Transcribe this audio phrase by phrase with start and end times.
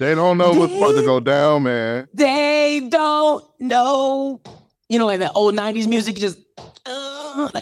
[0.00, 2.08] They don't know what's about to go down, man.
[2.14, 4.40] They don't know.
[4.88, 6.38] You know, like that old 90s music just.
[6.86, 7.50] Uh,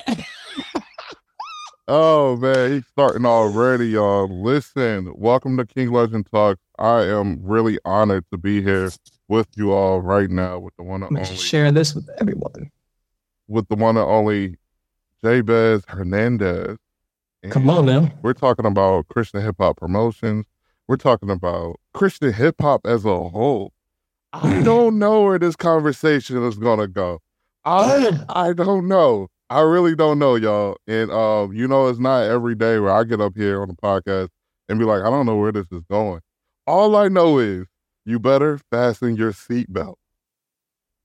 [1.90, 4.28] Oh man, he's starting already, y'all.
[4.28, 6.58] Listen, welcome to King Legend Talk.
[6.78, 8.90] I am really honored to be here
[9.26, 12.08] with you all right now with the one and I'm only gonna share this with
[12.20, 12.70] everyone.
[13.48, 14.58] with the one and only
[15.24, 16.76] Jabez Hernandez.
[17.42, 18.12] And Come on now.
[18.22, 20.44] We're talking about Christian hip hop promotions.
[20.88, 23.72] We're talking about Christian hip hop as a whole.
[24.32, 27.20] I don't know where this conversation is gonna go.
[27.64, 29.28] I I don't know.
[29.50, 30.76] I really don't know, y'all.
[30.86, 33.74] And um, you know, it's not every day where I get up here on the
[33.74, 34.28] podcast
[34.68, 36.20] and be like, I don't know where this is going.
[36.66, 37.66] All I know is
[38.06, 39.94] you better fasten your seatbelt.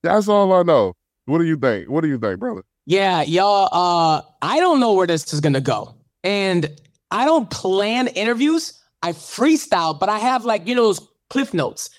[0.02, 0.94] That's all I know.
[1.26, 1.90] What do you think?
[1.90, 2.64] What do you think, brother?
[2.86, 3.70] Yeah, y'all.
[3.72, 6.70] Uh, I don't know where this is gonna go, and
[7.12, 8.80] I don't plan interviews.
[9.04, 11.90] I freestyle, but I have like you know those cliff notes,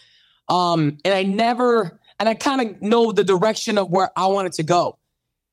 [0.48, 4.48] um, and I never, and I kind of know the direction of where I want
[4.48, 4.98] it to go.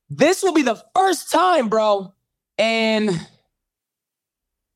[0.10, 2.14] This will be the first time, bro,
[2.58, 3.12] and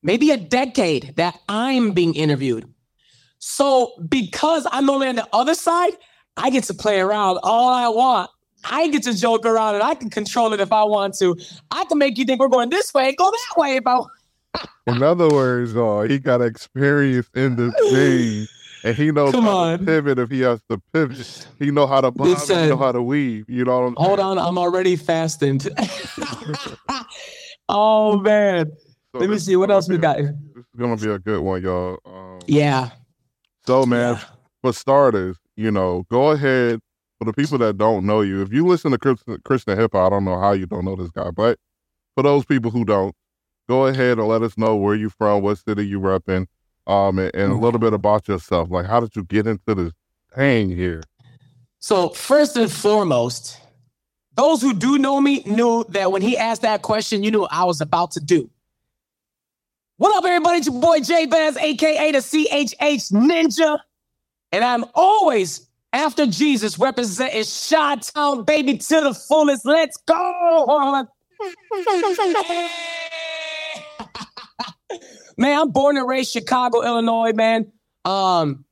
[0.02, 2.72] maybe a decade that I'm being interviewed.
[3.38, 5.92] So because I'm only on the other side,
[6.36, 8.30] I get to play around all I want.
[8.64, 11.36] I get to joke around and I can control it if I want to.
[11.70, 13.98] I can make you think we're going this way, go that way if I.
[14.86, 18.48] In other words, uh, he got experience in the scene,
[18.84, 19.78] and he knows Come how on.
[19.80, 21.48] to pivot if he has to pivot.
[21.58, 23.46] He know how to bob, he know how to weave.
[23.48, 25.68] You know Hold on, I'm already fastened.
[27.68, 28.70] oh man.
[29.12, 30.18] So Let me see what else we got.
[30.20, 30.22] a-
[30.54, 31.98] This is gonna be a good one, y'all.
[32.04, 32.90] Um, Yeah.
[33.66, 34.24] So, man, Yeah.
[34.62, 36.80] for starters, you know, go ahead.
[37.18, 40.06] For the people that don't know you, if you listen to Christian, Christian hip hop,
[40.06, 41.58] I don't know how you don't know this guy, but
[42.14, 43.14] for those people who don't,
[43.68, 46.46] go ahead and let us know where you're from, what city you repping,
[46.86, 48.70] um, and, and a little bit about yourself.
[48.70, 49.92] Like, how did you get into this
[50.34, 51.02] thing here?
[51.78, 53.60] So first and foremost,
[54.34, 57.52] those who do know me knew that when he asked that question, you knew what
[57.52, 58.50] I was about to do.
[59.98, 60.58] What up, everybody?
[60.58, 63.78] It's your boy J Baz, aka the CHH Ninja.
[64.52, 69.64] And I'm always after Jesus representing Shot Town, baby, to the fullest.
[69.64, 71.08] Let's go.
[75.38, 77.72] Man, I'm born and raised Chicago, Illinois, man.
[78.04, 78.64] Um,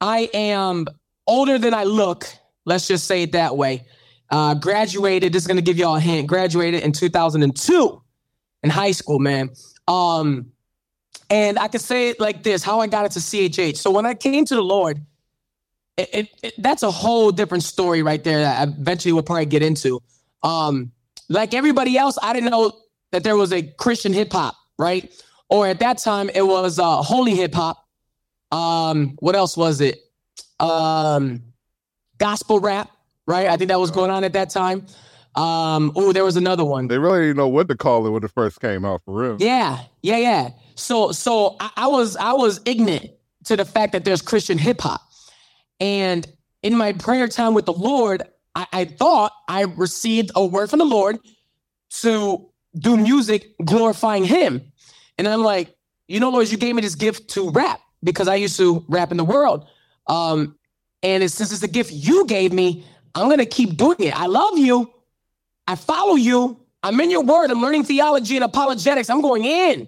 [0.00, 0.86] I am
[1.26, 2.26] older than I look.
[2.64, 3.86] Let's just say it that way.
[4.30, 5.32] Uh, graduated.
[5.32, 6.26] This is gonna give y'all a hint.
[6.28, 8.02] Graduated in 2002
[8.62, 9.50] in high school, man.
[9.88, 10.52] Um,
[11.28, 13.76] and I can say it like this: how I got into CHH.
[13.76, 15.00] So when I came to the Lord,
[15.96, 18.40] it, it, it- that's a whole different story right there.
[18.40, 20.00] That I eventually we'll probably get into.
[20.42, 20.92] Um,
[21.28, 22.72] like everybody else, I didn't know
[23.12, 25.10] that there was a Christian hip hop, right?
[25.50, 27.84] Or at that time, it was uh, holy hip hop.
[28.52, 29.98] Um, what else was it?
[30.58, 31.42] Um,
[32.18, 32.90] gospel rap,
[33.26, 33.48] right?
[33.48, 34.86] I think that was going on at that time.
[35.34, 36.88] Um, oh, there was another one.
[36.88, 39.36] They really didn't know what to call it when it first came out, for real.
[39.38, 40.50] Yeah, yeah, yeah.
[40.74, 43.10] So, so I, I was I was ignorant
[43.44, 45.00] to the fact that there's Christian hip hop,
[45.78, 46.26] and
[46.62, 48.22] in my prayer time with the Lord,
[48.54, 51.18] I, I thought I received a word from the Lord
[52.00, 54.69] to do music glorifying Him,
[55.26, 55.76] and I'm like,
[56.08, 59.10] you know, Lord, you gave me this gift to rap because I used to rap
[59.10, 59.66] in the world,
[60.06, 60.56] um,
[61.02, 64.18] and it's, since it's a gift you gave me, I'm gonna keep doing it.
[64.18, 64.92] I love you.
[65.66, 66.58] I follow you.
[66.82, 67.50] I'm in your word.
[67.50, 69.10] I'm learning theology and apologetics.
[69.10, 69.86] I'm going in.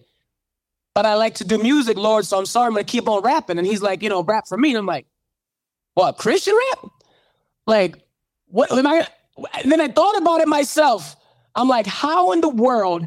[0.95, 2.27] But I like to do music, Lord.
[2.27, 2.67] So I'm sorry.
[2.67, 3.59] I'm going to keep on rapping.
[3.59, 4.71] And he's like, you know, rap for me.
[4.71, 5.07] And I'm like,
[5.95, 6.91] what, Christian rap?
[7.67, 7.97] Like,
[8.47, 9.09] what am I?
[9.63, 11.17] And then I thought about it myself.
[11.55, 13.07] I'm like, how in the world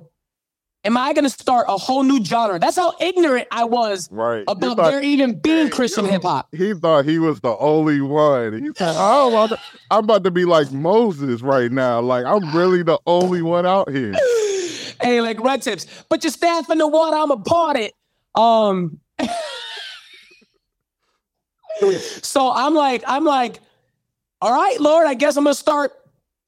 [0.86, 2.60] am I going to start a whole new genre?
[2.60, 4.44] That's how ignorant I was Right.
[4.48, 6.48] About thought- there even being Christian hip hop.
[6.56, 8.54] he thought he was the only one.
[8.64, 9.60] He said, "Oh, I'm about, to,
[9.92, 12.00] I'm about to be like Moses right now.
[12.02, 14.14] Like I'm really the only one out here."
[15.02, 15.88] hey, like red tips.
[16.10, 17.18] Put your staff in the water.
[17.18, 17.94] I'm a part it.
[18.36, 19.00] Um.
[22.22, 23.60] so I'm like, I'm like,
[24.42, 25.08] all right, Lord.
[25.08, 25.92] I guess I'm gonna start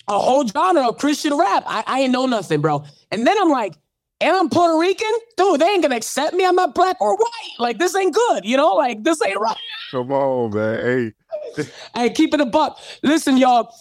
[0.07, 1.63] a whole genre of Christian rap.
[1.65, 2.83] I, I ain't know nothing, bro.
[3.11, 3.73] And then I'm like,
[4.19, 5.61] and I'm Puerto Rican, dude.
[5.61, 6.45] They ain't gonna accept me.
[6.45, 7.51] I'm not black or white.
[7.59, 8.73] Like this ain't good, you know.
[8.73, 9.57] Like this ain't right.
[9.91, 11.13] Come on, man.
[11.55, 11.63] Hey,
[11.95, 12.79] Hey, keep it a buck.
[13.03, 13.73] Listen, y'all.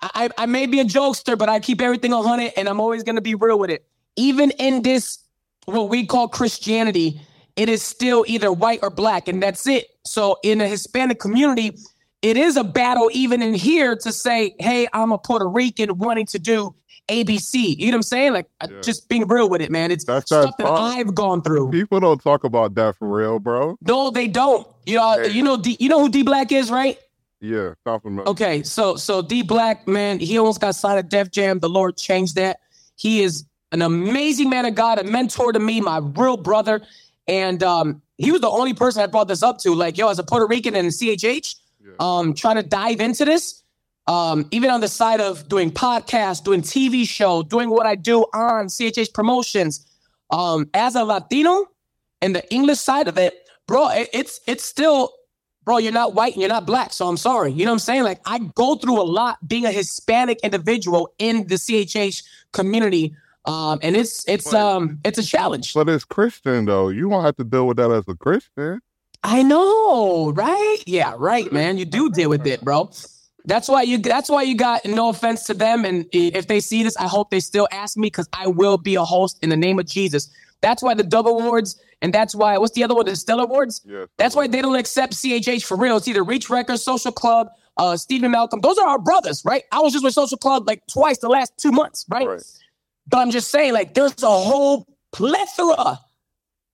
[0.00, 3.02] I, I may be a jokester, but I keep everything a hundred, and I'm always
[3.02, 3.84] gonna be real with it.
[4.14, 5.18] Even in this,
[5.64, 7.20] what we call Christianity,
[7.56, 9.86] it is still either white or black, and that's it.
[10.04, 11.76] So in the Hispanic community,
[12.22, 16.26] it is a battle even in here to say, "Hey, I'm a Puerto Rican wanting
[16.26, 16.74] to do
[17.08, 17.76] ABC.
[17.78, 18.32] You know what I'm saying?
[18.34, 18.80] Like Yeah.
[18.82, 19.90] just being real with it, man.
[19.90, 20.66] It's That's stuff that.
[20.66, 21.70] I've gone through.
[21.70, 23.76] People don't talk about that for real, bro.
[23.86, 24.66] No, they don't.
[24.86, 25.30] You know, Hey.
[25.30, 26.98] you know, D, you know who D Black is, right?
[27.40, 28.26] Yeah, compliment.
[28.28, 31.58] Okay, so so D Black, man, he almost got signed at Def Jam.
[31.60, 32.60] The Lord changed that.
[32.96, 36.80] He is an amazing man of God, a mentor to me, my real brother.
[37.28, 39.74] And um, he was the only person I brought this up to.
[39.74, 41.54] Like, yo, as a Puerto Rican and CHH,
[41.84, 41.92] Yeah.
[42.00, 43.62] um, trying to dive into this,
[44.08, 48.22] um, even on the side of doing podcasts, doing TV show, doing what I do
[48.32, 49.86] on CHH promotions,
[50.30, 51.66] um, as a Latino
[52.22, 55.12] and the English side of it, bro, it, it's it's still,
[55.64, 57.52] bro, you're not white and you're not black, so I'm sorry.
[57.52, 58.02] You know what I'm saying?
[58.02, 63.14] Like I go through a lot being a Hispanic individual in the CHH community,
[63.44, 65.74] um, and it's it's um it's a challenge.
[65.74, 66.88] But as Christian though.
[66.88, 68.80] You don't have to deal with that as a Christian.
[69.22, 70.78] I know, right?
[70.86, 71.76] Yeah, right, man.
[71.76, 72.90] You do deal with it, bro.
[73.48, 73.96] That's why you.
[73.96, 74.84] That's why you got.
[74.84, 78.08] No offense to them, and if they see this, I hope they still ask me
[78.08, 80.30] because I will be a host in the name of Jesus.
[80.60, 83.06] That's why the Dove Awards, and that's why what's the other one?
[83.06, 83.80] The Stellar Awards.
[83.86, 84.04] Yeah.
[84.18, 85.96] That's why they don't accept CHH for real.
[85.96, 87.48] It's either Reach Records, Social Club,
[87.78, 88.60] uh, Steven Malcolm.
[88.60, 89.62] Those are our brothers, right?
[89.72, 92.28] I was just with Social Club like twice the last two months, right?
[92.28, 92.42] Right.
[93.06, 95.98] But I'm just saying, like, there's a whole plethora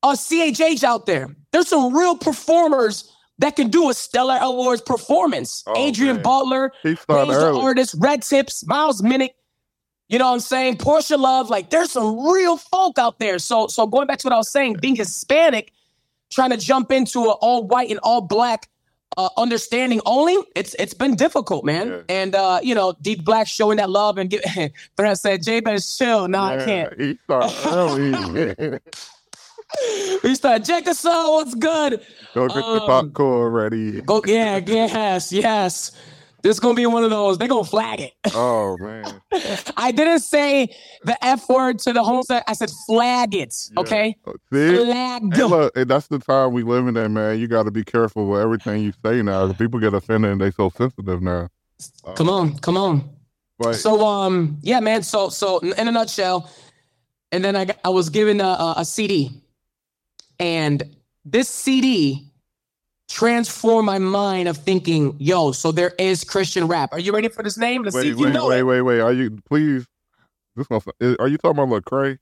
[0.03, 1.29] of CHH out there.
[1.53, 5.64] There's some real performers that can do a Stellar Awards performance.
[5.66, 6.22] Oh, Adrian man.
[6.22, 7.60] Butler, He the.
[7.60, 9.31] Artist, Red Tips, Miles Minnick.
[10.08, 10.76] You know what I'm saying?
[10.76, 11.50] Porsha Love.
[11.50, 13.38] Like, there's some real folk out there.
[13.38, 15.72] So, so going back to what I was saying, being Hispanic,
[16.31, 18.69] trying to jump into an all white and all black
[19.16, 21.88] uh, understanding only, it's it's been difficult, man.
[21.88, 22.00] Yeah.
[22.08, 24.42] And uh, you know, D Black showing that love and give.
[24.96, 27.00] Brad said, "Jay, better chill." No, I can't.
[27.00, 28.78] He started early.
[30.23, 31.32] We start check us out.
[31.32, 32.00] What's good?
[32.35, 34.00] Go get the Um, popcorn ready.
[34.00, 35.93] Go, yeah, yes, yes.
[36.43, 37.38] This is gonna be one of those.
[37.38, 38.12] They gonna flag it.
[38.35, 39.21] Oh man.
[39.76, 40.75] I didn't say
[41.05, 42.43] the F word to the homestead.
[42.47, 43.55] I said flag it.
[43.73, 43.81] Yeah.
[43.81, 44.17] Okay,
[44.53, 44.76] See?
[44.76, 45.35] flag.
[45.35, 47.38] Hey, look, and that's the time we live in, there, man.
[47.38, 49.50] You got to be careful with everything you say now.
[49.55, 51.49] People get offended and they so sensitive now.
[52.05, 53.09] Uh, Come on, come on.
[53.59, 55.03] But So um, yeah, man.
[55.03, 56.50] So so in a nutshell,
[57.32, 59.31] and then I got, I was given a, a, a CD,
[60.38, 60.82] and
[61.25, 62.31] this CD
[63.08, 66.92] transformed my mind of thinking, yo, so there is Christian rap.
[66.92, 67.82] Are you ready for this name?
[67.82, 68.62] Let's see wait, if you wait, know wait, it.
[68.64, 69.00] wait, wait.
[69.00, 69.86] Are you please?
[70.56, 70.82] This gonna,
[71.19, 72.19] are you talking about Lecrae?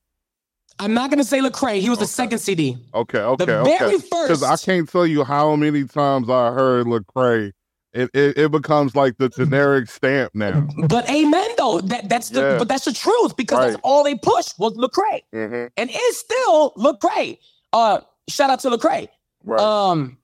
[0.79, 1.81] I'm not gonna say Lecrae.
[1.81, 2.79] He was the second CD.
[2.95, 3.79] Okay, okay, The okay.
[3.79, 4.43] very Because.
[4.43, 7.53] I can't tell you how many times I heard Lecrae.
[7.93, 10.67] It, it it becomes like the generic stamp now.
[10.89, 11.83] But amen though.
[11.83, 12.59] That that's the Yeah.
[12.59, 13.71] but that's the truth because Right.
[13.73, 15.21] that's all they pushed was Lecrae.
[15.35, 15.67] Mm-hmm.
[15.77, 17.37] And it's still Lecrae.
[17.73, 19.09] Uh shout out to Lecrae.
[19.45, 19.61] Right.
[19.61, 20.19] Um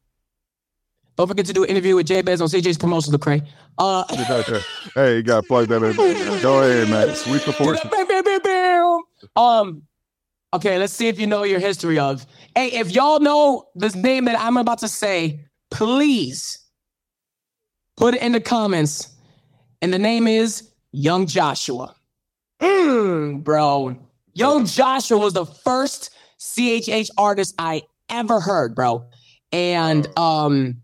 [1.17, 3.47] don't forget to do an interview with Jay Bez on CHH promotion, Lecrae.
[3.77, 4.05] Uh
[4.95, 5.97] hey, you got to plug that in.
[6.43, 7.09] Go ahead, man.
[7.09, 7.79] We support
[9.37, 9.83] um
[10.55, 12.27] okay, let's see if you know your history of.
[12.55, 16.59] Hey, if y'all know this name that I'm about to say, please
[17.97, 19.15] put it in the comments.
[19.83, 21.94] And the name is Young Joshua.
[22.61, 23.97] Mm, bro.
[24.35, 29.08] Young Joshua was the first CHH artist I ever heard, bro.
[29.52, 30.76] And um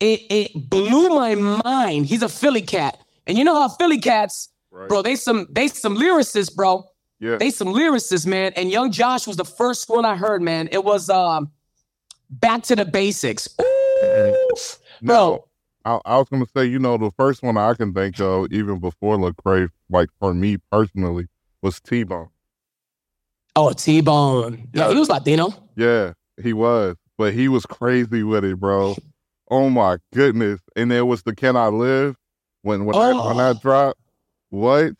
[0.00, 2.06] it it blew my mind.
[2.06, 2.98] He's a Philly cat.
[3.26, 4.88] And you know how Philly cats, Right.
[4.88, 6.84] bro, they some they some lyricists, bro.
[7.20, 7.36] Yeah.
[7.36, 8.52] They some lyricists, man.
[8.56, 10.68] And Young Josh was the first one I heard, man.
[10.72, 11.52] It was um
[12.30, 13.48] back to the basics.
[13.60, 14.78] Oof.
[15.02, 15.44] Bro,
[15.84, 18.78] I, I was gonna say, you know, the first one I can think of, even
[18.80, 21.26] before Lecrae, like for me personally,
[21.60, 22.28] was T Bone.
[23.56, 24.68] Oh T-Bone.
[24.72, 24.92] Yeah, Yeah.
[24.94, 25.52] he was Latino.
[25.76, 28.96] Yeah, he was, but he was crazy with it, bro.
[29.50, 30.60] Oh my goodness!
[30.76, 32.16] And there was the "Can I Live"
[32.62, 33.36] when when, that, when Oh.
[33.36, 34.00] that dropped.
[34.50, 34.92] What?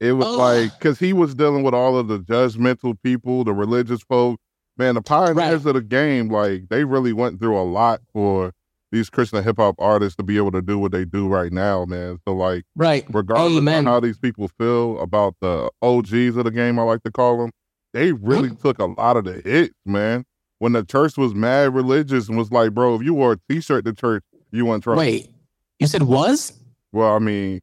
[0.00, 0.36] It was Oh.
[0.38, 4.40] like because he was dealing with all of the judgmental people, the religious folk.
[4.78, 8.52] Man, the pioneers of the game, like they really went through a lot for
[8.92, 11.84] these Christian hip hop artists to be able to do what they do right now,
[11.84, 12.18] man.
[12.26, 13.04] So like, Right.
[13.12, 13.86] regardless Amen.
[13.86, 17.38] of how these people feel about the OGs of the game, I like to call
[17.38, 17.50] them,
[17.92, 20.24] they really took a lot of the hits, man.
[20.58, 23.84] When the church was mad religious and was like, bro, if you wore a t-shirt
[23.86, 24.98] to church, you in trouble.
[25.00, 25.30] Wait.
[25.78, 26.52] You said was?
[26.92, 27.60] Well, I mean,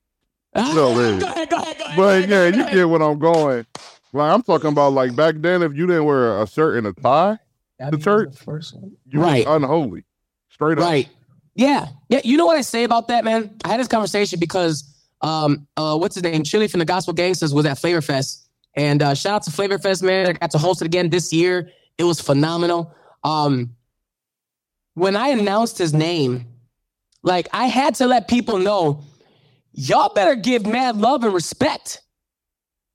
[0.56, 1.22] Ah, Still is.
[1.24, 1.98] Go ahead, go ahead, go ahead.
[1.98, 3.66] but go ahead, yeah, go you get what I'm going.
[4.14, 6.94] Like I'm talking about, like back then, if you didn't wear a shirt and a
[6.94, 7.38] tie,
[7.78, 8.36] That the was church.
[8.38, 8.94] first one.
[9.06, 9.46] you Right.
[9.46, 10.06] was unholy,
[10.50, 10.86] straight up.
[10.86, 11.10] Right.
[11.54, 11.88] Yeah.
[12.10, 12.22] Yeah.
[12.24, 13.56] You know what I say about that, man?
[13.66, 14.84] I had this conversation because
[15.22, 16.44] um uh what's his name?
[16.44, 18.47] Chili from the Gospel Gangstaz was at Flavor Fest.
[18.78, 20.28] And uh shout out to Flavor Fest, man.
[20.28, 21.72] I got to host it again this year.
[21.98, 22.96] It was phenomenal.
[23.24, 23.76] Um
[24.94, 26.46] when I announced his name,
[27.24, 29.04] like I had to let people know,
[29.74, 32.02] y'all better give mad love and respect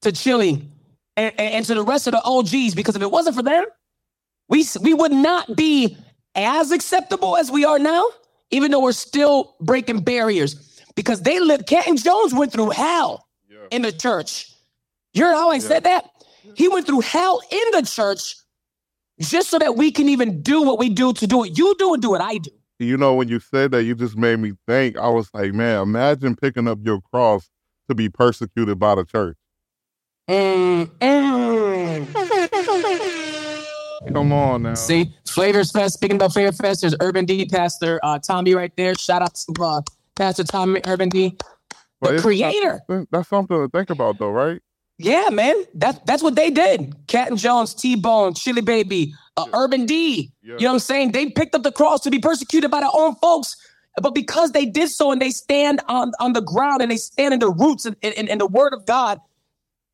[0.01, 0.69] to Chili
[1.17, 3.65] and, and, to the rest of the OGs because if it wasn't for them,
[4.49, 5.97] we we would not be
[6.35, 8.05] as acceptable as we are now,
[8.51, 11.67] even though we're still breaking barriers because they lived.
[11.67, 13.59] Canton Jones went through hell yeah.
[13.71, 14.52] in the church.
[15.15, 15.61] You heard how I yeah.
[15.61, 16.11] said that?
[16.55, 18.37] He went through hell in the church
[19.21, 21.93] just so that we can even do what we do to do what you do
[21.95, 22.51] and do what I do.
[22.79, 24.97] You know, when you said that, you just made me think.
[24.99, 27.49] I was like, man, imagine picking up your cross
[27.89, 29.37] to be persecuted by the church.
[34.13, 34.75] Come on now.
[34.75, 35.95] See, Flavors Fest.
[35.95, 38.95] Speaking about Flavor Fest, there's Urban D, Pastor uh, Tommy right there.
[38.97, 39.83] Shout out to uh,
[40.17, 41.37] Pastor Tommy Urban D,
[42.01, 42.81] the creator.
[43.11, 44.61] That's something to think about, though, right?
[45.05, 45.65] Yeah, man.
[45.75, 46.95] That's that's what they did.
[47.07, 49.59] Canton Jones, T Bone, Chili Baby, uh, yeah.
[49.59, 50.33] Urban D.
[50.43, 50.55] Yeah.
[50.55, 51.13] You know what I'm saying?
[51.13, 53.57] They picked up the cross to be persecuted by their own folks.
[54.01, 57.35] But because they did so and they stand on, on the ground and they stand
[57.35, 59.21] in the roots and in, in, the word of God,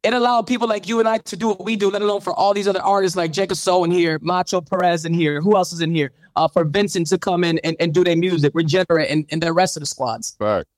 [0.05, 2.33] it allowed people like you and I to do what we do, let alone for
[2.33, 5.41] all these other artists like Jacob So in here, Macho Perez in here.
[5.41, 6.13] Who else is in here?
[6.37, 9.53] Uh, for Vincent to come in and, and do their music, Regenerate, and, and the
[9.53, 10.37] rest of the squads.
[10.39, 10.69] Fact.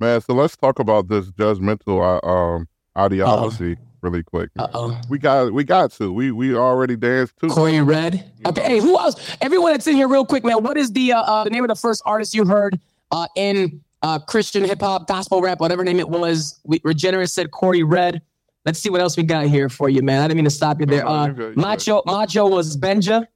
[0.00, 3.98] Man, so let's talk about this judgmental uh, um, ideology Uh-oh.
[4.00, 4.50] really quick.
[4.58, 5.00] Uh-oh.
[5.08, 6.12] We got we got to.
[6.12, 7.48] We we already danced too.
[7.48, 8.30] Corey Red.
[8.44, 8.62] Okay.
[8.62, 9.36] Hey, who else?
[9.40, 10.62] Everyone that's in here, real quick, man.
[10.62, 12.78] What is the uh, uh the name of the first artist you heard
[13.10, 16.60] uh, in uh, Christian hip hop, gospel rap, whatever name it was?
[16.64, 18.22] We, Regenerate said Corey Red.
[18.64, 20.22] Let's see what else we got here for you, man.
[20.22, 21.06] I didn't mean to stop you there.
[21.06, 23.26] Uh, Macho Macho was Benja.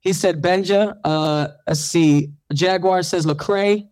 [0.00, 0.98] He said Benja.
[1.04, 2.32] Uh, let's see.
[2.52, 3.88] Jaguar says Lecrae.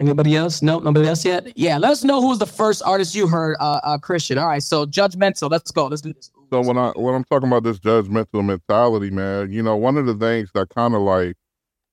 [0.00, 0.62] Anybody else?
[0.62, 1.52] Nope, nobody else yet.
[1.58, 4.38] Yeah, let us know who was the first artist you heard, uh, uh, Christian.
[4.38, 5.50] All right, so judgmental.
[5.50, 5.88] Let's go.
[5.88, 6.30] Let's do this.
[6.50, 10.06] So when I when I'm talking about this judgmental mentality, man, you know, one of
[10.06, 11.36] the things that kind of like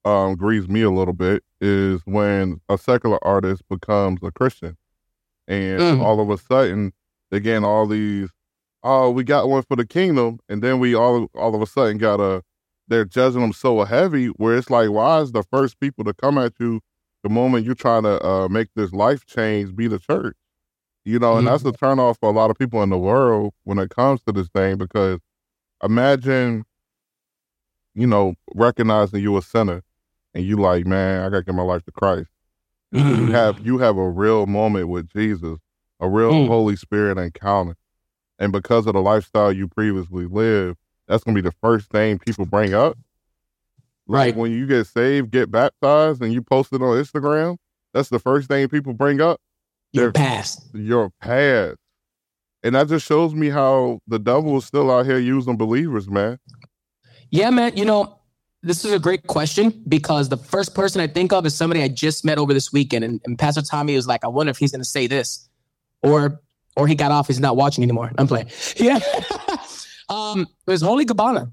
[0.05, 4.77] um, grieves me a little bit is when a secular artist becomes a Christian,
[5.49, 6.01] and mm.
[6.01, 6.93] all of a sudden
[7.29, 8.29] they gain all these.
[8.83, 11.97] Oh, we got one for the kingdom, and then we all all of a sudden
[11.97, 12.41] got a.
[12.87, 16.37] They're judging them so heavy, where it's like, why is the first people to come
[16.37, 16.79] at you
[17.23, 20.35] the moment you're trying to uh, make this life change be the church.
[21.05, 21.53] You know, and mm-hmm.
[21.53, 24.21] that's a turn off for a lot of people in the world when it comes
[24.23, 25.19] to this thing because
[25.81, 26.65] imagine,
[27.95, 29.83] you know, recognizing you a sinner
[30.33, 32.27] and you like, man, I gotta give my life to Christ.
[32.93, 33.27] Mm-hmm.
[33.27, 35.59] You have you have a real moment with Jesus,
[35.99, 36.47] a real mm.
[36.47, 37.77] Holy Spirit encounter.
[38.37, 42.45] And because of the lifestyle you previously lived, that's gonna be the first thing people
[42.45, 42.97] bring up.
[44.07, 44.27] Right.
[44.27, 47.57] Like when you get saved, get baptized, and you post it on Instagram,
[47.93, 49.39] that's the first thing people bring up.
[49.91, 50.67] Your past.
[50.73, 51.77] Your past.
[52.63, 56.39] And that just shows me how the devil is still out here using believers, man.
[57.29, 57.75] Yeah, man.
[57.77, 58.19] You know,
[58.63, 61.87] this is a great question because the first person I think of is somebody I
[61.87, 63.05] just met over this weekend.
[63.05, 65.47] And, and Pastor Tommy was like, I wonder if he's going to say this.
[66.03, 66.41] Or
[66.75, 68.11] or he got off, he's not watching anymore.
[68.17, 68.49] I'm playing.
[68.75, 68.99] Yeah.
[70.09, 71.51] um, it was Holy Gabbana.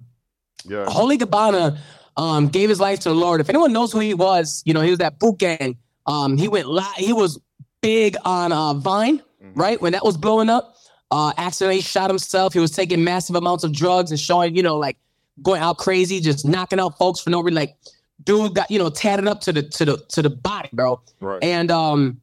[0.66, 0.84] Yeah.
[0.87, 1.78] Holy Gabbana
[2.16, 3.40] um, gave his life to the Lord.
[3.40, 5.76] If anyone knows who he was, you know, he was that Boonk Gang.
[6.06, 7.40] Um, he went, li- he was
[7.80, 9.61] big on uh, Vine, mm-hmm.
[9.61, 9.80] right?
[9.80, 10.76] When that was blowing up,
[11.11, 12.52] uh, accidentally shot himself.
[12.52, 14.97] He was taking massive amounts of drugs and showing, you know, like
[15.42, 17.54] going out crazy, just knocking out folks for no reason.
[17.54, 17.76] Like,
[18.23, 21.00] dude got, you know, tatted up to the to the to the body, bro.
[21.21, 21.42] Right.
[21.42, 22.21] And um,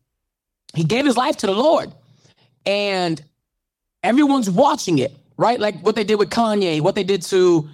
[0.73, 1.91] he gave his life to the Lord,
[2.65, 3.23] and
[4.03, 5.59] everyone's watching it, right?
[5.59, 7.69] Like what they did with Kanye, what they did to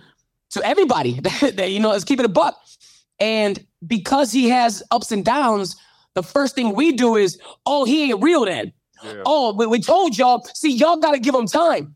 [0.51, 2.59] to everybody that, you know, is keeping a buck.
[3.19, 5.75] And because he has ups and downs,
[6.13, 8.73] the first thing we do is, oh, he ain't real then.
[9.03, 9.23] Yeah.
[9.25, 11.95] Oh, we, we told y'all, see, y'all got to give him time.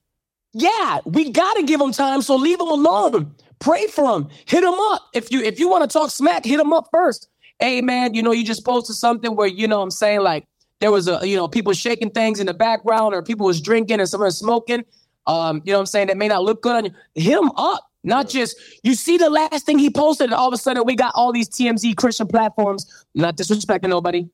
[0.53, 2.21] Yeah, we got to give him time.
[2.21, 3.33] So leave him alone.
[3.59, 4.27] Pray for him.
[4.45, 5.03] Hit him up.
[5.13, 7.29] If you if you want to talk smack, hit him up first.
[7.59, 10.45] Hey man, you know, you just posted something where, you know I'm saying, like
[10.79, 13.99] there was a, you know, people shaking things in the background or people was drinking
[13.99, 14.83] and someone smoking.
[15.27, 16.91] Um, you know I'm saying, that may not look good on you.
[17.13, 17.83] Hit him up.
[18.03, 20.95] Not just you see the last thing he posted, and all of a sudden we
[20.95, 23.05] got all these TMZ Christian platforms.
[23.13, 24.27] Not disrespecting nobody.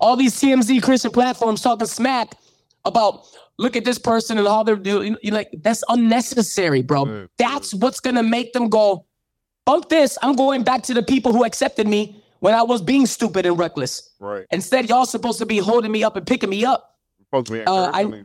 [0.00, 2.32] All these TMZ Christian platforms talking smack
[2.84, 3.26] about
[3.58, 5.16] look at this person and all they're doing.
[5.22, 7.28] You're like that's unnecessary, bro.
[7.36, 9.06] That's what's gonna make them go.
[9.64, 10.18] Bump this.
[10.22, 13.58] I'm going back to the people who accepted me when I was being stupid and
[13.58, 14.14] reckless.
[14.18, 14.46] Right.
[14.50, 16.96] Instead, y'all supposed to be holding me up and picking me up.
[17.24, 18.24] Supposed to be uh, I,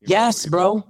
[0.00, 0.86] yes, bro.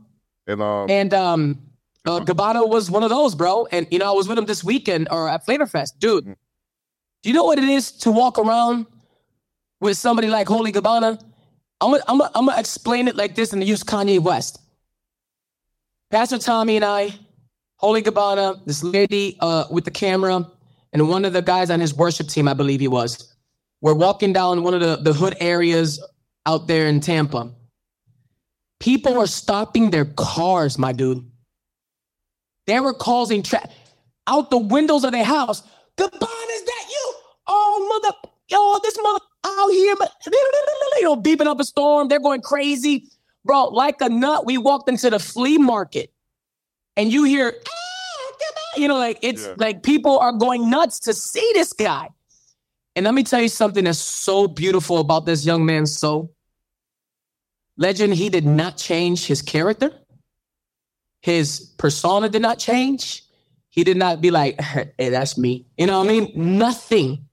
[0.46, 1.58] And um, and um,
[2.06, 3.66] uh, Gabbana was one of those, bro.
[3.72, 6.24] And you know, I was with him this weekend or at Flavor Fest, dude.
[6.24, 6.36] Mm.
[7.22, 8.86] Do you know what it is to walk around
[9.80, 11.20] with somebody like Holy Gabbana?
[11.80, 14.60] I'm gonna, I'm, gonna, I'm gonna explain it like this and use Kanye West.
[16.10, 17.14] Pastor Tommy and I,
[17.76, 20.46] Holy Gabbana, this lady uh, with the camera,
[20.92, 23.34] and one of the guys on his worship team, I believe he was,
[23.80, 26.02] we're walking down one of the, the hood areas
[26.46, 27.52] out there in Tampa.
[28.78, 31.28] People were stopping their cars, my dude.
[32.66, 33.68] They were causing tra-
[34.26, 35.62] out the windows of their house.
[35.96, 37.14] Gabon, is that you?
[37.46, 38.16] Oh, mother,
[38.48, 42.08] yo, this mother out here, but you know, beeping up a storm.
[42.08, 43.08] They're going crazy,
[43.44, 43.66] bro.
[43.66, 46.12] Like a nut, we walked into the flea market,
[46.96, 49.54] and you hear, ah, you know, like it's yeah.
[49.58, 52.08] like people are going nuts to see this guy.
[52.96, 56.32] And let me tell you something that's so beautiful about this young man's soul.
[57.76, 59.92] Legend, he did not change his character.
[61.24, 63.24] His persona did not change.
[63.70, 65.64] He did not be like, hey, that's me.
[65.78, 66.30] You know what I mean?
[66.34, 67.24] Nothing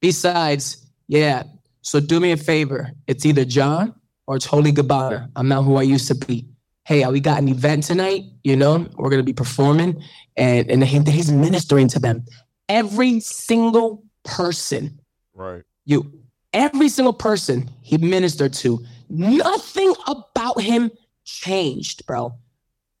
[0.00, 1.42] besides, yeah.
[1.82, 2.92] So do me a favor.
[3.08, 3.92] It's either John
[4.28, 5.28] or it's Holy Gabbana.
[5.34, 6.46] I'm not who I used to be.
[6.84, 8.22] Hey, we got an event tonight.
[8.44, 10.00] You know, we're going to be performing
[10.36, 12.24] and, and he's ministering to them.
[12.68, 15.00] Every single person.
[15.34, 15.64] Right.
[15.86, 16.20] You,
[16.52, 20.92] every single person he ministered to, nothing about him
[21.24, 22.38] changed, bro.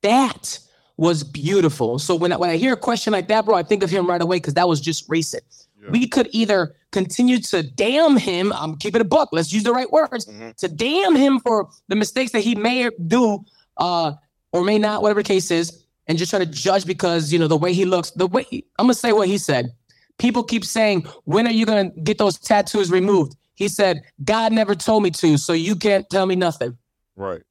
[0.04, 0.58] That
[0.98, 1.98] was beautiful.
[1.98, 4.06] So when I, when I hear a question like that, bro, I think of him
[4.06, 5.42] right away because that was just recent.
[5.82, 5.90] Yeah.
[5.90, 8.52] We could either continue to damn him.
[8.52, 9.30] I'm keeping a buck.
[9.32, 10.50] Let's use the right words mm-hmm.
[10.58, 13.44] to damn him for the mistakes that he may do,
[13.78, 14.12] uh,
[14.52, 17.48] or may not, whatever the case is, and just try to judge because you know
[17.48, 18.10] the way he looks.
[18.10, 18.44] The way
[18.78, 19.72] I'm gonna say what he said.
[20.18, 24.74] People keep saying, "When are you gonna get those tattoos removed?" He said, "God never
[24.74, 26.76] told me to, so you can't tell me nothing."
[27.16, 27.42] Right.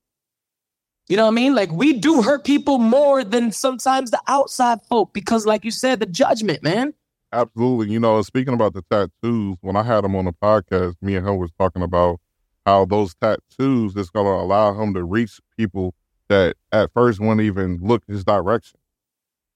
[1.09, 1.53] You know what I mean?
[1.53, 5.99] Like we do hurt people more than sometimes the outside folk because, like you said,
[5.99, 6.93] the judgment, man.
[7.33, 7.91] Absolutely.
[7.91, 11.27] You know, speaking about the tattoos, when I had him on the podcast, me and
[11.27, 12.19] him was talking about
[12.65, 15.93] how those tattoos is going to allow him to reach people
[16.29, 18.79] that at first wouldn't even look his direction.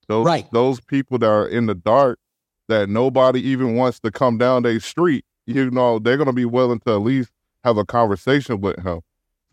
[0.07, 0.47] Those, right.
[0.51, 2.19] Those people that are in the dark
[2.67, 6.45] that nobody even wants to come down their street, you know, they're going to be
[6.45, 7.31] willing to at least
[7.63, 9.01] have a conversation with him.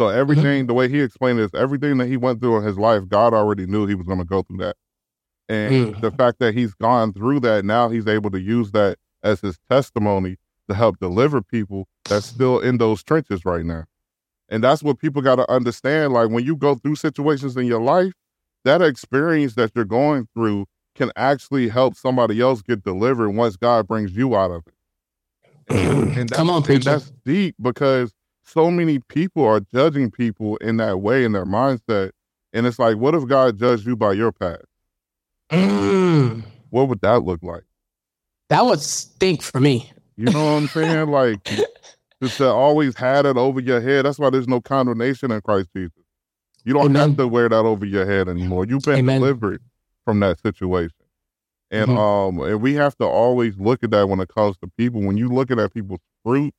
[0.01, 0.67] So everything, mm-hmm.
[0.69, 3.67] the way he explained this, everything that he went through in his life, God already
[3.67, 4.77] knew he was going to go through that.
[5.49, 6.01] And mm.
[6.01, 9.59] the fact that he's gone through that, now he's able to use that as his
[9.71, 10.37] testimony
[10.69, 13.85] to help deliver people that's still in those trenches right now.
[14.49, 16.13] And that's what people got to understand.
[16.13, 18.13] Like when you go through situations in your life,
[18.65, 23.87] that experience that you're going through can actually help somebody else get delivered once God
[23.87, 25.75] brings you out of it.
[25.75, 26.85] And, and Come on, preacher.
[26.85, 32.13] that's deep because so many people are judging people in that way in their mindset.
[32.53, 34.65] And it's like, what if God judged you by your past?
[35.51, 36.45] Mm.
[36.71, 37.65] What would that look like?
[38.49, 39.91] That would stink for me.
[40.17, 41.09] You know what I'm saying?
[41.11, 41.43] like,
[42.23, 44.05] just to always had it over your head.
[44.05, 45.93] That's why there's no condemnation in Christ Jesus.
[46.65, 47.11] You don't Amen.
[47.11, 48.67] have to wear that over your head anymore.
[48.67, 49.21] You've been Amen.
[49.21, 49.63] delivered
[50.05, 50.97] from that situation.
[51.71, 51.99] And mm-hmm.
[51.99, 55.03] um, and we have to always look at that when it comes to people.
[55.03, 56.55] When you looking at people's fruit,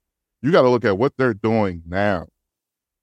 [0.46, 2.28] you got to look at what they're doing now.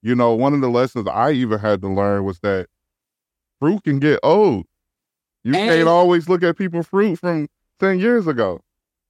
[0.02, 2.68] You know, one of the lessons I even had to learn was that
[3.60, 4.66] fruit can get old.
[5.44, 7.48] You and can't always look at people fruit from
[7.80, 8.60] 10 years ago.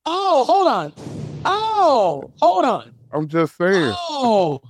[0.06, 0.92] Oh, hold on.
[1.44, 2.94] Oh, hold on.
[3.12, 3.94] I'm just saying.
[3.96, 4.60] Oh.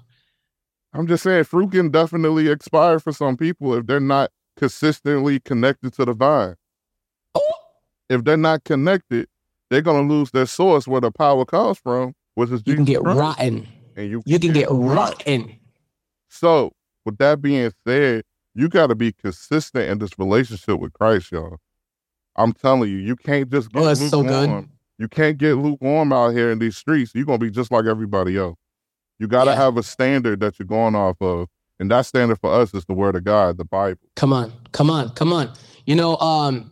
[0.92, 5.92] I'm just saying fruit can definitely expire for some people if they're not consistently connected
[5.94, 6.56] to the vine.
[7.34, 7.54] Oh.
[8.10, 9.28] If they're not connected,
[9.70, 13.02] they're gonna lose their source where the power comes from, which is you can get
[13.02, 13.18] Christ.
[13.18, 13.68] rotten.
[13.96, 15.58] And you, you can get rotten.
[16.28, 16.72] So,
[17.04, 21.58] with that being said, you got to be consistent in this relationship with Christ, y'all.
[22.36, 24.26] I'm telling you, you can't just get oh, that's lukewarm.
[24.26, 24.68] so good.
[24.98, 27.12] You can't get lukewarm out here in these streets.
[27.14, 28.56] You're gonna be just like everybody else.
[29.18, 29.56] You got to yeah.
[29.56, 32.94] have a standard that you're going off of, and that standard for us is the
[32.94, 34.00] Word of God, the Bible.
[34.16, 35.52] Come on, come on, come on.
[35.86, 36.70] You know, um,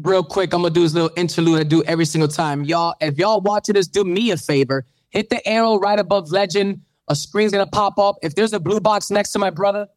[0.00, 2.94] real quick, I'm gonna do this little interlude I do every single time, y'all.
[3.00, 6.82] If y'all watching this, do me a favor hit the arrow right above legend.
[7.08, 8.16] A screen's gonna pop up.
[8.22, 9.88] If there's a blue box next to my brother,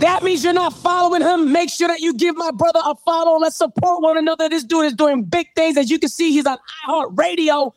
[0.00, 1.52] that means you're not following him.
[1.52, 3.38] Make sure that you give my brother a follow.
[3.38, 4.48] Let's support one another.
[4.48, 5.76] This dude is doing big things.
[5.76, 7.72] As you can see, he's on iHeartRadio.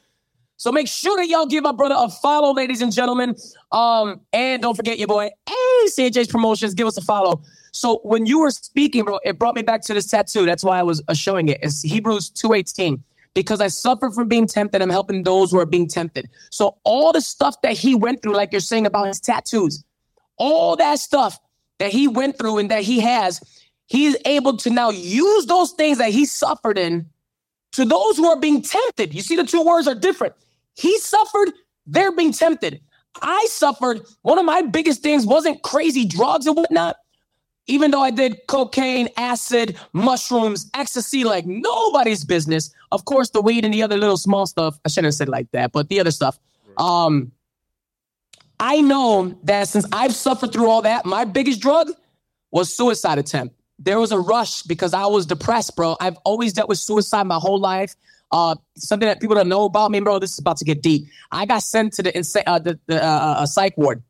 [0.56, 3.36] So make sure that y'all give my brother a follow, ladies and gentlemen.
[3.74, 7.42] Um, and don't forget your boy, hey, CHH Promotions, give us a follow.
[7.74, 10.46] So when you were speaking, bro, it brought me back to this tattoo.
[10.46, 11.60] That's why I was uh, showing it.
[11.62, 13.02] It's Hebrews 2.18
[13.34, 14.82] because I suffer from being tempted.
[14.82, 16.30] I'm helping those who are being tempted.
[16.52, 19.84] So all the stuff that he went through, like you're saying about his tattoos,
[20.38, 21.40] all that stuff
[21.80, 23.42] that he went through and that he has,
[23.88, 27.10] he's able to now use those things that he suffered in
[27.72, 29.14] to those who are being tempted.
[29.14, 30.36] You see, the two words are different.
[30.76, 31.52] He suffered,
[31.88, 32.82] they're being tempted.
[33.22, 34.02] I suffered.
[34.22, 36.98] One of my biggest things wasn't crazy drugs and whatnot
[37.68, 42.74] even though I did cocaine, acid, mushrooms, ecstasy, like nobody's business.
[42.92, 44.78] Of course, the weed and the other little small stuff.
[44.86, 46.40] I shouldn't have said like that, but the other stuff.
[46.78, 47.32] Um,
[48.60, 51.90] I know that since I've suffered through all that, my biggest drug
[52.52, 53.56] was suicide attempt.
[53.80, 55.98] There was a rush because I was depressed, bro.
[56.00, 57.96] I've always dealt with suicide my whole life.
[58.32, 60.20] Uh, something that people don't know about me, bro.
[60.20, 61.08] This is about to get deep.
[61.32, 64.02] I got sent to the insane, uh, the, the uh, uh, psych ward,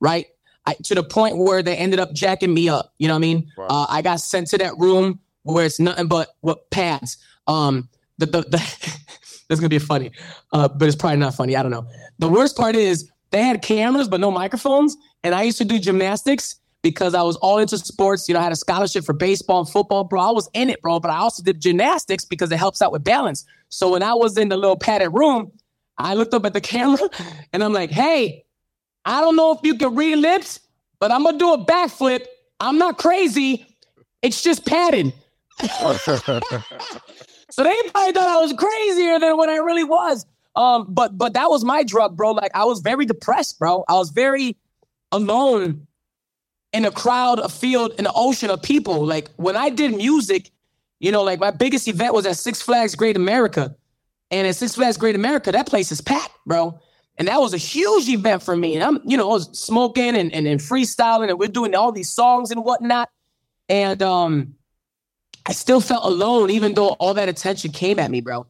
[0.00, 0.26] right?
[0.66, 2.92] I, to the point where they ended up jacking me up.
[2.98, 3.52] You know what I mean?
[3.56, 3.66] Wow.
[3.68, 7.16] Uh, I got sent to that room where it's nothing but what pads.
[7.46, 8.98] Um, the the, the
[9.48, 10.12] that's gonna be funny,
[10.52, 11.56] uh, but it's probably not funny.
[11.56, 11.86] I don't know.
[12.18, 15.78] The worst part is they had cameras but no microphones, and I used to do
[15.78, 18.28] gymnastics because I was all into sports.
[18.28, 20.20] You know, I had a scholarship for baseball and football, bro.
[20.20, 21.00] I was in it, bro.
[21.00, 23.44] But I also did gymnastics because it helps out with balance.
[23.68, 25.52] So when I was in the little padded room,
[25.96, 27.08] I looked up at the camera
[27.52, 28.44] and I'm like, hey,
[29.04, 30.60] I don't know if you can read lips,
[31.00, 32.24] but I'm gonna do a backflip.
[32.60, 33.66] I'm not crazy.
[34.22, 35.12] It's just padded.
[35.60, 35.94] so
[37.64, 40.24] they probably thought I was crazier than what I really was.
[40.54, 42.32] Um, but but that was my drug, bro.
[42.32, 43.84] Like I was very depressed, bro.
[43.88, 44.56] I was very
[45.10, 45.86] alone
[46.72, 49.04] in a crowd, a field, in an ocean of people.
[49.04, 50.50] Like when I did music,
[51.00, 53.76] you know, like my biggest event was at Six Flags Great America.
[54.30, 56.78] And at Six Flags Great America, that place is packed, bro.
[57.18, 58.74] And that was a huge event for me.
[58.74, 61.92] And I'm, you know, I was smoking and, and, and freestyling and we're doing all
[61.92, 63.10] these songs and whatnot.
[63.68, 64.54] And um,
[65.46, 68.46] I still felt alone, even though all that attention came at me, bro.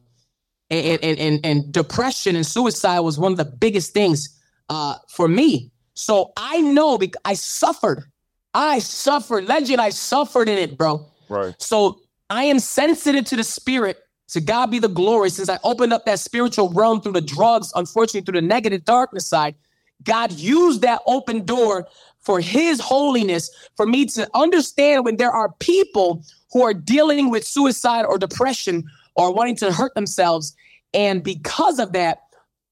[0.69, 5.27] And, and, and, and depression and suicide was one of the biggest things uh, for
[5.27, 5.71] me.
[5.93, 8.05] So I know because I suffered
[8.53, 9.45] I suffered.
[9.47, 11.05] Legend, I suffered in it, bro.
[11.29, 11.55] Right.
[11.59, 11.99] So
[12.29, 13.97] I am sensitive to the spirit.
[14.29, 15.29] To God be the glory.
[15.29, 19.27] Since I opened up that spiritual realm through the drugs, unfortunately, through the negative darkness
[19.27, 19.55] side,
[20.03, 21.87] God used that open door
[22.19, 27.45] for his holiness for me to understand when there are people who are dealing with
[27.45, 30.55] suicide or depression or wanting to hurt themselves.
[30.93, 32.23] And because of that,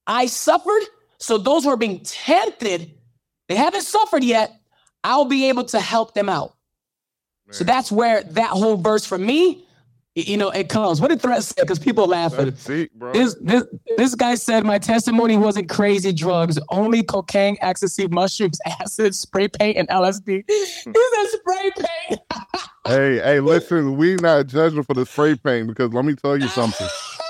[0.08, 0.84] I suffered.
[1.20, 2.92] So those who are being tempted,
[3.48, 4.54] they haven't suffered yet,
[5.04, 6.56] I'll be able to help them out.
[7.48, 7.54] Man.
[7.54, 9.66] So that's where that whole verse for me,
[10.15, 11.00] you know, it comes.
[11.00, 11.62] What did Threat say?
[11.62, 12.52] Because people laughing.
[12.65, 13.13] Deep, bro.
[13.13, 13.63] This, this
[13.97, 19.78] this guy said my testimony wasn't crazy drugs, only cocaine, ecstasy, mushrooms, acid, spray paint,
[19.78, 20.43] and LSD.
[20.47, 22.21] he said spray paint.
[22.88, 26.50] hey, hey, listen, we not judging for the spray paint because let me tell you
[26.50, 26.88] something.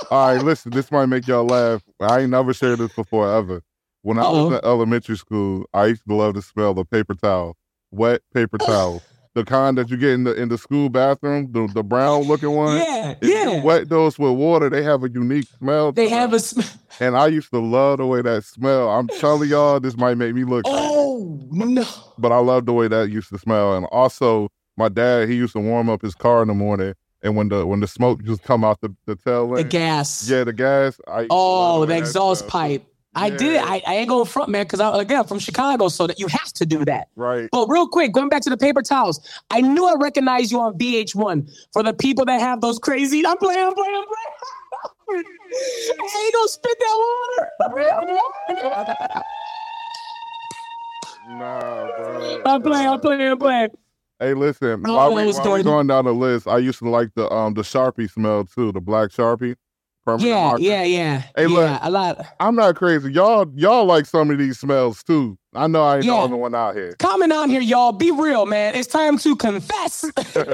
[0.09, 1.83] All right, listen, this might make y'all laugh.
[1.99, 3.61] I ain't never shared this before ever.
[4.01, 4.47] When I Uh-oh.
[4.47, 7.55] was in elementary school, I used to love to smell the paper towel
[7.91, 9.01] wet paper towel.
[9.33, 12.51] The kind that you get in the in the school bathroom, the, the brown looking
[12.51, 12.77] one.
[12.77, 13.63] Yeah, if yeah.
[13.63, 15.91] wet those with water, they have a unique smell.
[15.91, 16.67] They have a smell.
[16.99, 18.89] And I used to love the way that smell.
[18.89, 20.65] I'm telling y'all, this might make me look.
[20.67, 21.85] Oh no!
[22.17, 23.75] But I love the way that used to smell.
[23.75, 26.93] And also, my dad, he used to warm up his car in the morning.
[27.23, 30.29] And when the when the smoke just come out the, the tail end, the gas,
[30.29, 30.99] yeah, the gas.
[31.07, 32.85] I oh, the exhaust pipe.
[33.13, 33.37] I yeah.
[33.37, 33.57] did.
[33.57, 36.53] I, I ain't going front, man, because I again from Chicago, so that you have
[36.53, 37.09] to do that.
[37.15, 37.49] Right.
[37.51, 39.19] But real quick, going back to the paper towels,
[39.49, 43.25] I knew I recognized you on VH1 for the people that have those crazy.
[43.25, 45.25] I'm playing, I'm playing, I'm playing.
[45.51, 47.49] hey, don't spit that water.
[51.27, 52.41] nah, bro.
[52.45, 53.69] I'm playing, I'm playing, I'm playing.
[54.19, 57.09] Hey, listen, oh, while, we, while we going down the list, I used to like
[57.15, 59.55] the um the Sharpie smell too, the black Sharpie.
[60.07, 60.61] Yeah, marker.
[60.63, 61.21] yeah, yeah.
[61.35, 62.25] Hey, yeah, look, a lot.
[62.39, 63.13] I'm not crazy.
[63.13, 65.37] Y'all, y'all like some of these smells too.
[65.53, 66.13] I know I ain't yeah.
[66.13, 66.95] the only one out here.
[66.97, 67.91] Coming on here, y'all.
[67.91, 68.73] Be real, man.
[68.73, 70.05] It's time to confess.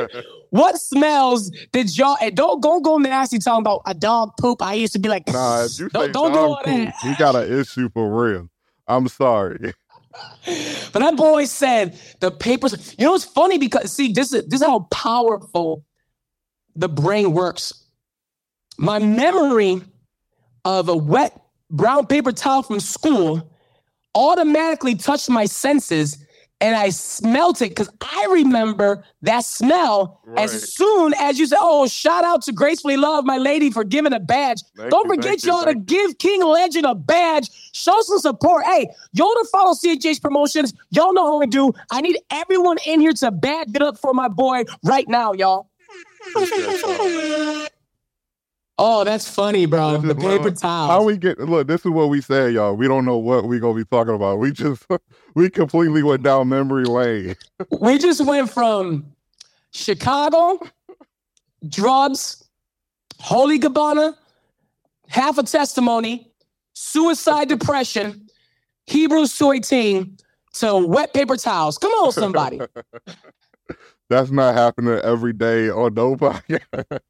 [0.50, 2.18] what smells did y'all?
[2.22, 4.62] And don't go go nasty talking about a dog poop.
[4.62, 5.64] I used to be like, nah.
[5.64, 6.96] If you don't, don't do all that.
[7.02, 8.50] He got an issue for real.
[8.88, 9.74] I'm sorry.
[10.92, 12.96] but that boy said the papers.
[12.98, 15.86] You know, it's funny because see, this is this is how powerful
[16.76, 17.87] the brain works
[18.78, 19.82] my memory
[20.66, 23.50] of a wet brown paper towel from school
[24.16, 26.24] automatically touched my senses
[26.60, 30.44] and I smelt it because I remember that smell right.
[30.44, 34.12] as soon as you said, Oh, shout out to Gracefully Love, my lady, for giving
[34.12, 34.64] a badge.
[34.76, 37.50] Thank Don't you, forget, y'all, to give King Legend a badge.
[37.74, 38.66] Show some support.
[38.66, 40.74] Hey, y'all to follow CHH Promotions.
[40.90, 41.74] Y'all know how we do.
[41.92, 45.70] I need everyone in here to bad it up for my boy right now, y'all.
[48.80, 49.98] Oh, that's funny, bro.
[49.98, 50.88] The paper towel.
[50.88, 52.76] How we get look, this is what we say, y'all.
[52.76, 54.38] We don't know what we're gonna be talking about.
[54.38, 54.86] We just
[55.36, 57.36] we completely went down memory lane.
[57.82, 59.06] we just went from
[59.72, 60.60] Chicago,
[61.68, 62.44] drugs,
[63.20, 64.16] Holy Gabbana,
[65.08, 66.32] half a testimony,
[66.74, 68.28] suicide depression,
[68.86, 70.18] Hebrews 218
[70.54, 71.78] to wet paper towels.
[71.80, 72.60] Come on, somebody.
[74.10, 77.00] That's not happening every day on no podcast.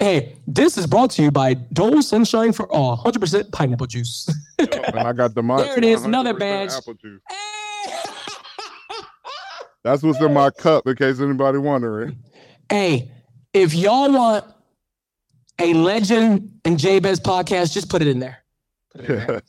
[0.00, 4.28] Hey, this is brought to you by Dole Sunshine for All, 100% pineapple juice.
[4.58, 5.42] and I got the.
[5.42, 6.70] There it is, another badge.
[6.70, 7.20] Apple juice.
[9.84, 12.16] That's what's in my cup, in case anybody wondering.
[12.70, 13.10] hey,
[13.52, 14.44] if y'all want
[15.60, 18.38] a legend and Jabez podcast, just put it in there.
[18.94, 19.42] Let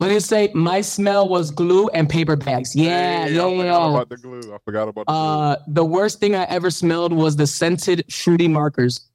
[0.10, 2.74] it say my smell was glue and paper bags.
[2.74, 4.54] Yeah, Hey, I forgot about the glue.
[4.54, 8.48] I forgot about the Uh, the worst thing I ever smelled was the scented fruity
[8.48, 9.08] markers.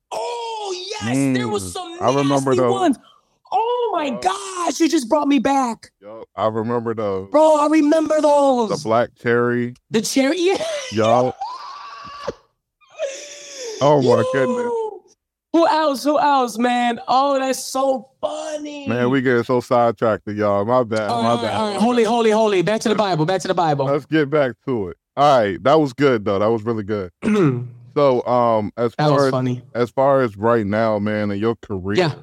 [1.05, 2.71] Yes, there was Mm, some I remember those.
[2.71, 2.97] ones.
[3.51, 5.91] Oh my Uh, gosh, you just brought me back.
[6.01, 7.29] Yup, I remember those.
[7.29, 7.57] bro.
[7.57, 8.69] I remember those.
[8.69, 9.75] The black cherry.
[9.91, 10.39] The cherry.
[10.39, 10.63] Yeah.
[10.91, 11.35] Y'all.
[13.81, 14.23] Oh, my Yo.
[14.31, 14.73] goodness.
[15.51, 16.03] Who else?
[16.05, 17.01] Who else, man?
[17.07, 18.87] Oh, that's so funny.
[18.87, 20.63] Man, we getting so sidetracked, y'all.
[20.63, 21.09] My bad.
[21.09, 21.53] All my right, bad.
[21.59, 21.81] all right.
[21.81, 22.61] Holy, holy, holy.
[22.61, 23.25] Back to the Bible.
[23.25, 23.85] Back to the Bible.
[23.85, 24.97] Let's get back to it.
[25.17, 26.39] All right, that was good though.
[26.39, 27.11] That was really good.
[27.93, 29.61] that So, um, as far as funny.
[29.73, 32.13] as far as right now, man, in your career, Yeah.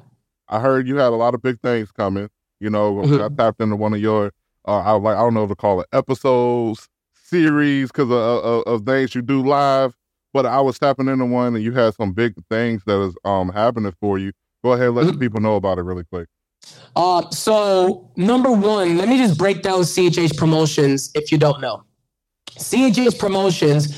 [0.47, 2.29] I heard you had a lot of big things coming.
[2.59, 3.23] You know, Mhm.
[3.25, 4.31] I tapped into one of your,
[4.67, 8.63] uh, I like, I don't know if to call it episodes, series, because of, of,
[8.67, 9.95] of things you do live.
[10.33, 13.49] But I was tapping into one, and you had some big things that is um
[13.49, 14.31] happening for you.
[14.63, 15.19] Go ahead, let the Mhm.
[15.19, 16.27] people know about it really quick.
[16.95, 21.83] Uh, so number one, let me just break down CHH Promotions if you don't know.
[22.59, 23.93] CHH Promotions,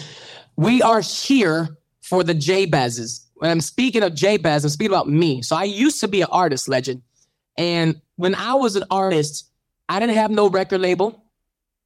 [0.55, 3.25] we are here for the J-Bazes.
[3.35, 5.41] When I'm speaking of J-Baz, I'm speaking about me.
[5.41, 7.01] So I used to be an artist legend.
[7.57, 9.49] And when I was an artist,
[9.89, 11.23] I didn't have no record label.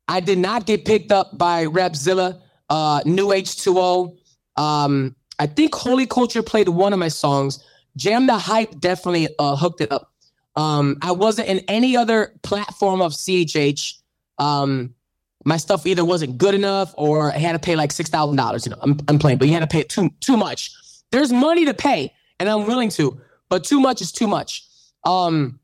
[0.08, 4.18] I did not get picked up by Rapzilla, uh, New H2O.
[4.56, 7.64] Um, I think Holy Culture played one of my songs.
[7.96, 10.12] Jam the Hype definitely uh, hooked it up.
[10.56, 13.94] Um, I wasn't in any other platform of CHH.
[14.40, 14.96] Um,
[15.46, 18.66] my stuff either wasn't good enough or I had to pay like six thousand dollars.
[18.66, 20.72] You know, I'm, I'm playing, but you had to pay too too much.
[21.12, 23.20] There's money to pay, and I'm willing to,
[23.50, 24.64] but too much is too much.
[25.04, 25.60] Um,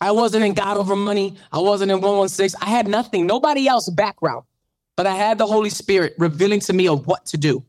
[0.00, 1.36] I wasn't in God Over Money.
[1.52, 2.58] I wasn't in 116.
[2.62, 4.44] I had nothing, nobody else background,
[4.96, 7.64] but I had the Holy Spirit revealing to me of what to do.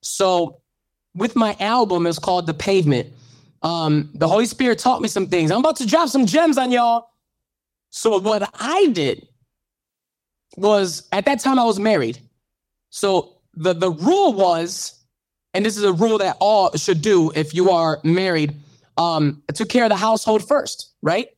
[0.00, 0.60] So,
[1.14, 3.12] with my album, it's called The Pavement
[3.62, 5.50] um, the Holy Spirit taught me some things.
[5.50, 7.10] I'm about to drop some gems on y'all.
[7.90, 9.28] So what I did
[10.56, 12.18] was at that time I was married.
[12.90, 14.94] So the the rule was,
[15.54, 18.54] and this is a rule that all should do if you are married.
[18.96, 21.28] Um, I took care of the household first, right?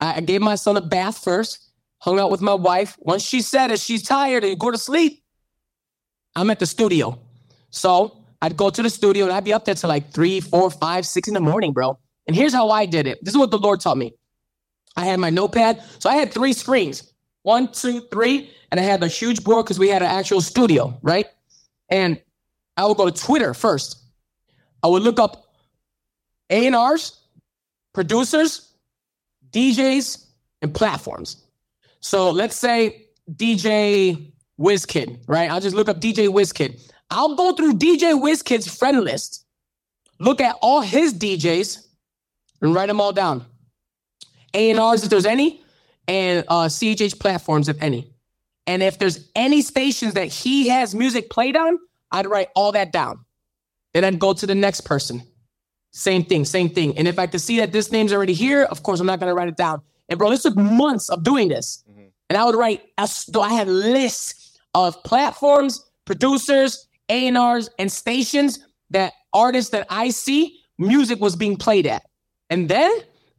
[0.00, 2.96] I, I gave my son a bath first, hung out with my wife.
[3.00, 5.22] Once she said it, she's tired and go to sleep.
[6.34, 7.18] I'm at the studio.
[7.70, 10.70] So I'd go to the studio and I'd be up there till like three, four,
[10.70, 11.98] five, six in the morning, bro.
[12.26, 13.18] And here's how I did it.
[13.22, 14.14] This is what the Lord taught me.
[14.96, 15.82] I had my notepad.
[15.98, 17.12] So I had three screens
[17.46, 18.50] one, two, three.
[18.72, 21.26] And I had a huge board because we had an actual studio, right?
[21.88, 22.20] And
[22.76, 24.02] I would go to Twitter first.
[24.82, 25.46] I would look up
[26.50, 27.20] A&Rs,
[27.94, 28.72] producers,
[29.50, 30.26] DJs,
[30.60, 31.44] and platforms.
[32.00, 35.48] So let's say DJ WizKid, right?
[35.48, 36.92] I'll just look up DJ WizKid.
[37.10, 39.44] I'll go through DJ WizKid's friend list,
[40.18, 41.86] look at all his DJs,
[42.60, 43.46] and write them all down.
[44.52, 45.62] A&Rs if there's any,
[46.08, 48.12] and uh, CHH platforms if any.
[48.66, 51.78] And if there's any stations that he has music played on,
[52.10, 53.24] I'd write all that down.
[53.94, 55.22] Then I'd go to the next person.
[55.92, 56.96] Same thing, same thing.
[56.98, 59.30] And if I could see that this name's already here, of course, I'm not going
[59.30, 59.80] to write it down.
[60.08, 61.84] And bro, this took months of doing this.
[61.90, 62.10] Mhm.
[62.28, 62.82] And I would write,
[63.28, 68.58] though I had lists of platforms, producers, A&Rs, and stations
[68.90, 72.02] that artists that I see music was being played at.
[72.50, 72.90] And then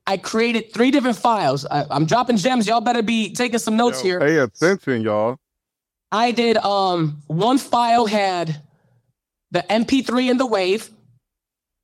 [0.08, 1.66] I created three different files.
[1.66, 2.66] I, am dropping gems.
[2.66, 4.20] Y'all better be taking some notes Yo, here.
[4.22, 5.38] Pay attention, y'all.
[6.12, 8.62] I did um one file had
[9.52, 10.90] the MP3 and the wave,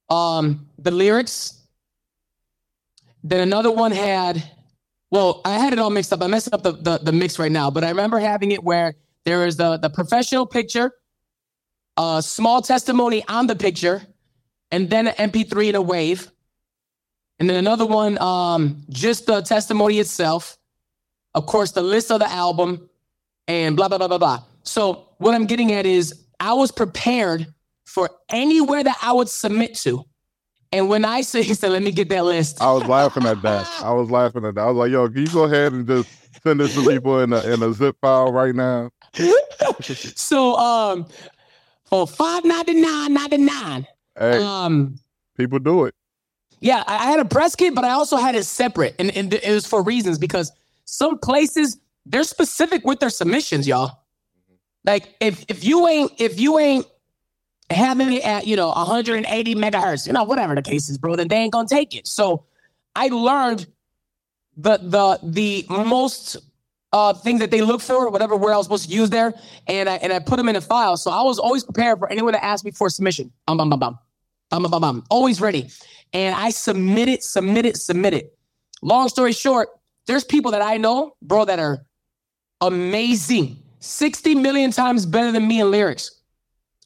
[0.09, 1.59] um, the lyrics.
[3.23, 4.43] Then another one had,
[5.11, 6.21] well, I had it all mixed up.
[6.21, 8.95] I'm messing up the, the, the mix right now, but I remember having it where
[9.25, 10.91] there was the the professional picture,
[11.97, 14.01] a small testimony on the picture,
[14.71, 16.29] and then an MP3 and a wave.
[17.39, 20.57] And then another one, um, just the testimony itself.
[21.35, 22.89] Of course, the list of the album,
[23.47, 24.43] and blah blah blah blah blah.
[24.63, 27.47] So what I'm getting at is I was prepared
[27.85, 30.05] for anywhere that I would submit to.
[30.71, 32.61] And when I say he said, let me get that list.
[32.61, 33.67] I was laughing at that.
[33.81, 34.61] I was laughing at that.
[34.61, 36.09] I was like, yo, can you go ahead and just
[36.43, 38.89] send this to people in a in a zip file right now?
[39.81, 41.07] so um
[41.85, 43.87] for five ninety nine ninety nine.
[44.17, 44.95] Hey, Um
[45.37, 45.95] people do it.
[46.63, 48.95] Yeah, I had a press kit, but I also had it separate.
[48.97, 50.49] And, and it was for reasons because
[50.85, 53.99] some places they're specific with their submissions, y'all.
[54.85, 56.85] Like if if you ain't if you ain't
[57.69, 61.27] having it at you know 180 megahertz, you know whatever the case is, bro, then
[61.27, 62.07] they ain't gonna take it.
[62.07, 62.45] So
[62.95, 63.67] I learned
[64.55, 66.37] the the the most
[66.93, 69.33] uh things that they look for, whatever word I was supposed to use there,
[69.67, 70.95] and I and I put them in a file.
[70.95, 73.33] So I was always prepared for anyone to ask me for submission.
[73.47, 73.99] Bum bum bum bum.
[74.53, 75.03] Bum bum bum bum.
[75.09, 75.67] Always ready.
[76.13, 78.25] And I submitted, submitted, submitted.
[78.83, 79.69] Long story short,
[80.05, 81.83] there's people that I know, bro, that are
[82.61, 83.57] amazing.
[83.79, 86.21] 60 million times better than me in lyrics.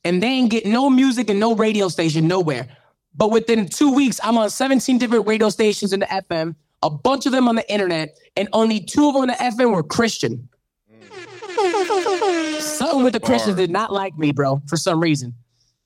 [0.06, 2.70] And they ain't get no music and no radio station nowhere.
[3.14, 7.26] But within two weeks, I'm on 17 different radio stations in the FM, a bunch
[7.26, 10.48] of them on the internet, and only two of them on the FM were Christian.
[12.62, 15.34] Something with the Christians did not like me, bro, for some reason.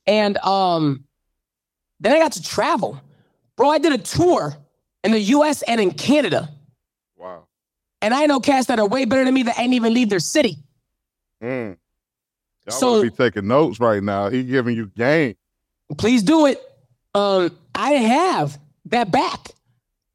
[0.05, 1.05] And um,
[2.01, 2.99] then I got to travel.
[3.55, 4.57] Bro, I did a tour
[5.03, 6.49] in the US and in Canada.
[7.17, 7.45] Wow.
[8.01, 10.19] And I know cats that are way better than me that ain't even leave their
[10.19, 10.57] city.
[11.41, 11.77] Mm.
[12.67, 14.29] Y'all So- be taking notes right now.
[14.29, 15.35] He giving you game.
[15.97, 16.59] Please do it.
[17.13, 19.49] Um, I didn't have that back.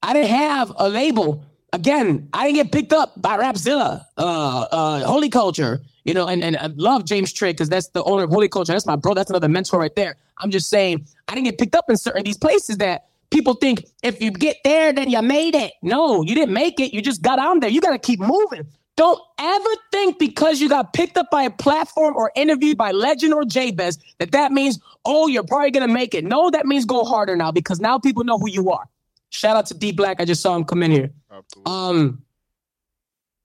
[0.02, 1.44] I didn't have a label.
[1.72, 4.22] Again, I didn't get picked up by Rapzilla, uh,
[4.70, 8.22] uh, Holy Culture, you know, and, and I love James Trigg because that's the owner
[8.22, 8.72] of Holy Culture.
[8.72, 9.12] That's my bro.
[9.12, 10.16] That's another mentor right there.
[10.38, 13.84] I'm just saying, I didn't get picked up in certain these places that people think
[14.04, 15.72] if you get there, then you made it.
[15.82, 16.94] No, you didn't make it.
[16.94, 17.68] You just got on there.
[17.68, 18.66] You got to keep moving.
[18.96, 23.34] Don't ever think because you got picked up by a platform or interviewed by Legend
[23.34, 26.24] or JBEZ that that means, oh, you're probably going to make it.
[26.24, 28.88] No, that means go harder now because now people know who you are.
[29.30, 30.20] Shout out to D Black.
[30.20, 31.10] I just saw him come in here.
[31.30, 31.72] Absolutely.
[31.72, 32.22] Um,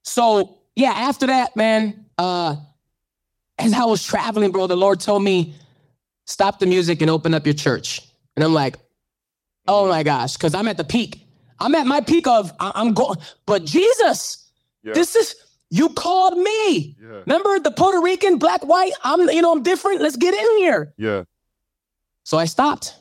[0.04, 2.56] so yeah, after that, man, uh,
[3.58, 5.56] as I was traveling, bro, the Lord told me,
[6.26, 8.02] stop the music and open up your church.
[8.36, 8.76] And I'm like,
[9.68, 11.26] oh my gosh, because I'm at the peak.
[11.60, 14.50] I'm at my peak of I- I'm going, but Jesus,
[14.84, 14.94] yeah.
[14.94, 15.36] this is
[15.70, 16.96] you called me.
[17.02, 17.22] yeah.
[17.26, 18.94] Remember the Puerto Rican, black, white?
[19.04, 20.02] I'm, you know, I'm different.
[20.02, 20.94] Let's get in here.
[20.98, 21.24] Yeah.
[22.24, 22.96] So I stopped.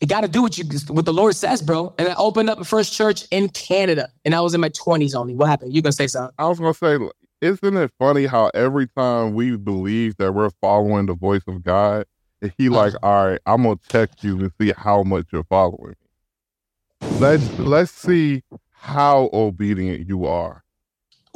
[0.00, 1.94] You got to do what you what the Lord says, bro.
[1.98, 5.14] And I opened up the first church in Canada, and I was in my 20s
[5.14, 5.34] only.
[5.34, 5.74] What happened?
[5.74, 6.34] You gonna say something?
[6.38, 6.98] I was gonna say,
[7.46, 12.06] isn't it funny how every time we believe that we're following the voice of God,
[12.58, 13.04] he like, mm-hmm.
[13.04, 15.94] all right, I'm gonna text you and see how much you're following.
[17.18, 20.62] Let's let's see how obedient you are.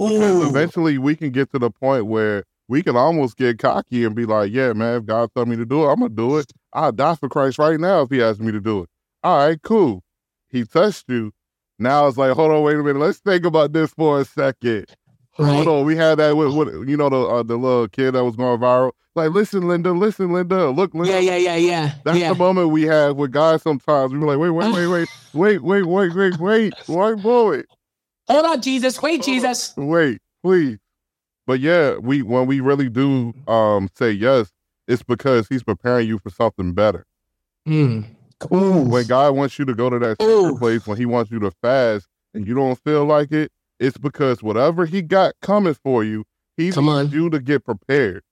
[0.01, 0.49] Ooh.
[0.49, 4.25] Eventually, we can get to the point where we can almost get cocky and be
[4.27, 6.53] like, yeah, man, if God told me to do it, I'm gonna do it.
[6.73, 8.89] I'll die for Christ right now if He asks me to do it.
[9.23, 10.03] All right, cool.
[10.49, 11.33] He touched you.
[11.79, 12.99] Now it's like, hold on, wait a minute.
[12.99, 14.87] Let's think about this for a second.
[15.41, 15.55] Right.
[15.55, 18.25] Hold on, we had that with, with you know the uh, the little kid that
[18.25, 18.93] was going viral.
[19.15, 21.21] Like, listen, Linda, listen, Linda, look, Linda.
[21.21, 21.93] Yeah, yeah, yeah, yeah.
[22.05, 22.29] That's yeah.
[22.29, 23.63] the moment we have with guys.
[23.63, 27.67] Sometimes we were like, wait, wait, wait, wait, wait, wait, wait, wait, wait, one bullet,
[28.29, 29.01] Hold on, Jesus.
[29.01, 29.73] Wait, Jesus.
[29.77, 30.79] wait, please.
[31.47, 34.53] But yeah, we when we really do um say yes,
[34.87, 37.07] it's because he's preparing you for something better.
[37.67, 38.05] Mm.
[38.53, 38.83] Ooh.
[38.83, 40.19] When God wants you to go to that
[40.59, 44.43] place, when He wants you to fast, and you don't feel like it, it's because
[44.43, 46.25] whatever He got coming for you,
[46.57, 47.19] He Come wants on.
[47.19, 48.23] you to get prepared.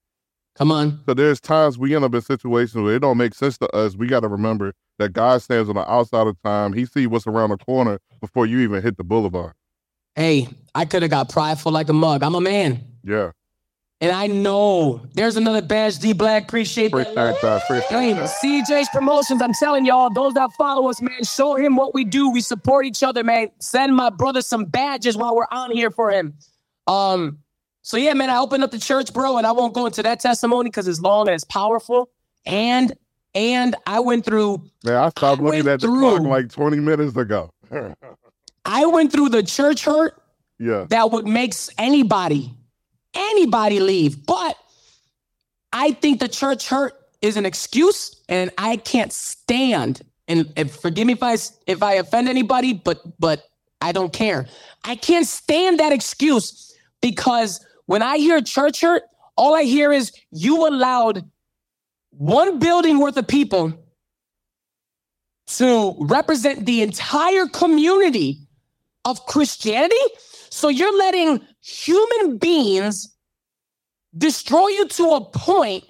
[0.55, 0.99] Come on.
[1.05, 3.95] So there's times we end up in situations where it don't make sense to us.
[3.95, 6.73] We got to remember that God stands on the outside of time.
[6.73, 9.53] He see what's around the corner before you even hit the boulevard.
[10.15, 12.23] Hey, I could have got prideful like a mug.
[12.23, 12.83] I'm a man.
[13.03, 13.31] Yeah,
[14.01, 16.43] And I know there's another badge, D Black.
[16.43, 17.01] Appreciate that.
[17.01, 17.63] appreciate that.
[17.63, 18.29] Appreciate Hey, that.
[18.29, 22.29] CHH Promotions, I'm telling y'all, those that follow us, man, show him what we do.
[22.29, 23.49] We support each other, man.
[23.59, 26.35] Send my brother some badges while we're on here for him.
[26.87, 27.39] Um,
[27.81, 30.21] so yeah, man, I opened up the church, bro, and I won't go into that
[30.21, 32.09] testimony because it's long and it's powerful.
[32.45, 32.93] And
[33.35, 37.15] and I went through Man, I stopped I looking at the clock like 20 minutes
[37.17, 37.51] ago.
[38.65, 40.15] I went through the church hurt
[40.57, 42.53] yeah, that would make s- anybody,
[43.13, 44.25] anybody leave.
[44.25, 44.55] But
[45.71, 50.01] I think the church hurt is an excuse, and I can't stand.
[50.27, 53.43] And, and forgive me if I if I offend anybody, but but
[53.81, 54.47] I don't care.
[54.83, 59.03] I can't stand that excuse because when I hear church hurt,
[59.35, 61.29] all I hear is you allowed
[62.11, 63.73] one building worth of people
[65.47, 68.47] to represent the entire community
[69.05, 69.95] of Christianity.
[70.49, 73.15] So you're letting human beings
[74.17, 75.85] destroy you to a point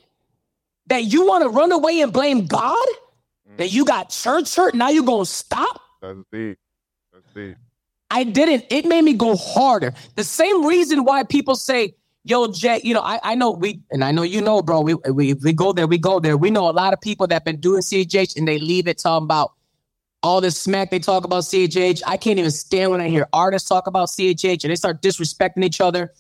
[0.88, 2.88] that you want to run away and blame God?
[3.50, 3.58] Mm.
[3.58, 5.82] That you got church hurt, now you're going to stop?
[6.02, 6.58] that's deep.
[7.14, 7.58] That's deep.
[8.12, 8.66] I didn't.
[8.70, 9.94] It made me go harder.
[10.16, 11.94] The same reason why people say,
[12.24, 14.96] yo, Jay, you know, I, I know we, and I know you know, bro, we,
[14.96, 16.38] we, we go there, we go there.
[16.38, 19.26] We know a lot of people that been doing CHH and they leave it talking
[19.26, 19.54] about
[20.22, 22.02] all this smack they talk about CHH.
[22.06, 25.64] I can't even stand when I hear artists talk about CHH and they start disrespecting
[25.64, 26.14] each other.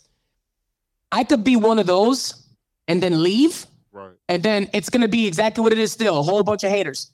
[1.11, 2.47] I could be one of those
[2.87, 4.11] and then leave, Right.
[4.27, 6.69] and then it's going to be exactly what it is still a whole bunch of
[6.71, 7.11] haters.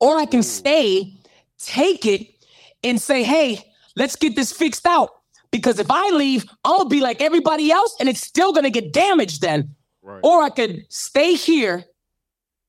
[0.00, 1.14] Or I can stay,
[1.58, 2.28] take it,
[2.82, 3.64] and say, hey,
[3.96, 5.10] let's get this fixed out.
[5.50, 9.40] Because if I leave, I'll be like everybody else, and it's still gonna get damaged
[9.40, 9.74] then.
[10.02, 10.20] Right.
[10.22, 11.84] Or I could stay here,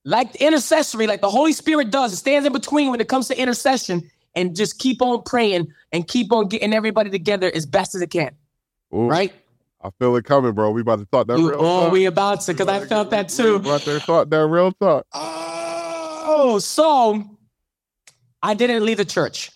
[0.05, 2.13] like the intercessory, like the Holy Spirit does.
[2.13, 6.07] It stands in between when it comes to intercession, and just keep on praying and
[6.07, 8.31] keep on getting everybody together as best as it can.
[8.93, 9.07] Ooh.
[9.07, 9.33] Right?
[9.81, 10.71] I feel it coming, bro.
[10.71, 11.91] We about to talk that Ooh, real Oh, talk.
[11.91, 13.59] we about to, because I felt that too.
[13.59, 15.05] We about to talk that real talk.
[15.13, 17.23] Oh, so
[18.41, 19.51] I didn't leave the church.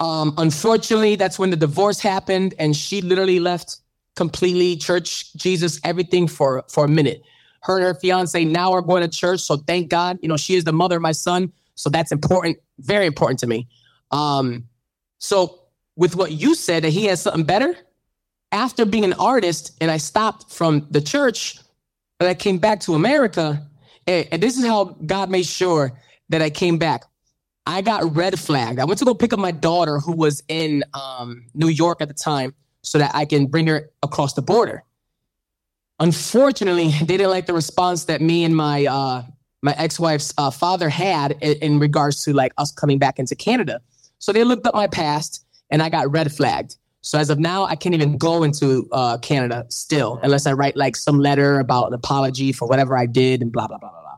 [0.00, 3.76] Um, unfortunately, that's when the divorce happened, and she literally left
[4.16, 7.22] completely church, Jesus, everything for for a minute.
[7.62, 10.18] Her and her fiance now are going to church, so thank God.
[10.22, 13.46] You know, she is the mother of my son, so that's important, very important to
[13.46, 13.68] me.
[14.10, 14.64] Um,
[15.18, 15.60] so
[15.96, 17.74] with what you said that he has something better,
[18.52, 21.58] after being an artist, and I stopped from the church,
[22.20, 23.66] and I came back to America,
[24.06, 25.92] and, and this is how God made sure
[26.30, 27.04] that I came back.
[27.66, 28.78] I got red flagged.
[28.78, 32.08] I went to go pick up my daughter who was in um, New York at
[32.08, 34.84] the time so that I can bring her across the border.
[36.00, 39.22] Unfortunately, they didn't like the response that me and my uh,
[39.62, 43.80] my ex-wife's uh, father had in, in regards to like us coming back into Canada.
[44.18, 46.76] So they looked up my past and I got red flagged.
[47.00, 50.76] So as of now, I can't even go into uh, Canada still unless I write
[50.76, 54.00] like some letter about an apology for whatever I did and blah blah blah blah
[54.00, 54.08] blah.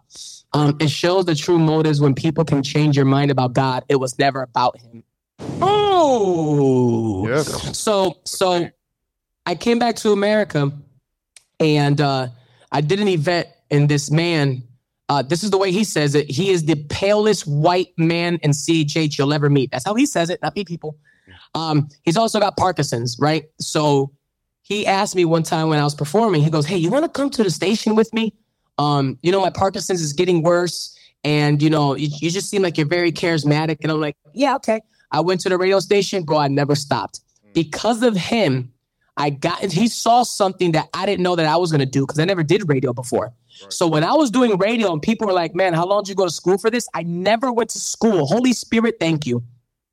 [0.52, 3.84] Um, it shows the true motives when people can change your mind about God.
[3.88, 5.04] It was never about Him.
[5.60, 7.78] Oh, yes.
[7.78, 8.68] So, so
[9.46, 10.72] I came back to America,
[11.60, 12.28] and uh,
[12.72, 14.62] I did an event, and this man,
[15.08, 16.28] uh, this is the way he says it.
[16.30, 19.70] He is the palest white man in CHH you'll ever meet.
[19.70, 20.96] That's how he says it, not me, people.
[21.54, 23.44] Um, he's also got Parkinson's, right?
[23.60, 24.12] So
[24.62, 27.08] he asked me one time when I was performing, he goes, Hey, you want to
[27.10, 28.34] come to the station with me?
[28.80, 30.96] um, you know, my Parkinson's is getting worse.
[31.22, 33.76] And, you know, you, you just seem like you're very charismatic.
[33.82, 34.80] And I'm like, yeah, okay.
[35.12, 36.38] I went to the radio station, bro.
[36.38, 37.20] I never stopped.
[37.44, 37.50] Hmm.
[37.52, 38.72] Because of him,
[39.16, 42.06] I got, he saw something that I didn't know that I was going to do
[42.06, 43.32] because I never did radio before.
[43.62, 43.72] Right.
[43.72, 46.14] So when I was doing radio and people were like, man, how long did you
[46.14, 46.88] go to school for this?
[46.94, 48.26] I never went to school.
[48.26, 49.42] Holy Spirit, thank you.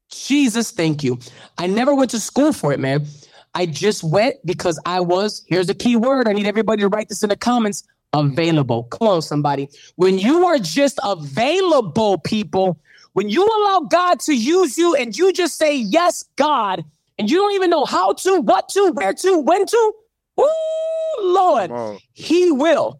[0.09, 1.19] Jesus, thank you.
[1.57, 3.05] I never went to school for it, man.
[3.53, 6.27] I just went because I was, here's the key word.
[6.27, 8.83] I need everybody to write this in the comments available.
[8.83, 9.69] Come on, somebody.
[9.95, 12.79] When you are just available, people,
[13.13, 16.85] when you allow God to use you and you just say, Yes, God,
[17.17, 19.93] and you don't even know how to, what to, where to, when to,
[20.37, 22.99] oh, Lord, He will.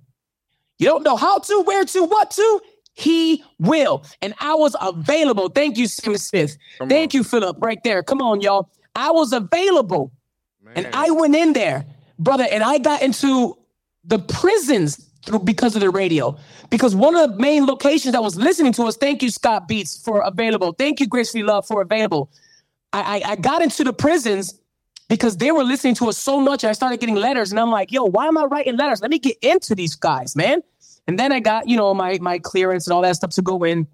[0.79, 2.61] You don't know how to, where to, what to,
[2.93, 4.03] He will.
[4.21, 5.49] And I was available.
[5.49, 6.57] Thank you, Sam Smith.
[6.77, 7.19] Come Thank on.
[7.19, 8.03] you, Philip, right there.
[8.03, 8.69] Come on, y'all.
[8.95, 10.11] I was available.
[10.63, 10.85] Man.
[10.85, 11.85] And I went in there,
[12.19, 13.57] brother, and I got into
[14.03, 16.37] the prisons through because of the radio.
[16.69, 20.01] Because one of the main locations that was listening to us, thank you, Scott Beats,
[20.01, 20.73] for available.
[20.73, 22.31] Thank you, Gracefully Love, for available.
[22.93, 24.59] I, I, I got into the prisons
[25.09, 26.63] because they were listening to us so much.
[26.63, 29.01] I started getting letters, and I'm like, yo, why am I writing letters?
[29.01, 30.61] Let me get into these guys, man.
[31.07, 33.63] And then I got, you know, my my clearance and all that stuff to go
[33.63, 33.87] in.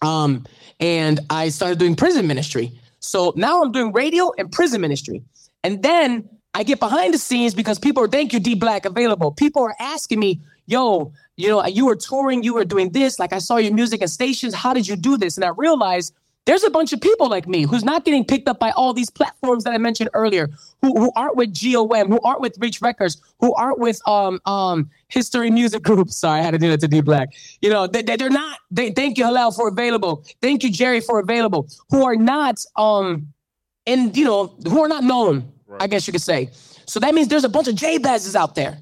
[0.00, 0.44] Um,
[0.80, 2.72] and I started doing prison ministry.
[3.00, 5.22] So now I'm doing radio and prison ministry.
[5.64, 9.32] And then I get behind the scenes because people are, thank you, D Black, available.
[9.32, 13.18] People are asking me, yo, you know, you were touring, you were doing this.
[13.18, 14.54] Like I saw your music at stations.
[14.54, 15.36] How did you do this?
[15.36, 16.14] And I realized
[16.44, 19.10] there's a bunch of people like me who's not getting picked up by all these
[19.10, 23.20] platforms that I mentioned earlier, who, who aren't with GOM, who aren't with Reach Records,
[23.38, 26.10] who aren't with um um History Music Group.
[26.10, 27.30] Sorry, I had to do that to D Black.
[27.60, 28.58] You know, they, they're not.
[28.70, 30.24] They thank you, Halal, for available.
[30.40, 31.68] Thank you, Jerry, for available.
[31.90, 33.28] Who are not um
[33.86, 35.82] and you know who are not known right.
[35.82, 36.50] I guess you could say.
[36.86, 38.78] So that means there's a bunch of JBEZ's out there.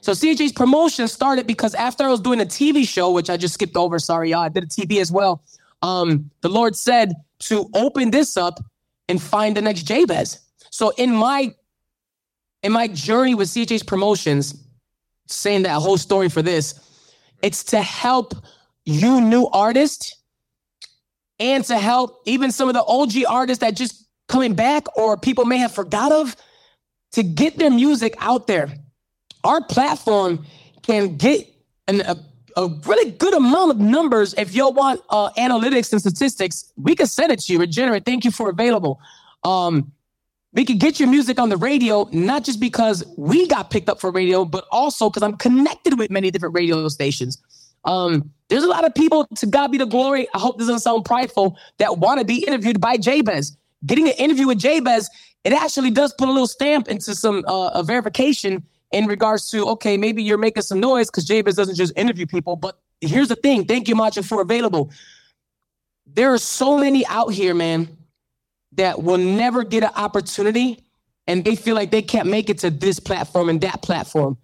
[0.00, 3.54] So CHH's promotion started because after I was doing a TV show, which I just
[3.54, 5.42] skipped over, sorry y'all, I did a TV as well.
[5.82, 8.60] Um, the Lord said to open this up
[9.08, 10.38] and find the next JBEZ.
[10.70, 11.54] So in my
[12.62, 14.54] in my journey with CHH Promotions,
[15.26, 16.74] saying that whole story for this,
[17.40, 18.34] it's to help
[18.84, 20.16] you new artists
[21.38, 25.44] and to help even some of the OG artists that just coming back or people
[25.44, 26.36] may have forgot of
[27.12, 28.68] to get their music out there.
[29.44, 30.44] Our platform
[30.82, 31.46] can get
[31.86, 32.16] an, a,
[32.58, 34.34] a really good amount of numbers.
[34.36, 37.58] If y'all want uh, analytics and statistics, we can send it to you.
[37.60, 39.00] Regenerate, thank you for available.
[39.44, 39.92] Um,
[40.52, 44.00] we can get your music on the radio, not just because we got picked up
[44.00, 47.40] for radio, but also because I'm connected with many different radio stations.
[47.84, 50.26] Um, there's a lot of people, to God be the glory.
[50.34, 53.56] I hope this doesn't sound prideful, that want to be interviewed by JBEZ
[53.86, 55.06] getting an interview with JBEZ,
[55.44, 59.96] it actually does put a little stamp into some uh, verification in regards to okay,
[59.96, 62.56] maybe you're making some noise because JBEZ doesn't just interview people.
[62.56, 64.90] But here's the thing: thank you, Macho, for available.
[66.06, 67.98] There are so many out here, man,
[68.72, 70.84] that will never get an opportunity
[71.26, 74.36] and they feel like they can't make it to this platform and that platform.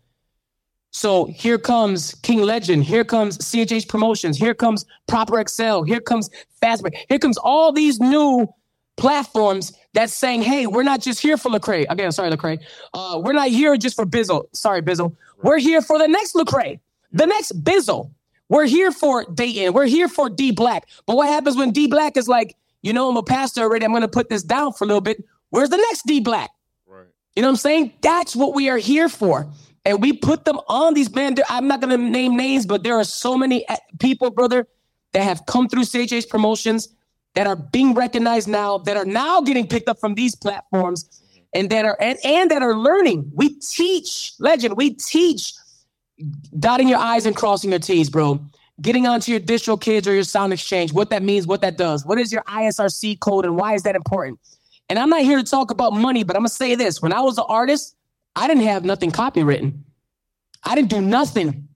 [0.91, 2.85] So here comes King Legend.
[2.85, 4.37] Here comes CHH Promotions.
[4.37, 5.83] Here comes Proper Excel.
[5.83, 6.31] Here comes
[6.63, 6.95] Fastback.
[7.09, 8.47] Here comes all these new
[8.97, 11.87] platforms that's saying, hey, we're not just here for Lecrae.
[11.89, 12.61] Again, sorry, Lecrae.
[12.93, 14.45] Uh, we're not here just for Bizzle.
[14.53, 15.17] Sorry, Bizzle.
[15.43, 16.81] We're here for the next Lecrae,
[17.13, 18.11] the next Bizzle.
[18.49, 19.73] We're here for Dayton.
[19.73, 20.89] We're here for D Black.
[21.07, 23.85] But what happens when D Black is like, you know, I'm a pastor already.
[23.85, 25.25] I'm going to put this down for a little bit.
[25.51, 26.51] Where's the next D Black?
[26.87, 27.07] Right.
[27.37, 27.95] You know what I'm saying?
[28.03, 29.49] That's what we are here for.
[29.87, 31.37] And we put them on these man.
[31.49, 34.67] I'm not going to name names, but there are so many eh, people, brother,
[35.13, 36.89] that have come through CHH promotions
[37.35, 41.09] that are being recognized now, that are now getting picked up from these platforms,
[41.53, 43.31] and that are and, and that are learning.
[43.35, 45.53] We teach, legend, we teach
[46.59, 48.41] dotting your I's and crossing your T's, bro.
[48.81, 52.05] Getting onto your digital DistroKids or your Sound Exchange, what that means, what that does.
[52.05, 54.41] What is your ISRC code and why is that important?
[54.89, 57.01] And I'm not here to talk about money, but I'm gonna say this.
[57.01, 57.97] When I was an artist,
[58.35, 59.79] I didn't have nothing copywritten.
[60.65, 61.69] I didn't do nothing.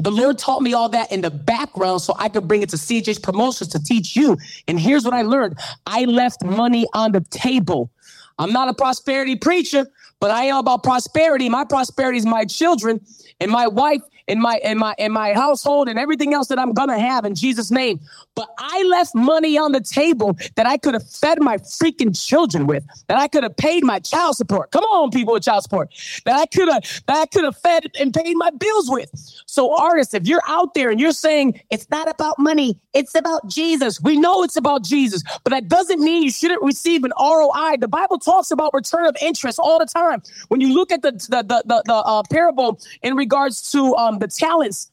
[0.00, 2.76] The Lord taught me all that in the background so I could bring it to
[2.76, 4.38] CHH Promotions to teach you.
[4.66, 7.90] And here's what I learned I left money on the table.
[8.38, 9.86] I'm not a prosperity preacher,
[10.18, 11.50] but I am about prosperity.
[11.50, 13.00] My prosperity is my children
[13.40, 16.72] and my wife and my in my in my household and everything else that I'm
[16.72, 18.00] gonna have in Jesus' name.
[18.34, 22.66] But I left money on the table that I could have fed my freaking children
[22.66, 24.70] with, that I could have paid my child support.
[24.70, 25.90] Come on, people with child support,
[26.24, 29.10] that I could have that I could have fed and paid my bills with.
[29.50, 33.48] So, artists, if you're out there and you're saying it's not about money, it's about
[33.48, 34.00] Jesus.
[34.00, 37.78] We know it's about Jesus, but that doesn't mean you shouldn't receive an ROI.
[37.80, 40.22] The Bible talks about return of interest all the time.
[40.50, 44.20] When you look at the the the, the, the uh, parable in regards to um,
[44.20, 44.88] the talents,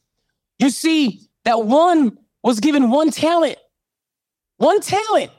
[0.58, 3.58] you see that one was given one talent.
[4.56, 5.30] One talent.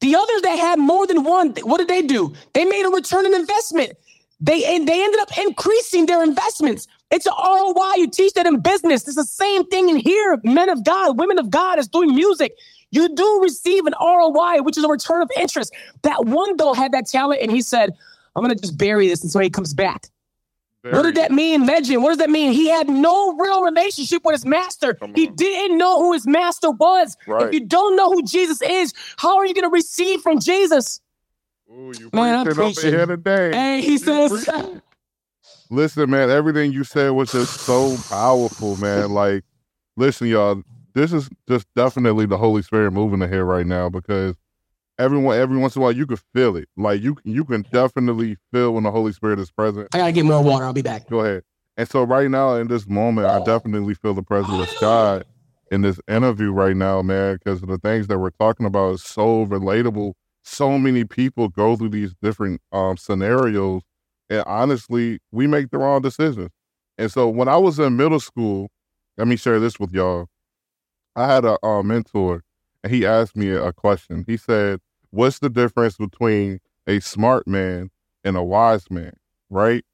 [0.00, 2.34] The others that had more than one, what did they do?
[2.52, 3.94] They made a return on investment.
[4.38, 6.86] They and they ended up increasing their investments.
[7.10, 7.94] It's an ROI.
[7.96, 9.06] You teach that in business.
[9.06, 10.38] It's the same thing in here.
[10.44, 12.54] Men of God, women of God is doing music.
[12.92, 15.74] You do receive an ROI, which is a return of interest.
[16.02, 17.92] That one though had that talent, and he said,
[18.34, 20.06] "I'm gonna just bury this until he comes back."
[20.82, 22.02] Very what did that mean, legend?
[22.02, 22.52] What does that mean?
[22.52, 24.96] He had no real relationship with his master.
[25.14, 27.18] He didn't know who his master was.
[27.26, 27.48] Right.
[27.48, 31.02] If you don't know who Jesus is, how are you going to receive from Jesus?
[31.70, 32.92] Ooh, you man, I'm preaching.
[32.92, 33.52] here today.
[33.52, 34.48] Hey, he says.
[35.70, 39.12] listen, man, everything you said was just so powerful, man.
[39.12, 39.44] Like,
[39.96, 40.62] listen, y'all,
[40.94, 44.36] this is just definitely the Holy Spirit moving ahead right now because
[44.98, 46.68] everyone every once in a while you can feel it.
[46.76, 49.88] Like you you can definitely feel when the Holy Spirit is present.
[49.92, 50.64] I gotta get more water.
[50.64, 51.08] I'll be back.
[51.08, 51.42] Go ahead.
[51.76, 55.24] And so right now in this moment, I definitely feel the presence of God
[55.70, 59.46] in this interview right now, man, because the things that we're talking about is so
[59.46, 60.12] relatable.
[60.42, 63.82] So many people go through these different um, scenarios,
[64.30, 66.50] and honestly, we make the wrong decisions.
[66.96, 68.70] And so when I was in middle school,
[69.18, 70.28] let me share this with y'all.
[71.16, 72.44] I had a, a mentor,
[72.82, 74.24] and he asked me a question.
[74.26, 77.90] He said, what's the difference between a smart man
[78.24, 79.12] and a wise man,
[79.50, 79.84] right?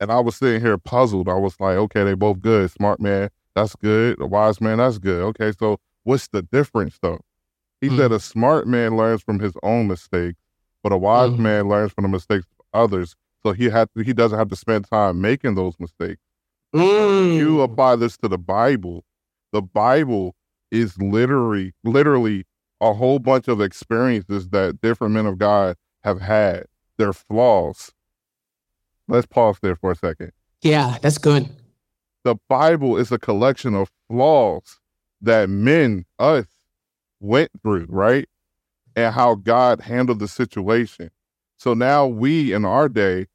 [0.00, 1.28] And I was sitting here puzzled.
[1.28, 2.70] I was like, okay, they both good.
[2.70, 4.20] Smart man, that's good.
[4.20, 5.22] A wise man, that's good.
[5.22, 7.20] Okay, so what's the difference though?
[7.80, 7.96] He mm.
[7.96, 10.40] said a smart man learns from his own mistakes,
[10.82, 11.38] but a wise mm.
[11.38, 13.14] man learns from the mistakes of others.
[13.44, 16.20] So he had to, he doesn't have to spend time making those mistakes.
[16.74, 17.36] Mm.
[17.36, 19.04] You apply this to the Bible.
[19.52, 20.34] The Bible
[20.70, 22.46] is literally literally
[22.80, 26.64] a whole bunch of experiences that different men of God have had,
[26.98, 27.92] their flaws.
[29.06, 30.32] Let's pause there for a second.
[30.62, 31.48] Yeah, that's good.
[32.24, 34.80] The Bible is a collection of flaws
[35.20, 36.46] that men, us,
[37.20, 38.28] went through, right?
[38.96, 41.10] And how God handled the situation.
[41.56, 43.26] So now we in our day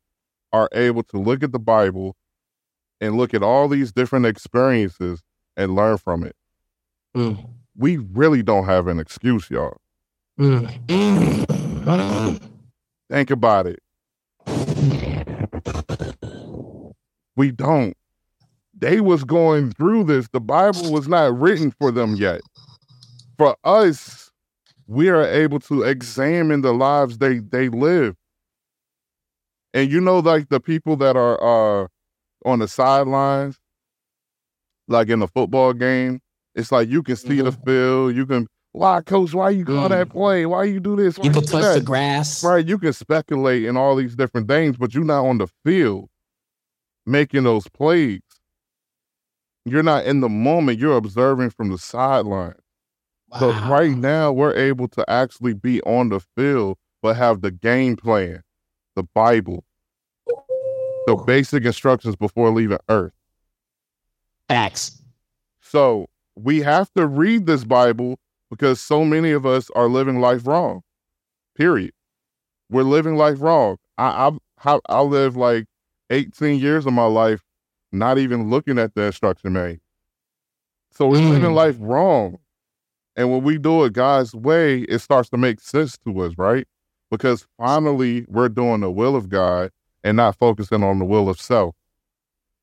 [0.54, 2.16] are able to look at the Bible
[3.02, 5.22] and look at all these different experiences
[5.56, 6.36] and learn from it.
[7.16, 9.78] Mm we really don't have an excuse, y'all.
[10.40, 10.68] Mm.
[13.10, 13.80] Think about it.
[17.36, 17.96] We don't.
[18.78, 20.28] They was going through this.
[20.30, 22.42] The Bible was not written for them yet.
[23.38, 24.32] For us,
[24.88, 28.16] we are able to examine the lives they they live.
[29.78, 31.88] And you know, like the people that are uh
[32.44, 33.60] on the sidelines,
[34.88, 36.20] like in a football game,
[36.56, 37.46] it's like you can see mm-hmm.
[37.46, 38.16] the field.
[38.16, 39.36] You can why, coach?
[39.36, 39.90] Why you call mm.
[39.90, 40.48] that play?
[40.48, 41.20] Why you do this?
[41.20, 41.74] Why you can touch that?
[41.76, 42.68] the grass, right?
[42.68, 46.10] You can speculate in all these different things, but you're not on the field
[47.06, 48.22] making those plays.
[49.64, 50.80] You're not in the moment.
[50.80, 52.56] You're observing from the sideline.
[53.30, 53.40] Wow.
[53.40, 57.96] So right now, we're able to actually be on the field, but have the game
[57.96, 58.42] plan,
[58.96, 59.64] the Bible,
[61.08, 63.14] the basic instructions before leaving Earth.
[64.50, 65.02] Facts.
[65.62, 68.20] So we have to read this Bible
[68.52, 70.84] because so many of us are living life wrong.
[71.56, 71.94] Period.
[72.70, 73.78] We're living life wrong.
[73.98, 74.32] I
[74.64, 75.66] I I live like
[76.10, 77.42] 18 years of my life
[77.94, 79.80] not even looking at the instruction manual.
[80.92, 81.30] So we're mm.
[81.30, 82.38] living life wrong.
[83.16, 86.68] And when we do it God's way, it starts to make sense to us, right?
[87.10, 89.72] Because finally we're doing the will of God
[90.04, 91.76] and not focusing on the will of self.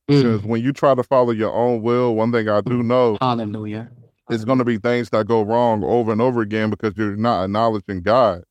[0.09, 0.23] Mm.
[0.23, 3.91] Because when you try to follow your own will, one thing I do know Hallelujah.
[4.31, 7.45] It's going to be things that go wrong over and over again because you're not
[7.45, 8.45] acknowledging God.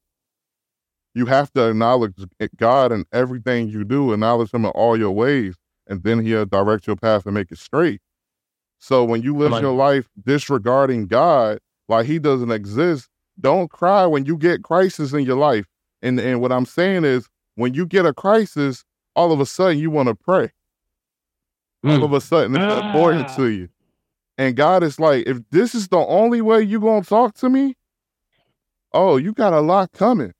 [1.15, 2.13] You have to acknowledge
[2.57, 5.55] God in everything you do, acknowledge Him in all your ways,
[5.87, 8.01] and then He'll direct your path and make it straight.
[8.79, 13.09] So when you live your life disregarding God, like He doesn't exist,
[13.39, 15.65] don't cry when you get crisis in your life.
[16.01, 18.83] And and what I'm saying is, when you get a crisis,
[19.15, 20.51] all of a sudden you want to pray.
[21.85, 21.97] Mm.
[21.97, 23.69] All of a sudden it's important to you.
[24.37, 27.75] And God is like, if this is the only way you're gonna talk to me,
[28.93, 30.33] oh, you got a lot coming.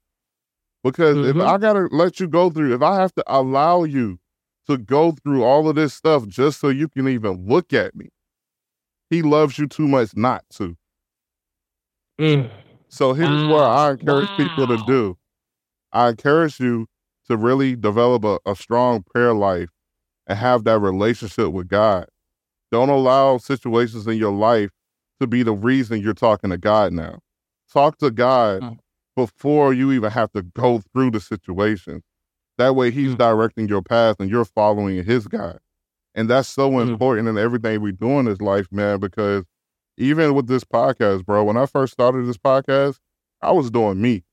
[0.84, 1.40] Because mm-hmm.
[1.40, 4.20] if I gotta let you go through, if I have to allow you
[4.68, 8.10] to go through all of this stuff just so you can even look at me,
[9.10, 10.76] he loves you too much not to.
[12.20, 12.50] Mm.
[12.88, 14.38] So here's what I encourage wow.
[14.38, 15.18] people to do.
[15.92, 16.88] I encourage you
[17.28, 19.70] to really develop a, a strong prayer life
[20.28, 22.08] and have that relationship with God.
[22.72, 24.72] Don't allow situations in your life
[25.20, 27.20] to be the reason you're talking to God now.
[27.72, 28.78] Talk to God mm.
[29.16, 32.04] before you even have to go through the situation.
[32.58, 33.18] That way, He's mm.
[33.18, 35.60] directing your path and you're following His guide.
[36.16, 36.90] And that's so mm.
[36.90, 39.46] important in everything we do in this life, man, because
[39.98, 42.98] even with this podcast, bro, when I first started this podcast,
[43.42, 44.24] I was doing me.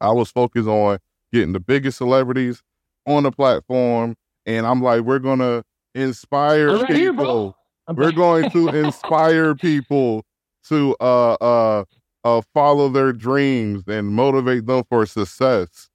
[0.00, 0.98] I was focused on
[1.32, 2.62] getting the biggest celebrities
[3.06, 4.16] on the platform.
[4.46, 5.64] And I'm like, we're going to
[5.94, 7.56] inspire right people.
[7.86, 10.24] Here, We're going to inspire people
[10.68, 11.84] to uh uh
[12.24, 15.88] uh follow their dreams and motivate them for success.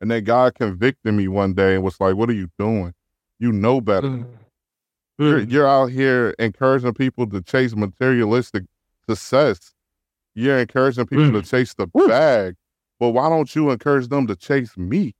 [0.00, 2.94] And then God convicted me one day and was like, "What are you doing?
[3.38, 4.08] You know better.
[4.08, 4.26] Mm.
[5.18, 8.64] You're, you're out here encouraging people to chase materialistic
[9.08, 9.74] success.
[10.34, 11.42] You're encouraging people mm.
[11.42, 12.54] to chase the bag,
[12.98, 15.14] but why don't you encourage them to chase me?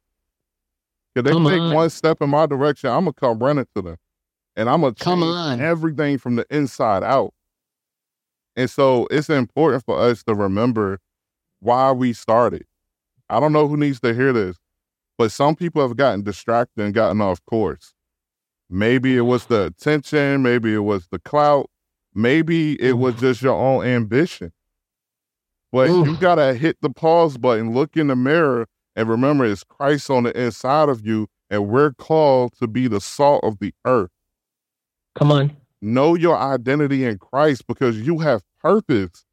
[1.15, 1.75] If they Come take on.
[1.75, 3.97] one step in my direction, I'm gonna come running to them
[4.57, 7.33] and I'm gonna come on everything from the inside out.
[8.57, 10.99] And so it's important for us to remember
[11.61, 12.65] why we started.
[13.29, 14.57] I don't know who needs to hear this,
[15.17, 17.95] but some people have gotten distracted and gotten off course.
[18.71, 21.71] Maybe it was the attention, maybe it was the clout,
[22.15, 24.53] maybe it was just your own ambition.
[25.73, 26.07] But Oof.
[26.07, 28.67] you gotta hit the pause button, look in the mirror,
[28.97, 33.01] and remember it's Christ on the inside of you, and we're called to be the
[33.01, 34.11] salt of the earth.
[35.15, 35.57] Come on.
[35.81, 39.25] Know your identity in Christ because you have purpose.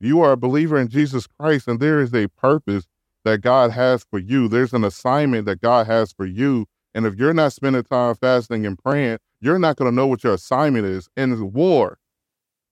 [0.00, 2.86] You are a believer in Jesus Christ, and there is a purpose
[3.24, 4.48] that God has for you.
[4.48, 6.66] There's an assignment that God has for you.
[6.94, 10.24] And if you're not spending time fasting and praying, you're not going to know what
[10.24, 11.08] your assignment is.
[11.16, 11.98] In war,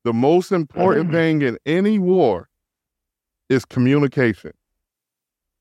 [0.05, 1.13] the most important mm.
[1.13, 2.48] thing in any war
[3.49, 4.53] is communication.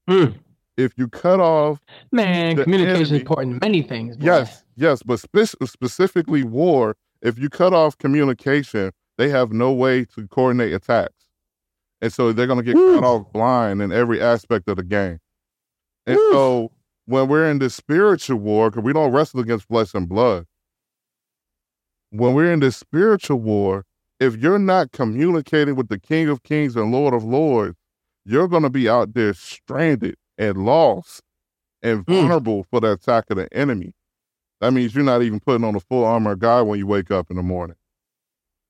[0.10, 0.36] Mm.
[0.78, 1.80] If you cut off,
[2.12, 4.16] man, communication enemy, is important in many things.
[4.18, 4.26] Boy.
[4.26, 10.06] Yes, Yes, but spe- specifically war, if you cut off communication, they have no way
[10.06, 11.14] to coordinate attacks.
[12.00, 15.20] And so they're going to get cut off blind in every aspect of the game.
[16.06, 16.72] And so
[17.06, 20.46] when we're in this spiritual war, because we don't wrestle against flesh and blood,
[22.12, 23.84] when we're in this spiritual war,
[24.20, 27.78] if you're not communicating with the King of Kings and Lord of Lords,
[28.26, 31.22] you're going to be out there stranded and lost
[31.82, 32.14] and hmm.
[32.14, 32.68] vulnerable mm.
[32.70, 33.94] for the attack of the enemy.
[34.60, 37.30] That means you're not even putting on the full armor God when you wake up
[37.30, 37.76] in the morning.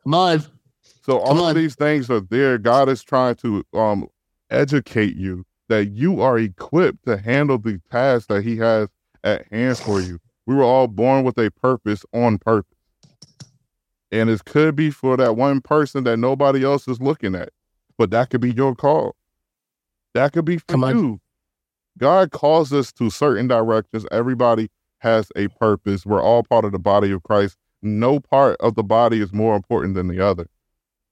[0.03, 0.43] Come on.
[0.81, 2.57] So all of these things are there.
[2.57, 4.09] God is trying to um,
[4.49, 8.89] educate you that you are equipped to handle the tasks that He has
[9.23, 10.19] at hand for you.
[10.45, 12.76] We were all born with a purpose on purpose.
[14.11, 17.49] And it could be for that one person that nobody else is looking at.
[17.97, 19.15] But that could be your call.
[20.13, 21.05] That could be for Come you.
[21.05, 21.21] On.
[21.97, 24.05] God calls us to certain directions.
[24.11, 26.05] Everybody has a purpose.
[26.05, 27.57] We're all part of the body of Christ.
[27.81, 30.47] No part of the body is more important than the other.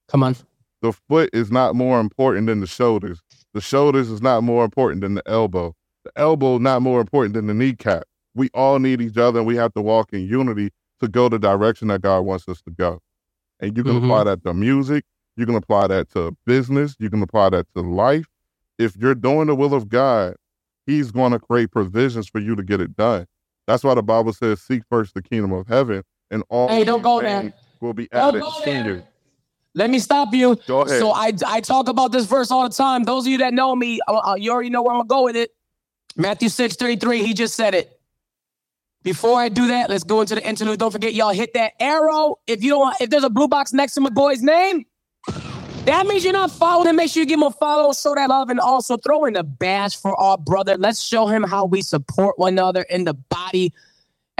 [0.07, 0.35] Come on.
[0.81, 3.21] The foot is not more important than the shoulders.
[3.53, 5.75] The shoulders is not more important than the elbow.
[6.03, 8.03] The elbow not more important than the kneecap.
[8.35, 10.71] We all need each other and we have to walk in unity
[11.01, 12.99] to go the direction that God wants us to go.
[13.59, 14.05] And you can mm-hmm.
[14.05, 15.05] apply that to music.
[15.37, 16.95] You can apply that to business.
[16.99, 18.25] You can apply that to life.
[18.77, 20.35] If you're doing the will of God,
[20.85, 23.25] He's going to create provisions for you to get it done.
[23.65, 27.01] That's why the Bible says, "Seek first the kingdom of heaven, and all Hey, don't
[27.01, 27.41] go there.
[27.41, 29.03] things will be Don't added go to there.
[29.73, 30.57] Let me stop you.
[30.67, 30.99] Go ahead.
[30.99, 33.03] So I I talk about this verse all the time.
[33.03, 35.23] Those of you that know me, uh, uh, you already know where I'm gonna go
[35.23, 35.51] with it.
[36.15, 37.94] Matthew 6 33, he just said it.
[39.05, 40.79] Before I do that, let's go into the interlude.
[40.79, 42.37] Don't forget, y'all hit that arrow.
[42.47, 44.83] If you don't, want, if there's a blue box next to my boy's name,
[45.85, 46.95] that means you're not following him.
[46.95, 49.43] Make sure you give him a follow, show that love, and also throw in a
[49.43, 50.75] badge for our brother.
[50.75, 53.73] Let's show him how we support one another in the body,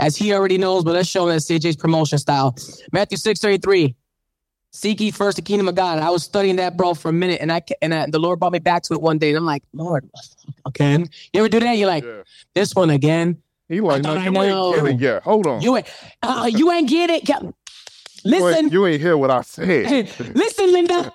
[0.00, 2.56] as he already knows, but let's show him that CHH promotion style.
[2.90, 3.94] Matthew 6 33.
[4.72, 6.00] Seek ye first the kingdom of God.
[6.00, 8.52] I was studying that, bro, for a minute, and I and I, the Lord brought
[8.52, 10.10] me back to it one day, and I'm like, Lord,
[10.66, 11.08] again.
[11.32, 11.78] You ever do that?
[11.78, 12.22] You're like, Yeah.
[12.54, 13.40] this one again.
[13.68, 14.74] He like, no, you know.
[14.74, 15.22] ain't get it yet.
[15.24, 15.60] Hold on.
[15.60, 15.86] You ain't,
[16.22, 17.26] uh, you ain't get it.
[17.26, 17.54] Ca- You ain't,
[18.24, 20.08] Listen, you ain't hear what I said.
[20.34, 21.12] listen, Linda.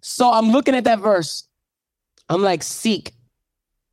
[0.00, 1.46] so I'm looking at that verse.
[2.28, 3.12] I'm like, seek,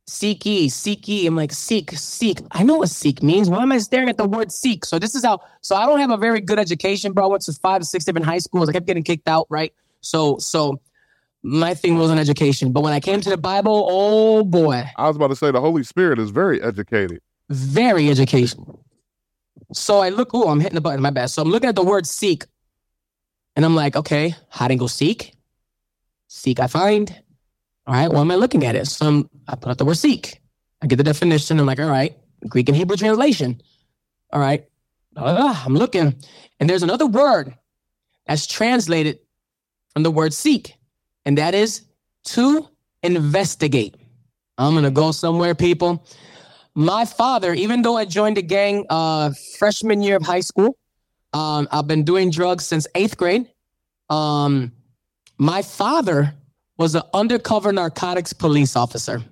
[0.06, 1.26] seek ye, seek ye.
[1.26, 2.40] I'm like, seek, seek.
[2.50, 3.48] I know what seek means.
[3.50, 4.84] Why am I staring at the word seek?
[4.84, 5.40] So this is how.
[5.60, 7.24] So I don't have a very good education, bro.
[7.24, 8.68] I went to five six different high schools.
[8.68, 9.72] I kept getting kicked out, right?
[10.00, 10.80] So, so
[11.44, 12.72] my thing wasn't education.
[12.72, 15.60] But when I came to the Bible, oh boy, I was about to say the
[15.60, 17.20] Holy Spirit is very educated.
[17.50, 18.84] very educational.
[19.72, 21.26] So I look, oh, I'm hitting the button, my bad.
[21.30, 22.46] So I'm looking at the word seek.
[23.56, 25.34] And I'm like, okay, hide and go seek.
[26.28, 27.14] Seek I find.
[27.86, 28.86] All right, why am I looking at it?
[28.86, 30.40] So I'm, I put out the word seek.
[30.82, 31.60] I get the definition.
[31.60, 32.16] I'm like, all right,
[32.48, 33.60] Greek and Hebrew translation.
[34.32, 34.64] All right,
[35.16, 36.16] ah, I'm looking.
[36.58, 37.54] And there's another word
[38.26, 39.18] that's translated
[39.92, 40.74] from the word seek,
[41.24, 41.82] and that is
[42.24, 42.68] to
[43.02, 43.96] investigate.
[44.58, 46.06] I'm going to go somewhere, people
[46.74, 50.76] my father, even though I joined the gang uh freshman year of high school,
[51.32, 53.48] um, I've been doing drugs since eighth grade.
[54.10, 54.72] Um,
[55.38, 56.34] my father
[56.76, 59.22] was an undercover narcotics police officer.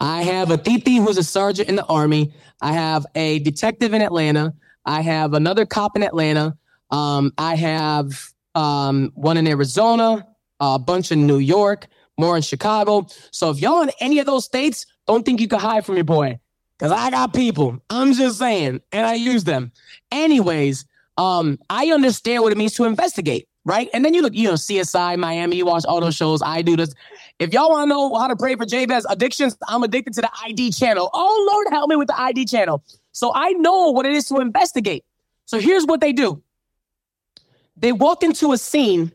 [0.00, 2.32] I have a titi who's a sergeant in the army.
[2.60, 4.54] I have a detective in Atlanta.
[4.84, 6.56] I have another cop in Atlanta.
[6.90, 10.26] Um, I have um, one in Arizona,
[10.62, 13.06] a bunch in New York, more in Chicago.
[13.32, 16.04] So if y'all in any of those states, don't think you can hide from your
[16.04, 16.38] boy.
[16.78, 17.80] Cause I got people.
[17.90, 19.70] I'm just saying, and I use them.
[20.10, 20.84] Anyways,
[21.16, 23.88] um, I understand what it means to investigate, right?
[23.94, 26.42] And then you look, you know, CSI, Miami, you watch all those shows.
[26.42, 26.92] I do this.
[27.38, 30.30] If y'all want to know how to pray for JBEZ addictions, I'm addicted to the
[30.44, 31.10] ID channel.
[31.12, 32.82] Oh Lord, help me with the ID channel.
[33.12, 35.04] So I know what it is to investigate.
[35.44, 36.42] So here's what they do.
[37.76, 39.12] They walk into a scene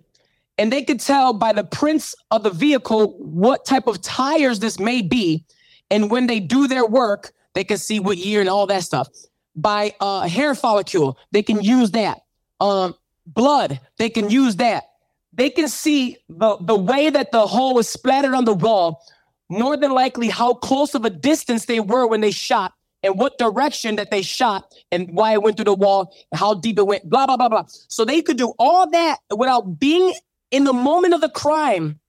[0.58, 4.80] and they could tell by the prints of the vehicle what type of tires this
[4.80, 5.45] may be.
[5.89, 9.08] And when they do their work, they can see what year and all that stuff.
[9.55, 12.22] By uh, hair follicle, they can use that.
[12.60, 12.95] Um,
[13.26, 14.86] blood, they can use that.
[15.34, 19.03] They can see the, the way that the hole was splattered on the wall,
[19.49, 23.38] more than likely how close of a distance they were when they shot and what
[23.38, 27.08] direction that they shot and why it went through the wall how deep it went,
[27.10, 27.64] blah, blah, blah, blah.
[27.88, 30.14] So they could do all that without being
[30.52, 32.00] in the moment of the crime.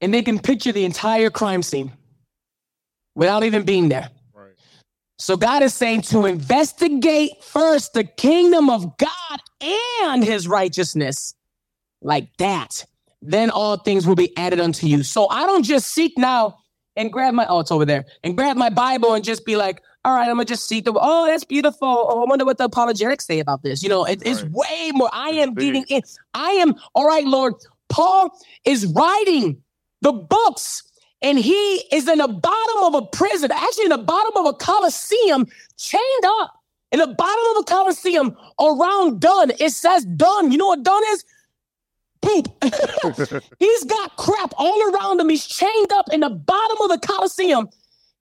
[0.00, 1.92] And they can picture the entire crime scene
[3.16, 4.10] without even being there.
[4.32, 4.52] Right.
[5.18, 11.34] So God is saying to investigate first the kingdom of God and his righteousness
[12.00, 12.84] like that.
[13.20, 15.02] Then all things will be added unto you.
[15.02, 16.58] So I don't just seek now
[16.94, 19.82] and grab my, oh, it's over there, and grab my Bible and just be like,
[20.08, 21.86] all right, I'm gonna just seek the, oh, that's beautiful.
[21.86, 23.82] Oh, I wonder what the apologetics say about this.
[23.82, 24.52] You know, it- it's Right.
[24.52, 25.10] way more.
[25.12, 26.00] I am getting in.
[26.32, 27.54] I am, all right, Lord.
[27.90, 28.30] Paul
[28.64, 29.62] is writing
[30.00, 30.82] the books
[31.20, 34.54] and he is in the bottom of a prison, actually in the bottom of a
[34.54, 35.46] coliseum,
[35.76, 36.54] chained up
[36.90, 39.52] in the bottom of a coliseum around Dun.
[39.58, 40.50] It says Dun.
[40.52, 41.24] You know what Dun is?
[42.22, 42.48] Poop.
[43.58, 45.28] he's got crap all around him.
[45.28, 47.68] He's chained up in the bottom of the coliseum,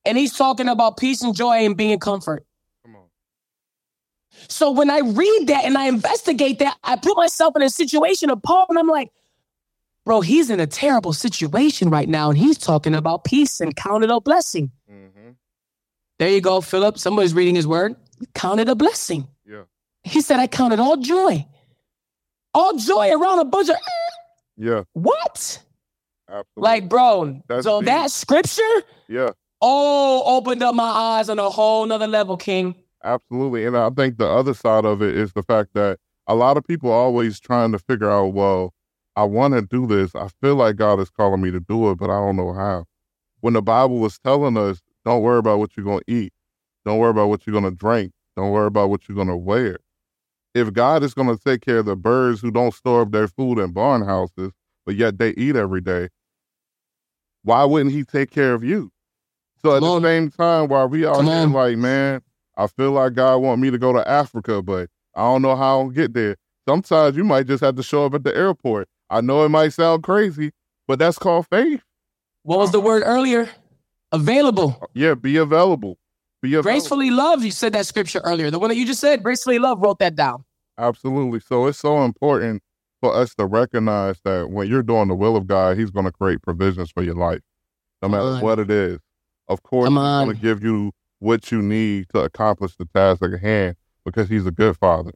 [0.07, 2.45] and he's talking about peace and joy and being comfort.
[2.83, 3.03] Come on.
[4.47, 8.29] So when I read that and I investigate that, I put myself in a situation
[8.29, 9.11] of Paul, and I'm like,
[10.05, 14.09] bro, he's in a terrible situation right now, and he's talking about peace and counted
[14.09, 14.71] a blessing.
[14.89, 15.31] hmm
[16.19, 16.97] There you go, Philip.
[16.97, 17.95] Somebody's reading his word.
[18.33, 19.27] Counted a blessing.
[19.45, 19.63] Yeah.
[20.03, 21.45] He said, I counted all joy.
[22.53, 23.75] All joy around a bunch of
[24.57, 24.83] Yeah.
[24.93, 25.61] what?
[26.29, 26.45] Absolutely.
[26.61, 27.85] Like, bro, That's so deep.
[27.87, 29.29] that scripture, yeah.
[29.61, 32.75] Oh, opened up my eyes on a whole nother level, King.
[33.03, 33.65] Absolutely.
[33.65, 36.65] And I think the other side of it is the fact that a lot of
[36.65, 38.73] people are always trying to figure out, well,
[39.15, 40.13] I want to do this.
[40.15, 42.85] I feel like God is calling me to do it, but I don't know how.
[43.41, 46.33] When the Bible was telling us, don't worry about what you're going to eat,
[46.85, 49.37] don't worry about what you're going to drink, don't worry about what you're going to
[49.37, 49.79] wear.
[50.53, 53.27] If God is going to take care of the birds who don't store up their
[53.27, 54.51] food in barn houses,
[54.85, 56.09] but yet they eat every day,
[57.43, 58.91] why wouldn't he take care of you?
[59.63, 60.01] So at Come the on.
[60.03, 62.21] same time, while we out here like, man,
[62.55, 65.79] I feel like God want me to go to Africa, but I don't know how
[65.79, 66.35] I'll get there.
[66.67, 68.87] Sometimes you might just have to show up at the airport.
[69.09, 70.51] I know it might sound crazy,
[70.87, 71.81] but that's called faith.
[72.43, 73.49] What was the word earlier?
[74.11, 74.77] Available.
[74.81, 75.97] Uh, yeah, be available.
[76.41, 76.71] Be available.
[76.71, 77.43] Gracefully love.
[77.43, 78.51] You said that scripture earlier.
[78.51, 80.45] The one that you just said, gracefully love, wrote that down.
[80.77, 81.39] Absolutely.
[81.39, 82.61] So it's so important
[83.01, 86.11] for us to recognize that when you're doing the will of God, He's going to
[86.11, 87.41] create provisions for your life,
[88.01, 88.99] no matter what it is.
[89.47, 93.21] Of course, Come He's going to give you what you need to accomplish the task
[93.23, 93.75] at hand
[94.05, 95.11] because He's a good Father.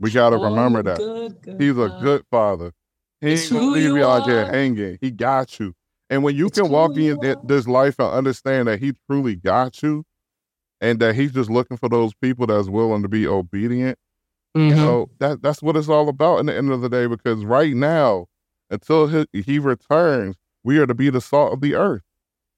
[0.00, 0.96] We got to remember Oh, that.
[0.98, 2.72] good, good He's a good Father.
[3.20, 4.98] He It's ain't going to leave you you out there hanging.
[5.00, 5.74] He got you.
[6.10, 7.42] And when you It's can walk you in th- are.
[7.46, 10.04] this life and understand that He truly got you
[10.80, 13.98] and that He's just looking for those people that's willing to be obedient
[14.56, 14.76] Mhm.
[14.76, 17.06] so that that's what it's all about in the end of the day.
[17.06, 18.26] Because right now,
[18.70, 22.02] until he, he returns, we are to be the salt of the earth.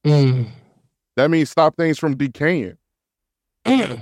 [0.04, 0.48] Mm.
[1.16, 2.76] That means stop things from decaying.
[3.66, 4.00] Mm.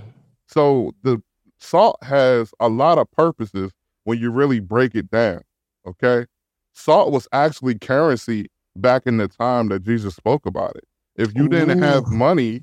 [0.49, 1.23] So the
[1.59, 3.73] salt has a lot of purposes
[4.05, 5.43] when you really break it down.
[5.87, 6.27] Okay,
[6.75, 8.47] salt was actually currency
[8.77, 10.85] back in the time that Jesus spoke about it.
[11.17, 12.63] If you didn't have money,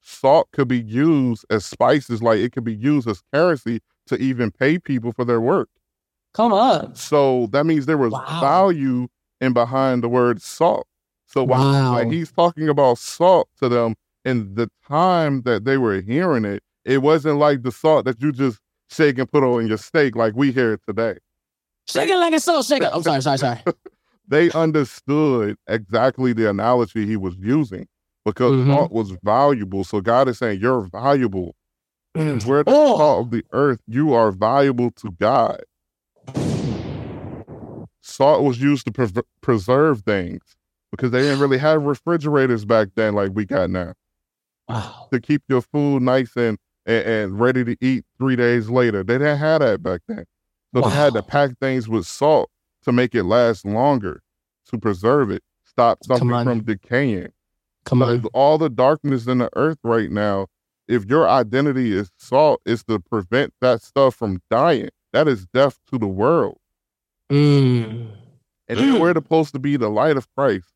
[0.00, 4.50] salt could be used as spices, like it could be used as currency to even
[4.50, 5.68] pay people for their work.
[6.32, 6.94] Come on.
[6.94, 8.40] So that means there was Wow.
[8.40, 9.08] value
[9.40, 10.86] in behind the word salt.
[11.34, 11.92] So while Wow.
[11.94, 16.62] like he's talking about salt to them in the time that they were hearing it,
[16.84, 20.34] it wasn't like the salt that you just shake and put on your steak like
[20.36, 21.16] we hear it today.
[21.88, 22.90] Shake it like a salt shake it.
[22.92, 23.58] I'm sorry, sorry, sorry.
[24.28, 27.88] They understood exactly the analogy he was using
[28.24, 28.72] because Mhm.
[28.72, 29.82] salt was valuable.
[29.82, 31.56] So God is saying you're valuable.
[32.16, 32.42] Mm.
[32.46, 32.96] We're the Oh.
[32.96, 33.80] salt of the earth.
[33.88, 35.62] You are valuable to God.
[38.02, 40.40] Salt was used to pre- preserve things
[40.96, 43.92] because they didn't really have refrigerators back then like we got now
[44.68, 45.08] Wow.
[45.12, 49.02] to keep your food nice and, and, and ready to eat three days later.
[49.02, 50.24] They didn't have that back then.
[50.74, 52.50] So they had to pack things with salt
[52.84, 54.22] to make it last longer,
[54.70, 57.28] to preserve it, stop something from decaying.
[57.84, 58.24] Come But on.
[58.32, 60.46] all the darkness in the earth right now,
[60.88, 64.88] if your identity is salt, is to prevent that stuff from dying.
[65.12, 66.58] That is death to the world.
[67.30, 68.08] Mm.
[68.68, 70.73] And we're supposed to be the light of Christ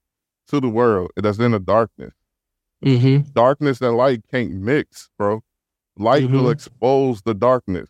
[0.48, 2.14] to the world that's in the darkness.
[2.84, 3.30] Mm-hmm.
[3.32, 5.42] Darkness and light can't mix, bro.
[5.96, 6.52] Light will Mhm.
[6.52, 7.88] expose the darkness.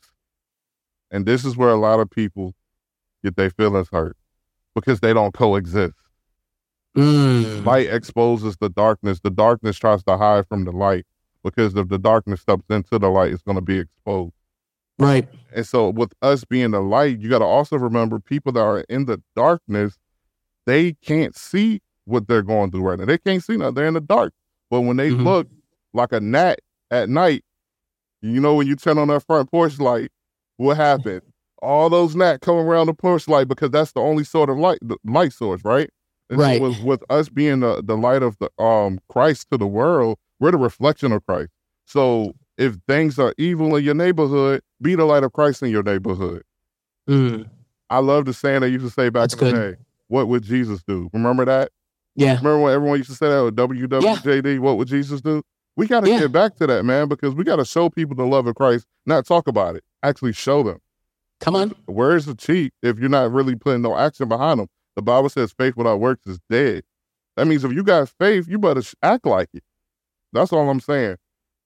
[1.11, 2.54] And this is where a lot of people
[3.22, 4.16] get their feelings hurt
[4.74, 5.94] because they don't coexist.
[6.96, 7.64] Mm.
[7.64, 9.20] Light exposes the darkness.
[9.20, 11.06] The darkness tries to hide from the light
[11.44, 14.32] because if the darkness steps into the light, it's going to be exposed.
[14.98, 15.28] Right.
[15.54, 18.80] And so, with us being the light, you got to also remember people that are
[18.88, 19.96] in the darkness,
[20.66, 23.04] they can't see what they're going through right now.
[23.04, 23.74] They can't see nothing.
[23.74, 24.32] They're in the dark.
[24.70, 25.24] But when they Mhm.
[25.24, 25.48] look
[25.92, 27.44] like a gnat at night,
[28.22, 30.11] you know, when you turn on that front porch light,
[30.56, 31.22] what happened?
[31.62, 34.78] All those gnats come around the porch light because that's the only sort of light,
[34.82, 35.90] the light source, right?
[36.30, 36.61] And so Right.
[36.61, 40.50] with, with us being the, the light of the um Christ to the world, we're
[40.50, 41.50] the reflection of Christ.
[41.86, 45.82] So if things are evil in your neighborhood, be the light of Christ in your
[45.82, 46.42] neighborhood.
[47.09, 47.48] Mm.
[47.90, 49.76] I love the saying they used to say back That's in the good.
[49.76, 49.82] day.
[50.09, 51.09] What would Jesus do?
[51.12, 51.70] Remember that?
[52.19, 52.37] Yeah.
[52.39, 54.59] Remember when everyone used to say that with WWJD?
[54.59, 55.43] What would Jesus do?
[55.77, 56.19] We got to Yeah.
[56.21, 58.87] get back to that, man, because we got to show people the love of Christ,
[59.07, 59.85] not talk about it.
[60.03, 60.79] Actually show them.
[61.41, 61.75] Come on.
[61.87, 64.66] Where's the cheat if you're not really putting no action behind them?
[64.97, 66.83] The Bible says faith without works is dead.
[67.37, 69.62] That means if you got faith, you better act like it.
[70.33, 71.16] That's all I'm saying.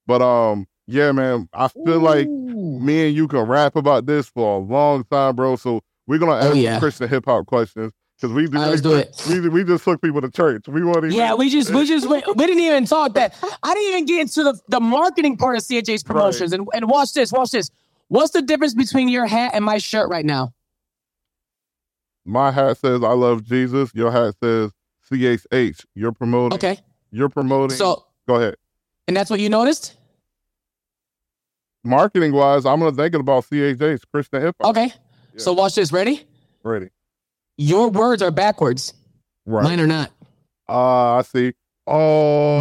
[0.07, 4.57] But um, yeah, man, I feel like me and you can rap about this for
[4.57, 5.57] a long time, bro.
[5.57, 6.79] So we're gonna ask Oh, yeah.
[6.79, 7.93] Christian hip hop questions
[8.23, 8.57] because we do.
[8.57, 9.23] All right, let's do it.
[9.29, 10.69] We, we just took people to church.
[10.69, 11.09] We want to.
[11.13, 13.35] Yeah, we just we just we, we didn't even talk that.
[13.63, 16.53] I didn't even get into the, the marketing part of CHH promotions.
[16.53, 17.71] And and watch this, watch this.
[18.09, 20.55] What's the difference between your hat and my shirt right now?
[22.25, 23.91] My hat says I love Jesus.
[23.93, 24.71] Your hat says
[25.11, 25.85] CHH.
[25.95, 26.55] You're promoting.
[26.55, 26.79] Okay.
[27.11, 27.77] You're promoting.
[27.77, 28.55] So go ahead.
[29.09, 29.97] and that's what you noticed?
[31.85, 34.71] Marketing wise, I'm gonna thinking about CHH, Christian hip hop.
[34.71, 34.93] Okay.
[35.37, 35.91] So watch this.
[35.91, 36.25] Ready?
[36.63, 36.91] Ready.
[37.59, 38.95] Your words are backwards.
[39.47, 39.65] Right.
[39.65, 40.11] Mine are not.
[40.69, 41.53] Ah, I see.
[41.87, 42.61] Oh.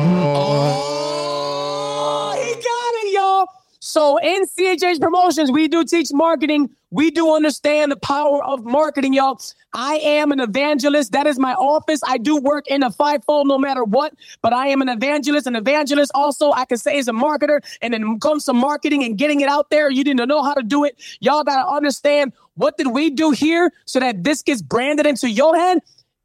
[0.84, 3.48] Oh, he got it, y'all.
[3.92, 6.70] So in CHH Promotions, we do teach marketing.
[6.92, 9.42] We do understand the power of marketing, y'all.
[9.74, 11.12] I am an evangelist.
[11.12, 12.00] That is my office.
[12.08, 15.46] I do work in a fivefold no matter what, but I am an evangelist.
[15.46, 17.60] An evangelist also, I can say, is a marketer.
[17.82, 19.92] And then comes to marketing and getting it out there.
[19.92, 20.96] You didn't know how to do it.
[21.20, 25.30] Y'all got to understand what did we do here so that this gets branded into
[25.30, 25.80] your head?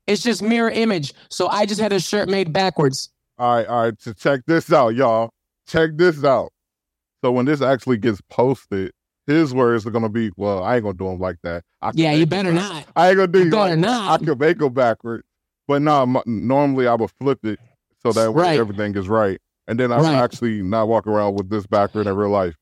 [0.06, 1.14] It's just mirror image.
[1.30, 3.10] So I just had a shirt made backwards.
[3.38, 3.94] All right, all right.
[4.00, 5.30] So check this out, y'all.
[5.66, 6.52] Check this out.
[7.24, 8.92] So when this actually gets posted,
[9.26, 12.12] his words are gonna be, "Well, I ain't gonna do them like that." I Yeah,
[12.12, 12.84] you better not.
[12.94, 14.24] I ain't gonna do You you better like, I not.
[14.24, 15.24] could make them backwards,
[15.66, 16.02] but no.
[16.02, 17.58] m- normally I would flip it
[18.02, 18.58] so that Right.
[18.58, 20.14] everything is right, and then I'm Right.
[20.14, 22.54] actually not walking around with this backward in real life.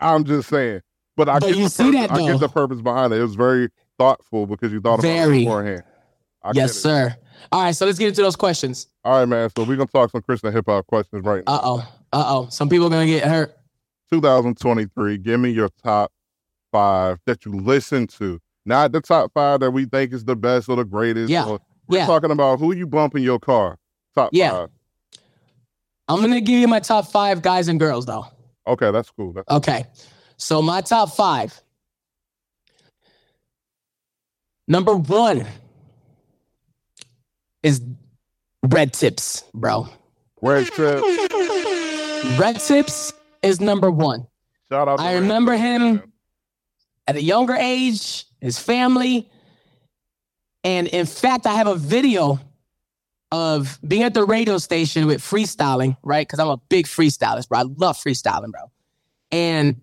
[0.00, 0.82] I'm just saying,
[1.16, 3.20] but I But get you see purpose, that, I get the purpose behind it.
[3.20, 5.44] It was very thoughtful because you thought about it Very.
[5.44, 5.82] beforehand.
[6.42, 7.14] I yes, sir.
[7.52, 8.88] All right, so let's get into those questions.
[9.04, 9.48] All right, man.
[9.56, 11.54] So we're gonna talk some Christian hip hop questions right now.
[11.54, 11.88] Uh oh.
[12.14, 12.48] Uh oh.
[12.48, 13.56] Some people are gonna get hurt.
[14.12, 15.18] 2023.
[15.18, 16.12] Give me your top
[16.70, 20.68] five that you listen to, not the top five that we think is the best
[20.68, 21.28] or the greatest.
[21.28, 22.06] Yeah, or- we're yeah.
[22.06, 23.78] talking about who you bump in your car.
[24.14, 24.50] Top Yeah.
[24.50, 24.68] five.
[26.06, 28.26] I'm gonna give you my top five guys and girls though.
[28.64, 29.32] Okay, that's cool.
[29.32, 29.84] That's Okay.
[30.36, 31.60] So my top five.
[34.68, 35.46] Number one
[37.64, 37.82] is
[38.62, 39.88] Red Tips, bro.
[40.40, 41.02] Red Trip.
[42.38, 43.12] Red Tips
[43.42, 44.26] is number one.
[44.70, 44.96] Shout out.
[44.98, 46.12] to I Red remember Trip, him
[47.06, 49.30] at a younger age, his family.
[50.64, 52.40] And in fact, I have a video
[53.30, 56.26] of being at the radio station with freestyling, right?
[56.26, 57.58] Because I'm a big freestylist, bro.
[57.58, 58.70] I love freestyling, bro.
[59.30, 59.82] And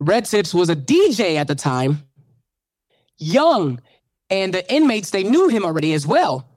[0.00, 2.04] Red Tips was a DJ at the time,
[3.18, 3.80] young.
[4.30, 6.48] And the inmates, they knew him already as well.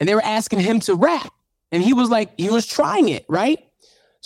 [0.00, 1.32] And they were asking him to rap.
[1.72, 3.65] And he was like, he was trying it, right?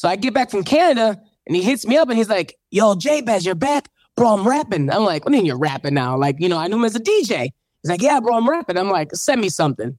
[0.00, 2.94] So I get back from Canada and he hits me up and he's like, Yo,
[2.94, 3.90] JBEZ, you're back?
[4.16, 4.90] Bro, I'm rapping.
[4.90, 6.16] I'm like, What do you mean you're rapping now?
[6.16, 7.50] Like, you know, I knew him as a DJ.
[7.82, 8.78] He's like, Yeah, bro, I'm rapping.
[8.78, 9.98] I'm like, Send me something.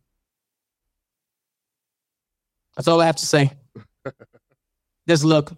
[2.76, 3.52] That's all I have to say.
[5.08, 5.52] Just look.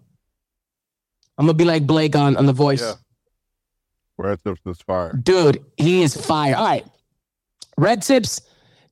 [1.38, 2.82] I'm gonna be like Blake on, on the voice.
[2.82, 2.96] Yeah.
[4.18, 5.14] Red Tips is fire.
[5.14, 6.58] Dude, he is fire.
[6.58, 6.86] All right.
[7.78, 8.41] Red Tips,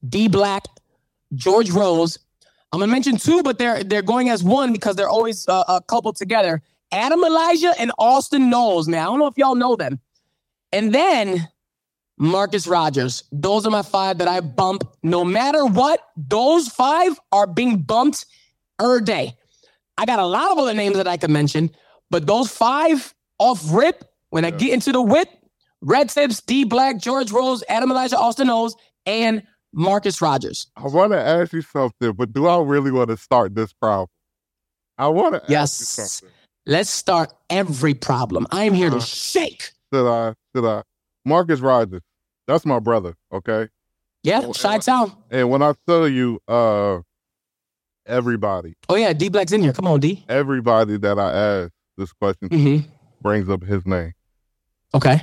[0.08, 0.64] D Black,
[1.36, 2.20] George Rose.
[2.72, 5.80] I'm gonna mention two, but they're they're going as one because they're always uh, uh,
[5.82, 6.62] coupled together.
[6.92, 8.88] Adam Elijah and Austin Knowles.
[8.88, 10.00] Now I don't know if y'all know them.
[10.72, 11.48] And then
[12.18, 13.24] Marcus Rogers.
[13.32, 14.84] Those are my five that I bump.
[15.04, 18.26] No matter what, those five are being bumped
[18.82, 19.36] er day.
[19.98, 21.72] I got a lot of other names that I could mention,
[22.10, 24.58] but those five off rip, when I Yeah.
[24.58, 25.30] get into the whip,
[25.82, 29.44] Red Tips, D Black, George Rose, Adam Elijah, Austin Knowles, and
[29.74, 30.68] Marcus Rogers.
[30.76, 34.08] I want to ask you something, but do I really want to start this problem?
[34.98, 35.50] I want to ask
[35.98, 36.22] Yes.
[36.66, 38.46] Let's start every problem.
[38.52, 39.72] I am here to Uh, shake.
[39.94, 40.36] Should I?
[40.56, 40.84] Should I?
[41.26, 42.02] Marcus Rogers.
[42.48, 43.16] That's my brother.
[43.32, 43.70] Okay.
[44.24, 45.12] Yeah, Oh, Chi-Town.
[45.32, 47.00] And when I tell you, uh,
[48.06, 49.74] everybody, Oh yeah, D Black's in here.
[49.74, 50.24] Come on, D.
[50.30, 52.88] everybody that I ask this question Mm-hmm.
[53.22, 54.14] brings up his name.
[54.94, 55.22] Okay.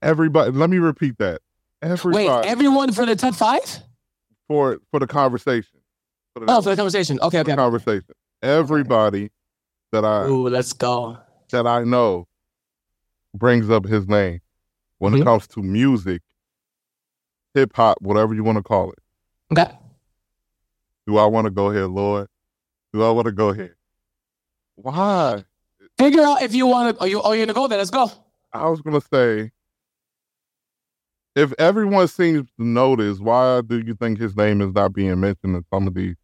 [0.00, 0.52] Everybody.
[0.52, 1.40] Let me repeat that.
[1.82, 3.82] Everybody Wait, everyone for the top five?
[4.48, 5.78] for for the conversation.
[6.34, 7.18] For the, Oh, for the conversation.
[7.20, 7.56] Okay, for the okay.
[7.56, 8.14] conversation.
[8.42, 9.30] Everybody
[9.92, 11.18] that I Ooh, let's go.
[11.52, 12.26] that I know
[13.34, 14.40] brings up his name
[14.98, 15.20] when Mhm.
[15.20, 16.22] it comes to music,
[17.54, 18.98] hip hop, whatever you want to call it.
[19.52, 19.70] Okay.
[21.06, 22.28] Do I want to go here, Lord?
[22.92, 23.76] Do I want to go here?
[24.76, 25.44] Why?
[25.98, 27.02] Figure out if you want to.
[27.02, 27.20] Are you?
[27.22, 27.78] Are you gonna go there?
[27.78, 28.10] Let's go.
[28.52, 29.50] I was gonna say,
[31.36, 35.56] if everyone seems to notice, why do you think his name is not being mentioned
[35.56, 36.16] in some of these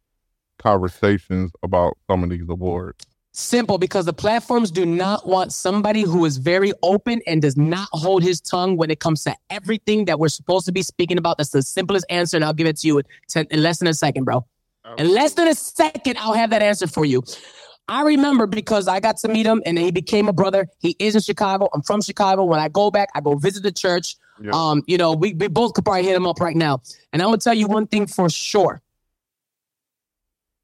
[0.59, 3.05] conversations about some of these awards?
[3.31, 7.89] Simple, because the platforms do not want somebody who is very open and does not
[7.91, 11.37] hold his tongue when it comes to everything that we're supposed to be speaking about.
[11.37, 13.89] That's the simplest answer, and I'll give it to you in, 10, in less than
[13.89, 14.45] a second, bro.
[14.85, 14.95] Oh.
[14.95, 17.23] In less than a second, I'll have that answer for you.
[17.87, 20.67] I remember because I got to meet him and he became a brother.
[20.79, 21.67] He is in Chicago.
[21.73, 22.45] I'm from Chicago.
[22.45, 24.15] When I go back, I go visit the church.
[24.53, 26.81] Um, you know, we, we both could probably hit him up right now.
[27.13, 28.81] And I'm gonna tell you one thing for sure.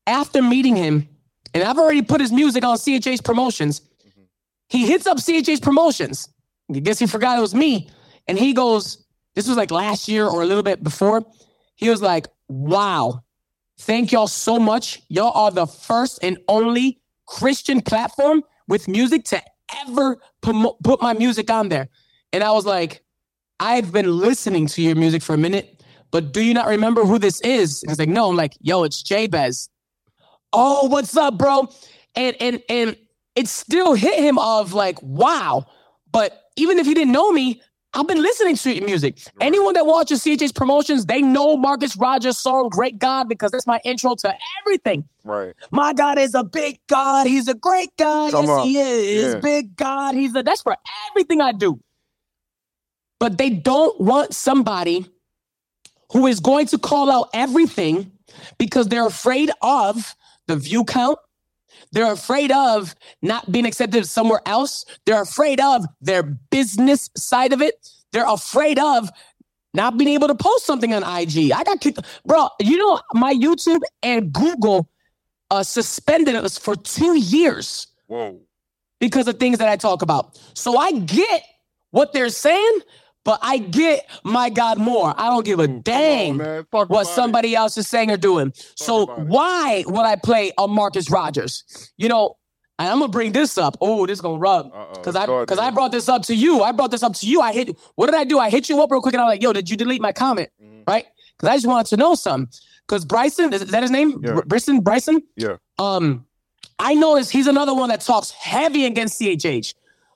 [0.07, 1.07] After meeting him,
[1.53, 4.25] and I've already put his music on CHH promotions, Mhm.
[4.69, 6.29] he hits up CHH promotions.
[6.73, 7.89] I guess he forgot it was me.
[8.27, 8.97] And he goes,
[9.35, 11.23] This was like last year or a little bit before.
[11.75, 13.23] He was like, Wow,
[13.79, 15.01] thank y'all so much.
[15.07, 19.41] Y'all are the first and only Christian platform with music to
[19.87, 21.87] ever put my music on there.
[22.33, 23.03] And I was like,
[23.61, 27.19] I've been listening to your music for a minute, but do you not remember who
[27.19, 27.83] this is?
[27.83, 28.29] And he's like, no.
[28.29, 29.69] I'm like, yo, it's Jabez.
[30.51, 31.69] Oh, what's up, bro?
[32.15, 32.97] And and and
[33.35, 35.67] it still hit him of like, wow.
[36.11, 37.61] But even if he didn't know me,
[37.93, 39.19] I've been listening to your music.
[39.35, 39.45] Right.
[39.45, 43.79] Anyone that watches CHH promotions, they know Marcus Rogers' song "Great God" because that's my
[43.85, 45.07] intro to everything.
[45.23, 45.53] Right.
[45.69, 47.27] My God is a big God.
[47.27, 48.31] He's a great God.
[48.31, 48.65] Come yes, on.
[48.65, 49.33] he is.
[49.35, 49.39] Yeah.
[49.39, 50.15] Big God.
[50.15, 50.75] He's a that's for
[51.11, 51.79] everything I do.
[53.21, 55.05] But they don't want somebody
[56.11, 58.11] who is going to call out everything
[58.57, 60.15] because they're afraid of
[60.47, 61.19] the view count.
[61.91, 64.85] They're afraid of not being accepted somewhere else.
[65.05, 67.75] They're afraid of their business side of it.
[68.11, 69.11] They're afraid of
[69.71, 71.51] not being able to post something on IG.
[71.51, 72.47] I got kicked, bro.
[72.59, 74.89] You know, my YouTube and Google
[75.51, 78.39] uh, suspended us for two years Whoa.
[78.99, 80.39] because of things that I talk about.
[80.55, 81.43] So I get
[81.91, 82.79] what they're saying,
[83.23, 85.13] but I get my God more.
[85.17, 86.37] I don't give a on, dang
[86.89, 88.53] what about somebody else is saying or doing.
[88.75, 89.27] So about it.
[89.27, 91.63] why would I play a Marcus Rogers?
[91.97, 92.37] You know,
[92.79, 93.77] and I'm gonna bring this up.
[93.79, 94.71] Oh, this gonna rub.
[95.03, 96.63] Cause I cause I brought this up to you.
[96.63, 97.41] I brought this up to you.
[97.41, 98.39] I hit what did I do?
[98.39, 100.49] I hit you up real quick and I'm like, yo, did you delete my comment?
[100.61, 100.83] Mhm.
[100.87, 101.05] Right?
[101.37, 102.51] Cause I just wanted to know something.
[102.87, 104.19] Cause Bryson, is that his name?
[104.23, 104.33] Yeah.
[104.33, 105.21] Br- Bryson, Bryson?
[105.35, 105.57] Yeah.
[105.77, 106.25] Um,
[106.79, 109.73] I noticed he's another one that talks heavy against CHH.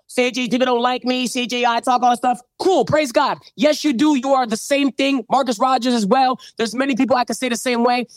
[0.10, 1.28] CHH, people don't like me.
[1.28, 2.39] CHH, I talk all that stuff.
[2.60, 3.38] Cool, praise God.
[3.56, 4.16] Yes, you do.
[4.16, 5.26] You are the same thing.
[5.30, 6.39] Marcus Rogers as well.
[6.58, 8.08] There's many people I can say the same way.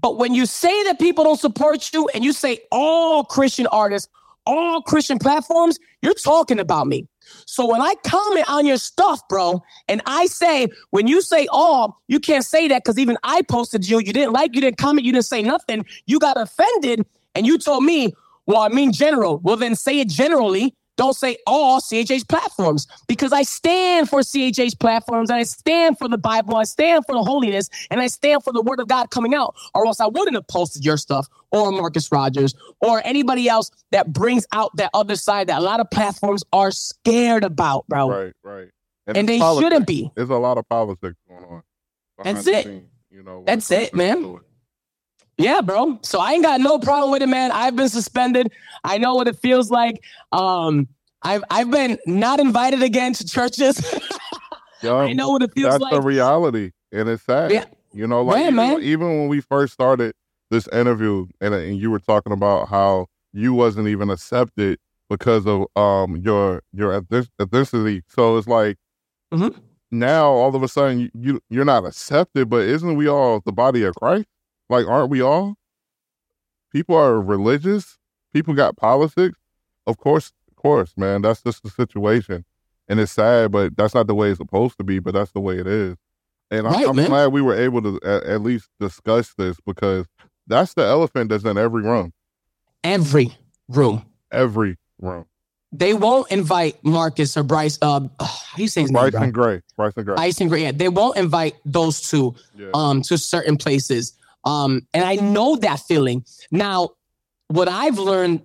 [0.00, 4.08] But when you say that people don't support you and you say all Christian artists,
[4.46, 7.06] all Christian platforms, you're talking about me.
[7.46, 12.00] So when I comment on your stuff, bro, and I say, when you say all,
[12.08, 15.04] you can't say that because even I posted you, you didn't like, you didn't comment,
[15.04, 18.12] you didn't say nothing, you got offended, and you told me,
[18.46, 19.38] well, I mean general.
[19.38, 20.74] Well, then say it generally.
[20.96, 26.08] Don't say all CHH platforms because I stand for CHH platforms and I stand for
[26.08, 26.56] the Bible.
[26.56, 29.54] I stand for the holiness and I stand for the word of God coming out,
[29.74, 34.12] or else I wouldn't have posted your stuff or Marcus Rogers or anybody else that
[34.12, 38.10] brings out that other side that a lot of platforms are scared about, bro.
[38.10, 38.68] Right, right.
[39.06, 39.64] And it's they politics.
[39.64, 40.10] shouldn't be.
[40.14, 41.62] There's a lot of politics going on.
[42.22, 42.64] That's it.
[42.64, 44.38] scenes, you know, That's it, man.
[45.42, 45.98] Yeah, bro.
[46.02, 47.50] So I ain't got no problem with it, man.
[47.52, 48.52] I've been suspended.
[48.84, 50.02] I know what it feels like.
[50.30, 50.88] Um,
[51.22, 53.84] I've I've been not invited again to churches.
[54.82, 55.92] Yeah, I know what it feels that's like.
[55.92, 57.52] the reality, and it's sad.
[57.52, 57.64] Yeah.
[57.92, 58.82] You know, like even, man.
[58.82, 60.12] even when we first started
[60.50, 65.66] this interview, and, and you were talking about how you wasn't even accepted because of
[65.76, 68.02] um your your ethnicity.
[68.08, 68.76] So it's like
[69.32, 69.54] Mhm.
[69.92, 73.52] now all of a sudden you, you you're not accepted, but isn't we all the
[73.52, 74.26] body of Christ?
[74.72, 75.56] Like, aren't we all?
[76.72, 77.98] People are religious.
[78.32, 79.38] People got politics.
[79.86, 81.20] Of course, of course, man.
[81.22, 82.44] That's just the situation,
[82.88, 84.98] and it's sad, but that's not the way it's supposed to be.
[84.98, 85.96] But that's the way it is.
[86.50, 87.08] And I- Right, I'm man.
[87.08, 90.06] glad we were able to at, at least discuss this because
[90.46, 92.12] that's the elephant that's in every room,
[92.82, 93.36] Every
[93.68, 94.04] room.
[94.30, 95.26] every room.
[95.74, 97.78] They won't invite Marcus or Bryce.
[97.82, 99.10] Uh, how you say his name?
[99.10, 99.44] Bryson bro?
[99.44, 100.14] Gray, Bryson Gray.
[100.14, 100.62] Bryson Gray.
[100.62, 102.68] Yeah, they won't invite those two yeah.
[102.74, 104.12] um to certain places.
[104.44, 106.24] Um, and I know that feeling.
[106.50, 106.90] Now,
[107.48, 108.42] what I've learned,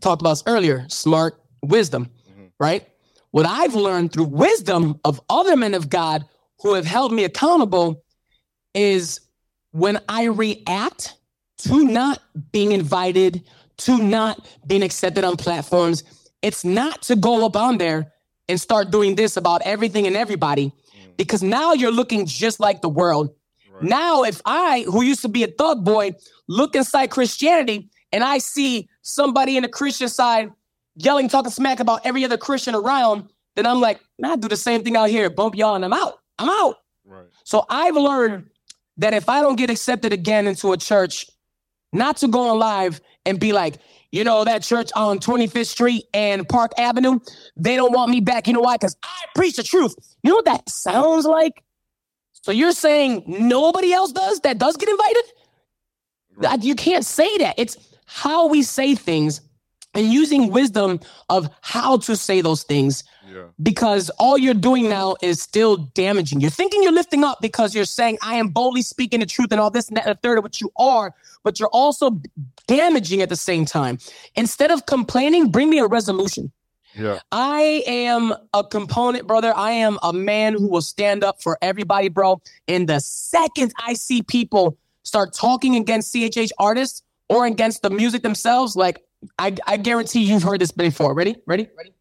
[0.00, 2.50] talked about earlier, smart wisdom, Mhm.
[2.58, 2.86] right?
[3.30, 6.24] What I've learned through wisdom of other men of God
[6.62, 8.02] who have held me accountable
[8.74, 9.20] is
[9.72, 11.14] when I react
[11.58, 12.20] to not
[12.52, 13.44] being invited,
[13.78, 16.02] to not being accepted on platforms,
[16.42, 18.12] it's not to go up on there
[18.48, 22.80] and start doing this about everything and everybody, Mm, because now you're looking just like
[22.82, 23.30] the world.
[23.80, 23.88] Right.
[23.88, 26.12] Now, if I, who used to be a thug boy,
[26.48, 30.50] look inside Christianity and I see somebody in the Christian side
[30.96, 34.82] yelling, talking smack about every other Christian around, then I'm like, I do the same
[34.82, 36.20] thing out here, bump y'all, and I'm out.
[36.38, 36.76] I'm out.
[37.04, 37.26] right.
[37.44, 38.46] So I've learned
[38.96, 41.26] that if I don't get accepted again into a church,
[41.92, 43.76] not to go on live and be like,
[44.12, 47.20] you know, that church on 25th Street and Park Avenue,
[47.56, 48.46] they don't want me back.
[48.46, 48.76] You know why?
[48.76, 49.94] Because I preach the truth.
[50.22, 51.62] You know what that sounds like?
[52.42, 55.24] So you're saying nobody else does that does get invited?
[56.38, 57.54] That- You can't say that.
[57.58, 57.76] It's
[58.06, 59.40] how we say things
[59.94, 63.44] and using wisdom of how to say those things Yeah.
[63.62, 66.40] because all you're doing now is still damaging.
[66.40, 69.60] You're thinking you're lifting up because you're saying, I am boldly speaking the truth and
[69.60, 71.12] all this and that and the third of what you are,
[71.44, 72.20] but you're also
[72.66, 73.98] damaging at the same time.
[74.34, 76.52] Instead of complaining, bring me a resolution.
[76.94, 77.20] Yeah.
[77.30, 79.52] I am a component, brother.
[79.56, 82.40] I am a man who will stand up for everybody, bro.
[82.66, 88.22] And the second I see people start talking against CHH artists or against the music
[88.22, 89.02] themselves, like
[89.38, 91.14] I, I guarantee you've heard this before.
[91.14, 91.36] Ready?
[91.46, 91.68] Ready?
[91.76, 91.94] Ready?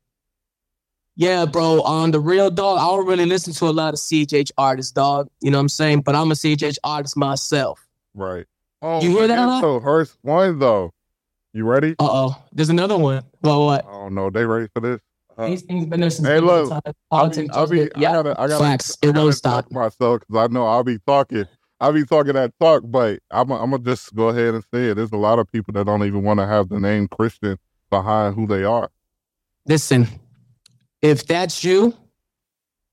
[1.16, 1.82] Yeah, bro.
[1.82, 5.30] On the real dog, I don't really listen to a lot of CHH artists, dog.
[5.42, 6.02] You know what I'm saying?
[6.02, 7.86] But I'm a CHH artist myself.
[8.14, 8.46] Right.
[8.82, 9.62] Oh, You hear that a lot?
[9.62, 10.94] So hurts one though.
[11.60, 11.92] You ready?
[12.00, 12.44] Uh oh.
[12.54, 13.22] There's another one.
[13.42, 13.86] Well, what?
[13.86, 15.02] Oh no, they ready for this?
[15.38, 16.80] Uh, These things been there since Hey, look, time.
[16.86, 16.94] I'll
[17.28, 18.12] Politics, be, I'll be, yeah.
[18.12, 18.98] I gotta, I gotta, Facts.
[19.04, 19.70] I It won't stop.
[19.70, 21.46] myself because I know I'll be talking.
[21.82, 24.94] I'll be talking that talk, but I'm, I'm gonna just go ahead and say it.
[24.94, 27.58] There's a lot of people that don't even want to have the name Christian
[27.90, 28.90] behind who they are.
[29.66, 30.08] Listen,
[31.02, 31.94] if that's you,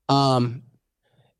[0.09, 0.61] um,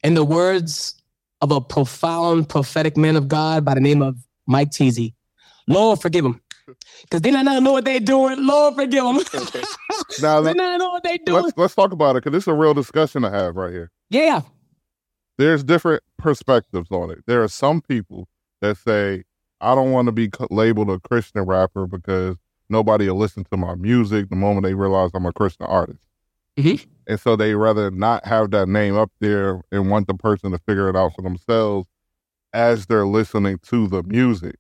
[0.01, 0.95] in the words
[1.41, 4.15] of a profound prophetic man of God by the name of
[4.47, 5.13] Mike Teezy.
[5.67, 6.39] Lord, forgive him.
[7.03, 8.45] Because they not know what they're doing.
[8.45, 9.19] Lord, forgive them.
[10.22, 11.44] Now they not know what they're doing.
[11.44, 13.91] let's let's talk about it because this is a real discussion to have right here.
[14.10, 14.41] Yeah.
[15.38, 17.19] There's different perspectives on it.
[17.27, 18.27] There are some people
[18.61, 19.23] that say
[19.61, 22.38] I don't want to be labeled a Christian rapper because
[22.69, 25.99] nobody will listen to my music the moment they realize I'm a Christian artist.
[26.57, 26.85] Mhm.
[27.07, 30.57] And so they rather not have that name up there and want the person to
[30.60, 31.88] figure it out for themselves
[32.53, 34.56] as they're listening to the music.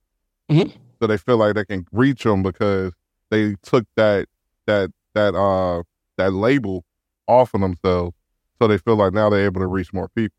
[0.51, 0.71] Mhm.
[0.99, 2.93] So they feel like they can reach them because
[3.29, 4.27] they took that
[4.65, 5.83] that that uh
[6.17, 6.83] that label
[7.27, 8.15] off of themselves.
[8.61, 10.35] So they feel like now they're able to reach more people.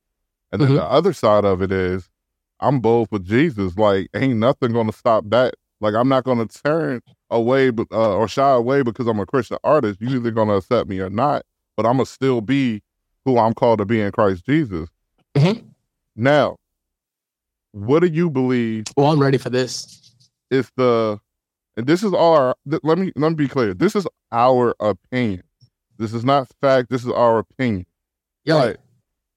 [0.50, 0.76] And then Mhm.
[0.76, 2.08] the other side of it is
[2.60, 3.76] I'm bold with Jesus.
[3.76, 5.54] Like, ain't nothing gonna stop that.
[5.80, 9.58] Like, I'm not gonna turn away, but uh, or shy away because I'm a Christian
[9.62, 10.00] artist.
[10.00, 11.44] You either gonna accept me or not,
[11.76, 12.82] but I'm gonna still be
[13.24, 14.88] who I'm called to be in Christ Jesus.
[15.36, 15.66] Mhm.
[16.16, 16.56] Now,
[17.72, 20.07] what do you believe Well, I'm ready for this.
[20.50, 21.18] Is the?
[21.76, 22.54] And this is all our.
[22.68, 23.74] th- Let me let me be clear.
[23.74, 25.42] This is our opinion.
[25.98, 26.90] This is not fact.
[26.90, 27.86] This is our opinion.
[28.44, 28.76] Yo, Like,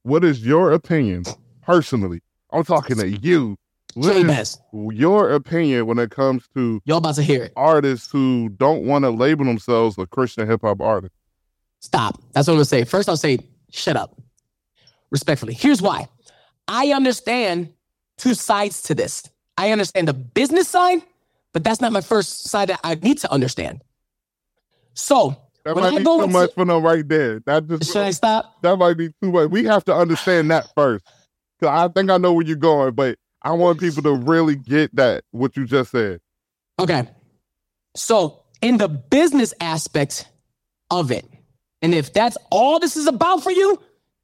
[0.03, 1.23] what is your opinion
[1.61, 2.21] personally?
[2.51, 3.57] I'm talking to you.
[3.93, 7.53] What is your opinion when it comes to Y'all about to hear it.
[7.57, 11.13] artists who don't want to label themselves a Christian hip hop artist?
[11.81, 12.21] Stop.
[12.31, 12.83] That's what I'm gonna say.
[12.85, 13.39] First, I'll say,
[13.69, 14.17] shut up.
[15.11, 15.53] Respectfully.
[15.53, 16.07] Here's why.
[16.67, 17.73] I understand
[18.17, 19.29] two sides to this.
[19.61, 21.01] I understand the business side,
[21.53, 23.81] but that's not my first side that I need to understand.
[24.93, 27.39] So, That When might I be too into- much for them right there.
[27.45, 28.59] That just should I stop?
[28.63, 29.51] that might be too much.
[29.51, 31.05] We have to understand that first.
[31.61, 34.95] Cause I think I know where you're going, but I want people to really get
[34.95, 36.19] that what you just said.
[36.79, 37.07] Okay.
[37.95, 40.27] So, in the business aspect
[40.89, 41.25] of it,
[41.83, 43.79] and if that's all this is about for you,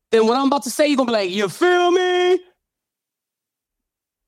[0.10, 2.40] then what I'm about to say, you're gonna be like, you feel me?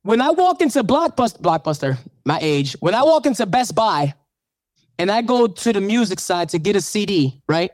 [0.09, 1.95] When I walk into Blockbuster, Blockbuster,
[2.25, 4.15] my age, when I walk into Best Buy
[4.97, 7.69] and I go to the music side to get a CD, right?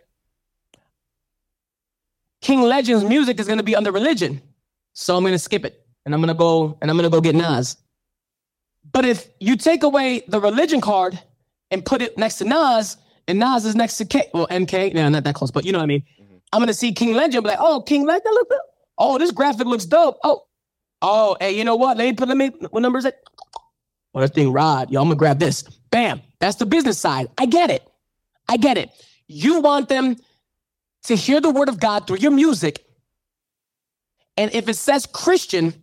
[2.42, 4.42] King Legend's music is gonna be under religion.
[4.92, 5.88] So I'm gonna skip it.
[6.06, 7.78] And I'm gonna go and I'm gonna go get Nas.
[8.92, 11.18] But if you take away the religion card
[11.72, 12.98] and put it next to Nas,
[13.30, 15.78] and Nas is next to K, well, MK, no, not that close, but you know
[15.78, 16.04] what I mean.
[16.22, 16.36] Mm-hmm.
[16.52, 18.62] I'm gonna see King Legend, be like, oh, King Legend, look, look.
[18.98, 20.18] oh, this graphic looks dope.
[20.26, 20.42] Oh,
[21.06, 21.98] oh, hey, you know what?
[21.98, 23.16] Let me put, let me, what number is it?
[24.14, 24.90] Oh, that thing, Rod.
[24.92, 25.64] Yo, I'm gonna grab this.
[25.92, 26.22] Bam.
[26.40, 27.28] That's the business side.
[27.38, 27.88] I get it.
[28.50, 28.90] I get it.
[29.28, 30.18] You want them
[31.04, 32.86] to hear the word of God through your music.
[34.38, 35.74] And if it says Christian,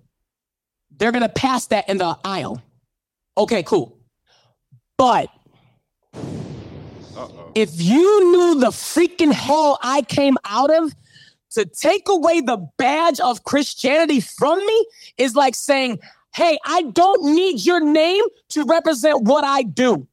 [0.97, 2.61] they're gonna pass that in the aisle.
[3.36, 3.99] Okay, cool.
[4.99, 5.31] But
[6.15, 7.53] Uh-oh.
[7.55, 10.94] if you knew the freaking hell I came out of,
[11.53, 14.87] to take away the badge of Christianity from me
[15.19, 15.99] is like saying,
[16.35, 20.07] hey, I don't need your name to represent what I do.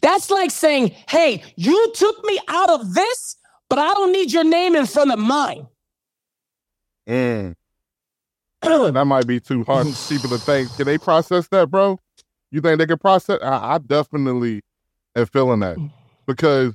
[0.00, 3.36] That's like saying, hey, you took me out of this,
[3.68, 5.66] but I don't need your name in front of mine.
[7.08, 7.54] Mm.
[8.62, 10.74] that might be too hard for people to think.
[10.76, 11.98] Can they process that, bro?
[12.50, 13.38] You think they can process?
[13.42, 14.62] I, I definitely
[15.14, 15.76] am feeling that
[16.26, 16.74] because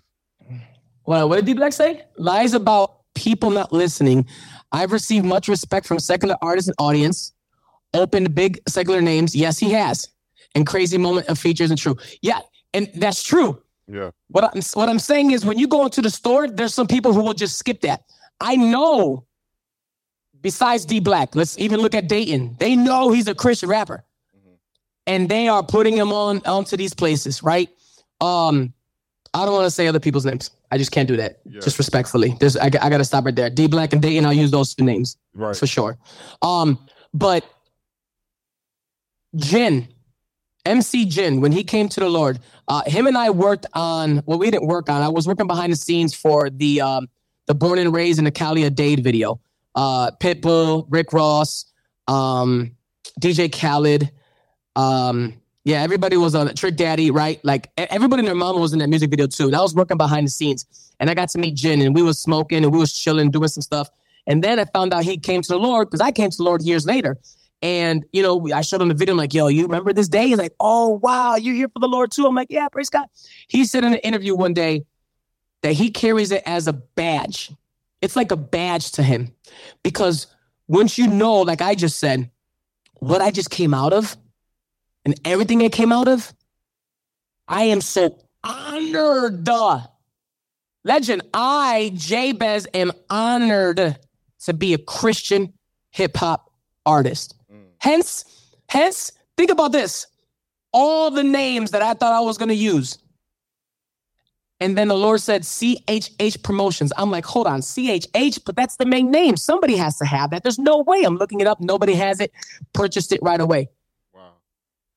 [1.06, 2.04] Well, what did D Black say?
[2.18, 4.26] Lies about people not listening.
[4.72, 7.31] I've received much respect from secular artists and audience.
[7.94, 9.35] Opened big secular names.
[9.35, 10.07] Yes, he has.
[10.56, 11.95] And crazy moment of features and true.
[12.22, 12.40] Yeah,
[12.73, 13.61] and that's true.
[13.88, 16.88] yeah, What I'm what I'm saying is when you go into the store, there's some
[16.88, 18.03] people who will just skip that.
[18.40, 19.26] I know.
[20.41, 22.57] Besides D Black, let's even look at Datin.
[22.60, 24.03] They know he's a Christian rapper,
[25.07, 27.69] and they are putting him on onto these places, right?
[28.19, 28.73] Um,
[29.34, 30.51] I don't want to say other people's names.
[30.72, 31.39] I just can't do that.
[31.45, 31.60] Yeah.
[31.61, 33.49] Just respectfully, there's I, I got to stop right there.
[33.49, 35.55] D Black and Datin, I'll use those two names right.
[35.55, 35.97] for sure.
[36.41, 36.80] Um,
[37.14, 37.43] but
[39.35, 39.88] Jin,
[40.65, 44.38] MC Jin, when he came to the Lord, uh, him and I worked on well,
[44.38, 45.01] we didn't work on.
[45.01, 47.07] I was working behind the scenes for the um,
[47.47, 49.39] the Born and Raised in the Cali Dade video.
[49.76, 51.65] Uh, Pitbull, Rick Ross,
[52.07, 52.76] um,
[53.19, 54.11] DJ Khaled,
[54.76, 56.53] um, yeah, everybody was on.
[56.56, 57.44] Trick Daddy, right?
[57.44, 59.48] Like everybody and their mama was in that music video too.
[59.48, 60.65] And I was working behind the scenes,
[60.99, 63.48] and I got to meet Jin, and we was smoking, and we was chilling, doing
[63.48, 63.90] some stuff.
[64.27, 66.44] And then I found out he came to the Lord because I came to the
[66.44, 67.18] Lord years later.
[67.61, 69.14] And you know, I showed him the video.
[69.14, 71.88] I'm like, "Yo, you remember this day?" He's like, "Oh wow, you're here for the
[71.88, 73.07] Lord too." I'm like, "Yeah, praise God."
[73.48, 74.85] He said in an interview one day
[75.61, 77.53] that he carries it as a badge.
[78.02, 79.34] It's like a badge to him
[79.81, 80.27] because
[80.68, 82.30] once you know, like I just said,
[82.99, 84.18] what I just came out of
[85.05, 86.34] and everything it came out of,
[87.47, 89.47] I am so honored.
[90.85, 93.97] Legend, I, JBEZ, am honored
[94.45, 95.53] to be a Christian
[95.91, 96.51] hip hop
[96.85, 97.35] artist.
[97.51, 97.67] Mm.
[97.80, 98.25] Hence,
[98.69, 100.07] hence, think about this.
[100.73, 102.97] All the names that I thought I was gonna use.
[104.59, 106.93] And then the Lord said CHH Promotions.
[106.97, 109.35] I'm like, hold on, CHH, but that's the main name.
[109.35, 110.43] Somebody has to have that.
[110.43, 111.03] There's no way.
[111.03, 111.59] I'm looking it up.
[111.59, 112.31] Nobody has it.
[112.71, 113.69] Purchased it right away.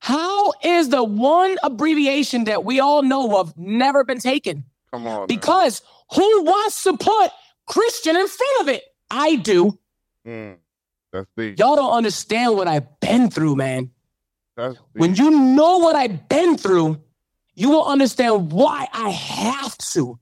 [0.07, 4.63] How is the one abbreviation that we all know of never been taken?
[4.93, 5.17] Come on.
[5.17, 5.27] man.
[5.27, 5.81] Because
[6.15, 7.31] who wants to put
[7.65, 8.83] Christian in front of it?
[9.11, 9.77] I do.
[10.25, 10.55] Mm.
[11.11, 11.59] That's deep.
[11.59, 13.91] Y'all don't understand what I've been through, man.
[14.55, 14.85] That's deep.
[14.93, 17.01] When you know what I've been through,
[17.55, 20.17] you will understand why I have to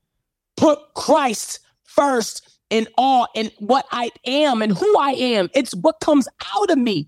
[0.58, 5.52] put Christ first in all in what I am and who I am.
[5.54, 7.08] It's what comes out of me.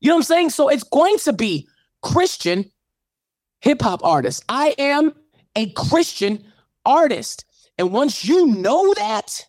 [0.00, 0.50] You know what I'm saying?
[0.50, 1.68] So it's going to be
[2.04, 2.70] Christian
[3.60, 4.44] hip hop artist.
[4.48, 5.12] I am
[5.56, 6.44] a Christian
[6.84, 7.44] artist.
[7.78, 9.46] And once you know that,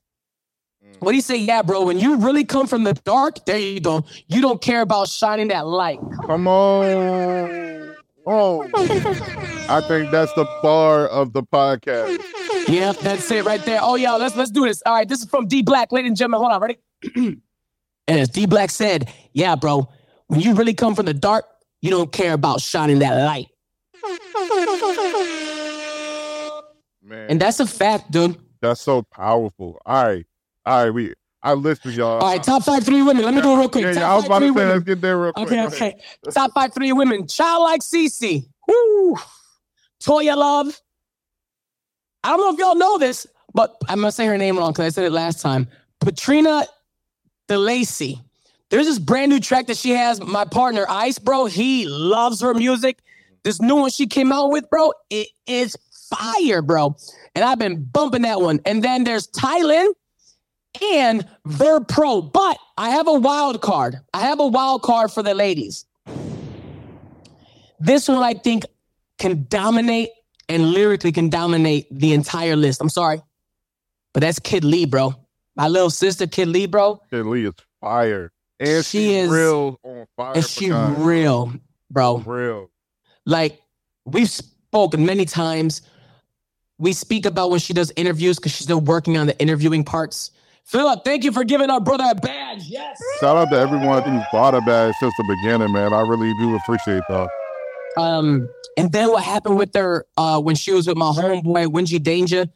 [0.84, 0.95] Mm.
[0.99, 1.38] what do you say?
[1.38, 4.06] Yeah, bro, when you really come from the dark, there you go.
[4.27, 5.99] You don't care about shining that light.
[6.27, 7.95] Come on.
[8.27, 8.64] Oh.
[9.68, 12.22] I think that's the bar of the podcast.
[12.68, 13.80] Yeah, that's it right there.
[13.82, 14.82] Oh, yeah, let's let's do this.
[14.86, 16.40] All right, this is from D Black, ladies and gentlemen.
[16.41, 16.77] Hold on, ready?
[17.15, 19.88] and as D Black said, yeah, bro,
[20.27, 21.45] when you really come from the dark,
[21.86, 23.48] you don't care about shining that light.
[27.03, 27.30] Man.
[27.30, 28.40] And that's a fact, dude.
[28.60, 29.80] That's so powerful.
[29.86, 30.26] All right.
[30.66, 30.90] All right.
[30.90, 31.14] We
[31.44, 32.22] I listen, y'all.
[32.22, 33.24] All right, top five three women.
[33.24, 33.84] Let me do it real quick.
[33.84, 34.70] Yeah, Top yeah, I was about to say, women.
[34.70, 35.45] let's get there real quick.
[35.45, 35.95] Okay, okay.
[36.32, 37.28] Top five three women.
[37.28, 38.48] Childlike Cece.
[38.68, 39.16] Woo.
[40.02, 40.82] Porsha Love.
[42.24, 44.86] I don't know if y'all know this, but I'm gonna say her name wrong because
[44.86, 45.68] I said it last time.
[46.02, 46.66] Patrina
[47.48, 48.24] DeLacy.
[48.70, 50.20] There's this brand new track that she has.
[50.20, 53.00] My partner Ice, bro, he loves her music.
[53.44, 55.78] This new one she came out with, bro, it is
[56.10, 56.96] fire, bro.
[57.36, 58.60] And I've been bumping that one.
[58.66, 59.94] And then there's Tylen
[60.82, 62.22] and Verb Pro.
[62.22, 63.98] But I have a wild card.
[64.14, 65.86] I have a wild card for the ladies.
[67.80, 68.64] This one I think
[69.20, 70.10] can dominate
[70.50, 72.82] and lyrically can dominate the entire list.
[72.82, 73.22] I'm sorry,
[74.14, 75.14] but that's Kid Lee, bro.
[75.56, 77.02] My little sister, Kid Lee, bro.
[77.10, 78.32] Kid Lee is fire.
[78.60, 80.34] And She is- real on fire.
[80.36, 80.98] And she God.
[80.99, 81.53] real,
[81.91, 82.18] bro.
[82.19, 82.69] real.
[83.26, 83.61] Like
[84.06, 85.82] we've spoken many times.
[86.77, 90.32] We speak about when she does interviews because she's still working on the interviewing parts.
[90.65, 92.64] Philip, thank you for giving our brother a badge.
[92.68, 92.99] Yes.
[93.19, 95.94] Shout out to everyone who's bought a badge since the beginning, man.
[95.94, 97.30] I really do appreciate that.
[97.98, 101.99] Um, and then what happened with her uh when she was with my homeboy Wingy
[101.99, 102.48] Danger,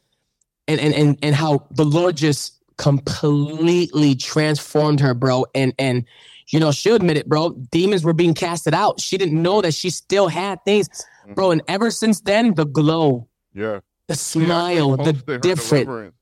[0.68, 5.44] and and and and how the Lord just completely transformed her, bro.
[5.54, 6.04] And and
[6.48, 7.50] you know, she'll admit it, bro.
[7.70, 9.00] Demons were being casted out.
[9.00, 10.88] She didn't know that she still had things,
[11.34, 11.52] bro.
[11.52, 13.80] And ever since then, the glow, Yeah.
[14.08, 16.14] the smile, the different.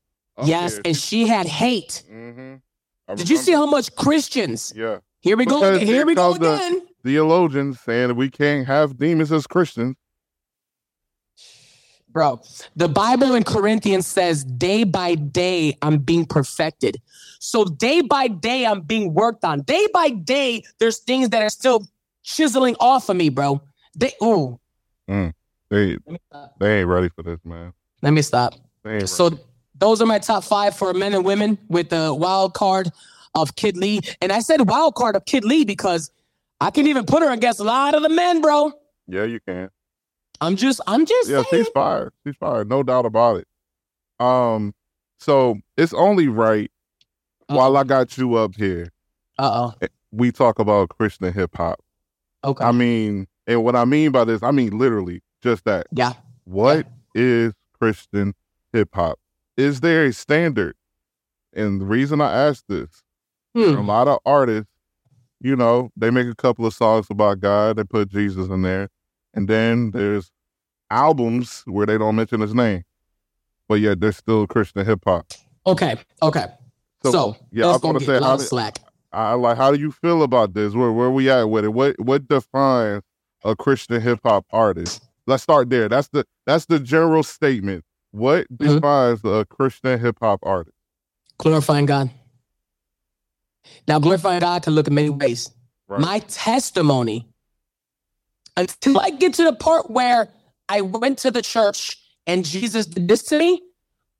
[0.43, 2.03] Yes, and she had hate.
[2.07, 2.55] hmm
[3.15, 4.71] Did you see how much Christians?
[4.75, 4.99] Yeah.
[5.21, 5.77] Here we go.
[5.79, 6.81] Here we go because the- again.
[7.03, 9.95] Theologians saying we can't have demons as Christians.
[12.11, 12.41] Bro,
[12.75, 16.97] the Bible in Corinthians says, day by day, I'm being perfected.
[17.39, 19.61] So, day by day, I'm being worked on.
[19.61, 21.87] Day by day, there's things that are still
[22.23, 23.61] chiseling off of me, bro.
[23.95, 24.59] They, oh,
[25.69, 26.55] They me stop.
[26.59, 27.73] they ain't ready for this, man.
[28.01, 28.55] Let me stop.
[29.05, 29.39] So,
[29.75, 32.91] those are my top five for men and women with the wild card
[33.35, 34.01] of Kid Lee.
[34.21, 36.11] And I said wild card of Kid Lee because
[36.59, 38.73] I can even put her against a lot of the men, bro.
[39.07, 39.69] Yeah, you can.
[40.41, 41.63] I'm just, I'm just Yeah, saying.
[41.65, 42.13] she's fired.
[42.25, 42.69] She's fired.
[42.69, 43.47] No doubt about it.
[44.19, 44.73] Um,
[45.19, 46.71] so it's only right
[47.47, 48.89] while I got you up here,
[49.37, 49.87] Uh oh.
[50.11, 51.79] we talk about Christian hip hop.
[52.43, 52.63] Okay.
[52.63, 55.87] I mean, and what I mean by this, I mean literally just that.
[55.91, 56.13] yeah.
[56.45, 58.33] What is Christian
[58.73, 59.19] hip hop?
[59.57, 60.75] Is there a standard?
[61.53, 63.03] And the reason I ask this,
[63.55, 63.75] Hmm.
[63.77, 64.69] a lot of artists,
[65.41, 68.89] you know, they make a couple of songs about God, they put Jesus in there,
[69.39, 70.31] and then there's
[70.91, 72.83] albums where they don't mention his name,
[73.67, 75.31] but yet they're still Christian hip hop.
[75.65, 75.95] Okay.
[76.21, 76.45] Okay.
[77.03, 78.79] So, So, yeah, let's I'm gonna go say how lot of did- slack.
[79.11, 79.57] I like.
[79.57, 80.73] How do you feel about this?
[80.75, 81.69] Where where we at with it?
[81.73, 83.01] What what defines
[83.43, 85.03] a Christian hip hop artist?
[85.25, 85.89] Let's start there.
[85.89, 87.85] That's the that's the general statement.
[88.11, 88.75] What Mhm.
[88.75, 90.75] defines a Christian hip hop artist?
[91.39, 92.11] glorifying God.
[93.87, 95.49] Now, glorifying God can look in many ways.
[95.87, 96.01] Right.
[96.01, 97.27] My testimony,
[98.59, 100.27] until I get to the part where
[100.67, 103.61] I went to the church and Jesus did this to me,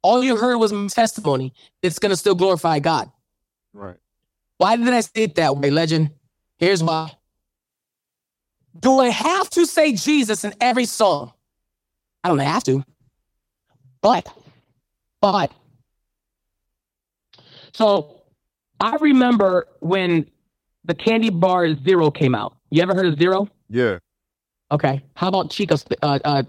[0.02, 1.54] all you heard was my testimony.
[1.82, 3.12] It's going to still glorify God.
[3.74, 3.98] Right.
[4.58, 6.12] Why did I say it that way, legend?
[6.58, 7.12] Here's why.
[8.80, 11.34] Do I have to say Jesus in every song?
[12.24, 12.84] I don't have to.
[14.02, 14.32] But,
[15.20, 15.52] but.
[17.74, 18.22] So
[18.80, 20.30] I remember when
[20.86, 22.56] the candy bar Zero came out.
[22.70, 23.50] You ever heard of Zero?
[23.70, 24.00] Yeah.
[24.72, 25.02] Okay.
[25.16, 25.76] How about Chico?
[26.02, 26.44] Uh, uh,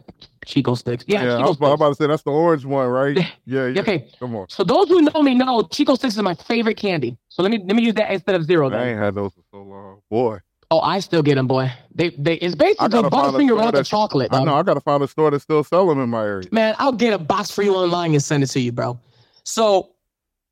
[0.45, 1.05] Chick-O-Sticks.
[1.07, 1.23] Yeah.
[1.23, 1.35] Yeah.
[1.35, 3.17] I Chico was, about, I'm about to say that's the orange one, right?
[3.47, 3.67] Yeah.
[3.67, 3.81] Yeah.
[3.81, 4.09] Okay.
[4.19, 4.49] Come on.
[4.49, 7.17] So those who know me know Chick-O-Sticks is my favorite candy.
[7.29, 8.69] So let me let me use that instead of Zero.
[8.69, 8.89] I Then.
[8.89, 10.03] ain't had those for so long.
[10.11, 10.39] Boy.
[10.73, 11.73] Oh, I still get them, boy.
[11.93, 14.33] They they it's basically gotta a Butterfinger without the chocolate.
[14.33, 14.55] I know.
[14.55, 16.49] I got to find a store that still sell them in my area.
[16.53, 19.01] Man, I'll get a box for you online and send it to you, bro.
[19.43, 19.91] So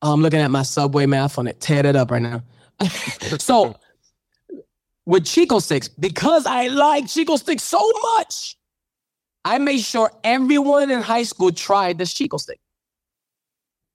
[0.03, 1.61] I'm looking at my Subway math on it.
[1.61, 2.43] Tear it up right now.
[3.39, 3.77] so
[5.09, 8.59] with Chick-O-Sticks, because I like Chick-O-Sticks so much,
[9.43, 12.61] I made sure everyone in high school tried this Chick-O-Stick.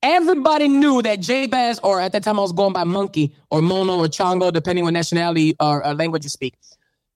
[0.01, 3.99] Everybody knew that JBEZ, or at that time I was going by Monkey or Mono
[3.99, 6.55] or Chongo, depending on nationality or uh, language you speak.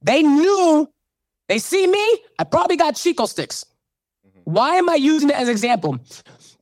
[0.04, 0.88] They knew,
[1.50, 3.66] they see me, I probably got Chick-O-Sticks.
[4.44, 5.98] Why am I using it as an example?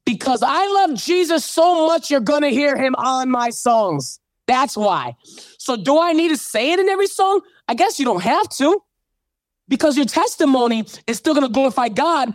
[0.06, 4.22] Because I love Jesus so much, you're gonna hear him on my songs.
[4.48, 5.16] That's why.
[5.58, 7.42] So, do I need to say it in every song?
[7.68, 8.82] I guess you don't have to,
[9.68, 12.34] because your testimony is still gonna glorify God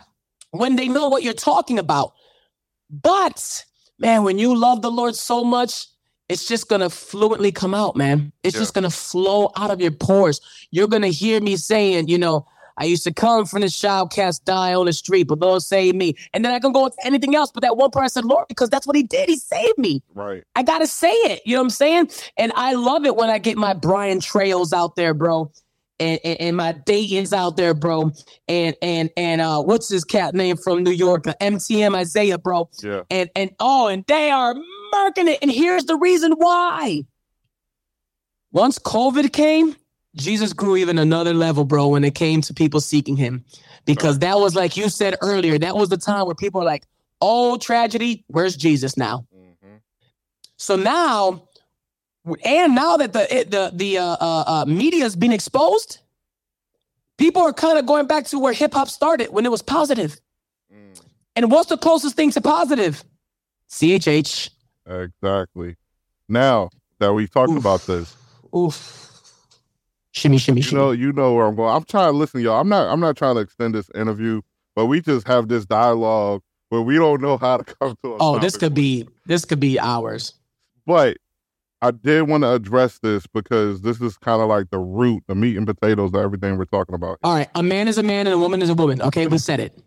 [0.50, 2.12] when they know what you're talking about.
[2.90, 3.64] But,
[3.98, 5.86] man, when you love the Lord so much,
[6.28, 8.32] it's just gonna fluently come out, man.
[8.42, 8.62] It's Yeah.
[8.62, 10.40] just gonna flow out of your pores.
[10.70, 14.44] You're gonna hear me saying, you know, I used to come from the child cast
[14.44, 16.14] die on the street, but Lord saved me.
[16.32, 17.50] And then I can go into anything else.
[17.52, 19.28] But that one part I said, Lord, because that's what he did.
[19.28, 20.02] He saved me.
[20.14, 20.44] Right.
[20.56, 21.42] I gotta say it.
[21.44, 22.10] You know what I'm saying?
[22.36, 25.52] And I love it when I get my Brian Trails out there, bro.
[25.98, 28.12] And, and, and my Datin's out there, bro.
[28.48, 31.26] And and and uh what's his cat name from New York?
[31.26, 32.70] Uh, MTM Isaiah, bro.
[32.82, 33.02] Yeah.
[33.10, 34.54] And and oh, and they are
[34.92, 35.38] marking it.
[35.42, 37.04] And here's the reason why.
[38.52, 39.76] Once COVID came,
[40.16, 43.44] Jesus grew even another level, bro, when it came to people seeking him.
[43.84, 46.84] Because that was like you said earlier, that was the time where people are like,
[47.20, 49.26] oh, tragedy, where's Jesus now?
[49.32, 49.76] hmm
[50.56, 51.48] So now,
[52.44, 55.98] and now that the it, the the uh, uh, uh, media has been exposed,
[57.16, 60.20] people are kind of going back to where hip hop started when it was positive.
[60.72, 61.00] Mm.
[61.36, 63.02] And what's the closest thing to positive?
[63.70, 64.50] CHH.
[64.86, 65.76] Exactly.
[66.28, 67.58] Now that we've talked Oof.
[67.58, 68.14] about this,
[68.54, 68.99] Oof.
[70.12, 70.80] Shimmy, shimmy, you shimmy.
[70.80, 71.74] know, you know where I'm going.
[71.74, 72.60] I'm trying to listen, y'all.
[72.60, 72.88] I'm not.
[72.92, 74.42] I'm not trying to extend this interview,
[74.74, 78.14] but we just have this dialogue where we don't know how to come to.
[78.14, 80.34] A oh, this could be this could be hours.
[80.84, 81.18] But
[81.82, 85.34] I did want to address this because this is kind of like the root, the
[85.34, 87.18] meat and potatoes of everything we're talking about.
[87.22, 89.00] All right, a man is a man and a woman is a woman.
[89.00, 89.78] Okay, we said it.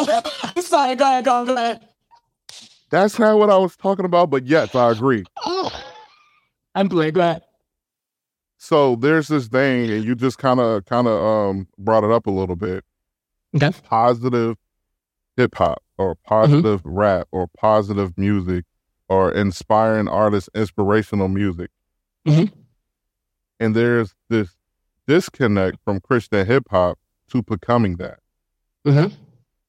[0.62, 1.88] Sorry, go ahead, go ahead, go ahead.
[2.90, 5.24] That's not what I was talking about, but yes, I agree.
[5.44, 5.72] Oh,
[6.74, 7.14] I'm playing.
[7.14, 7.42] Go ahead.
[8.64, 12.28] So there's this thing, and you just kind of, kind of um brought it up
[12.28, 12.84] a little bit.
[13.56, 13.72] Okay.
[13.82, 14.56] Positive
[15.36, 18.64] hip hop, or positive rap, or positive music,
[19.08, 21.70] or inspiring artists, inspirational music.
[22.24, 22.52] Mhm.
[23.58, 24.54] And there's this
[25.08, 28.20] disconnect from Christian hip hop to becoming that.
[28.86, 29.12] Mm-hmm.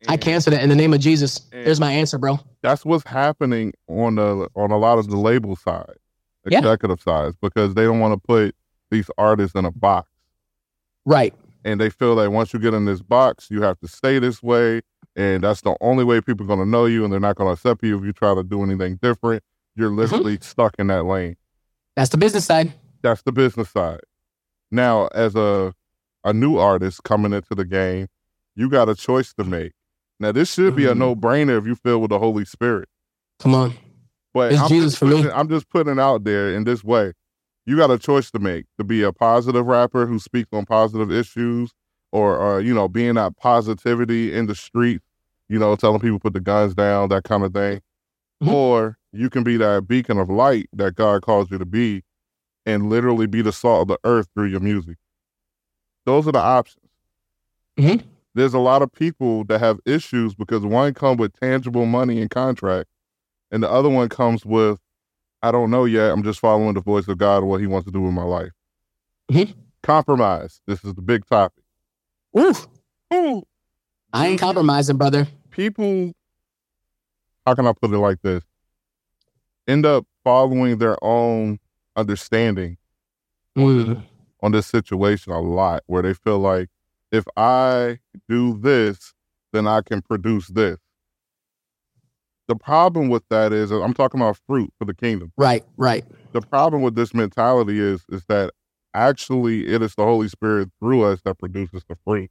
[0.07, 1.41] I And cancel that in the name of Jesus.
[1.51, 2.39] And- There's my answer, bro.
[2.61, 5.95] That's what's happening on the on a lot of the label side,
[6.47, 6.59] Yeah.
[6.59, 8.55] executive sides, because they don't want to put
[8.93, 10.07] these artists in a box.
[11.05, 11.33] Right.
[11.65, 14.41] and they feel that once you get in this box, you have to stay this
[14.41, 14.81] way,
[15.15, 17.47] and that's the only way people are going to know you, and they're not going
[17.49, 19.43] to accept you if you try to do anything different.
[19.75, 21.35] You're literally stuck in that lane.
[21.95, 22.71] That's the business side.
[23.01, 24.01] That's the business side.
[24.71, 25.73] Now, as a
[26.25, 28.07] a new artist coming into the game,
[28.55, 29.73] you got a choice to make.
[30.21, 30.97] Now, this should be a Mhm.
[30.99, 32.87] no brainer if you feel with the Holy Spirit.
[33.39, 33.73] Come on.
[34.33, 35.29] But It's I'm Jesus just for me.
[35.29, 37.11] I'm just putting it out there in this way.
[37.65, 41.11] You got a choice to make to be a positive rapper who speaks on positive
[41.11, 41.71] issues,
[42.11, 45.01] or, or you know, being that positivity in the street,
[45.49, 47.81] you know, telling people put the guns down, that kind of thing.
[48.43, 48.51] Mhm.
[48.51, 52.03] Or you can be that beacon of light that God calls you to be,
[52.65, 54.97] and literally be the salt of the earth through your music.
[56.05, 56.89] Those are the options.
[57.77, 58.03] Mhm.
[58.35, 62.29] There's a lot of people that have issues because one come with tangible money and
[62.29, 62.89] contract,
[63.51, 64.79] and the other one comes with,
[65.43, 66.09] I don't know yet.
[66.11, 68.23] I'm just following the voice of God and what He wants to do in my
[68.23, 68.51] life.
[69.29, 69.53] Mhm.
[69.83, 70.61] Compromise.
[70.65, 71.63] This is the big topic.
[72.37, 72.67] Oof.
[73.11, 73.41] I
[74.27, 75.27] ain't compromising, brother.
[75.51, 76.13] People,
[77.45, 78.43] how can I put it like this?
[79.67, 81.59] End up following their own
[81.95, 82.77] understanding
[83.55, 84.03] Mm.
[84.41, 86.69] on this situation a lot, where they feel like
[87.11, 89.13] if I do this,
[89.51, 90.77] then I can produce this.
[92.47, 95.31] The problem with that is, I'm talking about fruit for the kingdom.
[95.37, 96.03] Right, right.
[96.33, 98.51] the problem with this mentality is is that
[98.93, 102.29] actually it is the Holy Spirit through us that produces the fruit.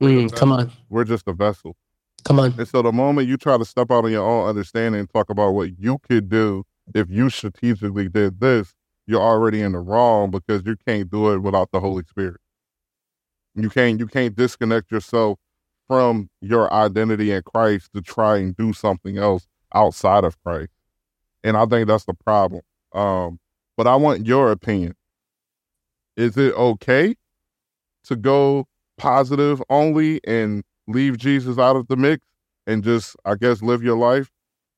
[0.00, 0.70] Mm, come on.
[0.88, 1.76] We're just a vessel.
[2.24, 2.54] Come on.
[2.58, 5.30] And so the moment you try to step out on your own understanding and talk
[5.30, 8.74] about what you could do if you strategically did this,
[9.06, 12.40] you're already in the wrong because you can't do it without the Holy Spirit.
[13.54, 15.38] You can't you can't disconnect yourself
[15.88, 20.70] from your identity in Christ to try and do something else outside of Christ.
[21.42, 22.62] And I think that's the problem.
[22.94, 23.38] Um,
[23.76, 24.94] but I want your opinion.
[26.16, 27.16] Is it okay
[28.04, 28.66] to go
[28.96, 32.24] positive only and leave Jesus out of the mix
[32.66, 34.30] and just, I guess, live your life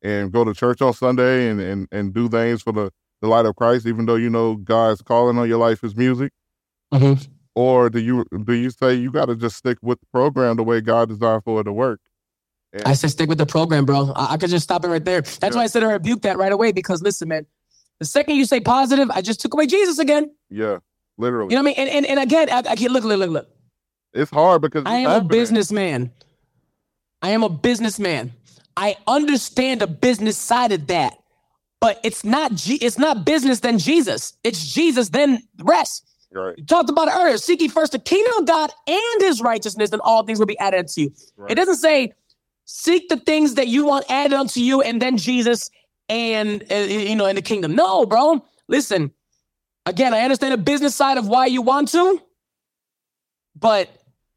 [0.03, 3.47] and go to church on Sunday and, and, and do things for the, the light
[3.47, 6.33] of Christ, even though you know God's calling on your life is music?
[6.93, 7.36] Mm-hmm.
[7.57, 10.63] Or do you do you say you got to just stick with the program the
[10.63, 12.01] way God designed for it to work?
[12.75, 14.13] And I said stick with the program, bro.
[14.15, 15.23] I, I could just stop it right there.
[15.23, 15.51] That's yeah.
[15.55, 17.47] why I said I rebuke that right away because listen, man,
[17.99, 20.31] the second you say positive, I just took away Jesus again.
[20.51, 20.79] Yeah,
[21.17, 21.55] literally.
[21.55, 21.89] You know what I mean?
[21.89, 23.49] And and, and again, I, I can't look, look, look, look.
[24.13, 25.27] It's hard because I am happening.
[25.27, 26.13] a businessman.
[27.23, 28.35] I am a businessman.
[28.77, 31.15] I understand the business side of that,
[31.81, 34.35] but it's not G- it's not business then Jesus.
[34.45, 36.07] It's Jesus then rest.
[36.37, 36.59] Right.
[36.59, 37.39] You talked about it earlier.
[37.39, 40.59] Seek ye first the kingdom of God and his righteousness, and all things will be
[40.59, 41.13] added to you.
[41.37, 41.51] Right.
[41.51, 42.13] It doesn't say
[42.65, 45.71] seek the things that you want added unto you, and then Jesus
[46.09, 47.75] and uh, you know in the kingdom.
[47.75, 48.45] No, bro.
[48.69, 49.13] Listen,
[49.87, 52.21] again, I understand the business side of why you want to,
[53.55, 53.89] but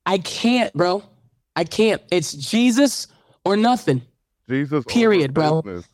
[0.05, 1.03] I can't, bro.
[1.55, 2.01] I can't.
[2.11, 3.07] It's Jesus
[3.43, 4.01] or nothing.
[4.47, 4.85] Jesus.
[4.87, 5.61] Period, bro.
[5.61, 5.87] Business.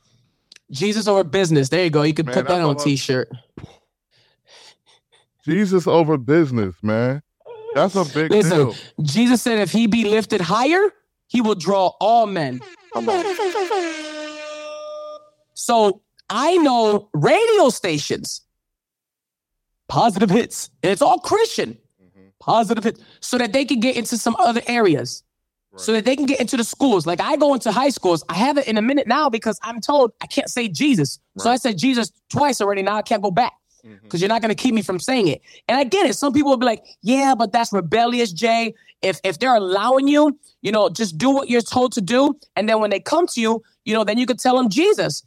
[0.72, 1.70] Jesus over business.
[1.70, 2.04] There you go.
[2.04, 3.30] You can man, put that on a t-shirt.
[5.46, 7.22] Jesus over business, man.
[7.74, 8.76] That's a big Listen, deal.
[9.02, 10.92] Jesus said if he be lifted higher,
[11.28, 12.62] he will draw all men.
[15.54, 18.42] So I know radio stations,
[19.88, 22.28] positive hits, and it's all Christian, mm-hmm.
[22.40, 25.24] positive hits, so that they can get into some other areas
[25.78, 27.06] so that they can get into the schools.
[27.06, 28.24] Like I go into high schools.
[28.30, 31.20] I have it in a minute now because I'm told I can't say Jesus.
[31.36, 31.44] Right.
[31.44, 32.82] So I said Jesus twice already.
[32.82, 33.54] Now I can't go back
[33.86, 34.18] because mm-hmm.
[34.18, 35.42] you're not going to keep me from saying it.
[35.68, 36.16] And I get it.
[36.16, 38.74] Some people will be like, yeah, but that's rebellious, Jay.
[39.02, 42.38] If if they're allowing you, you know, just do what you're told to do.
[42.56, 45.24] And then when they come to you, you know, then you could tell them Jesus.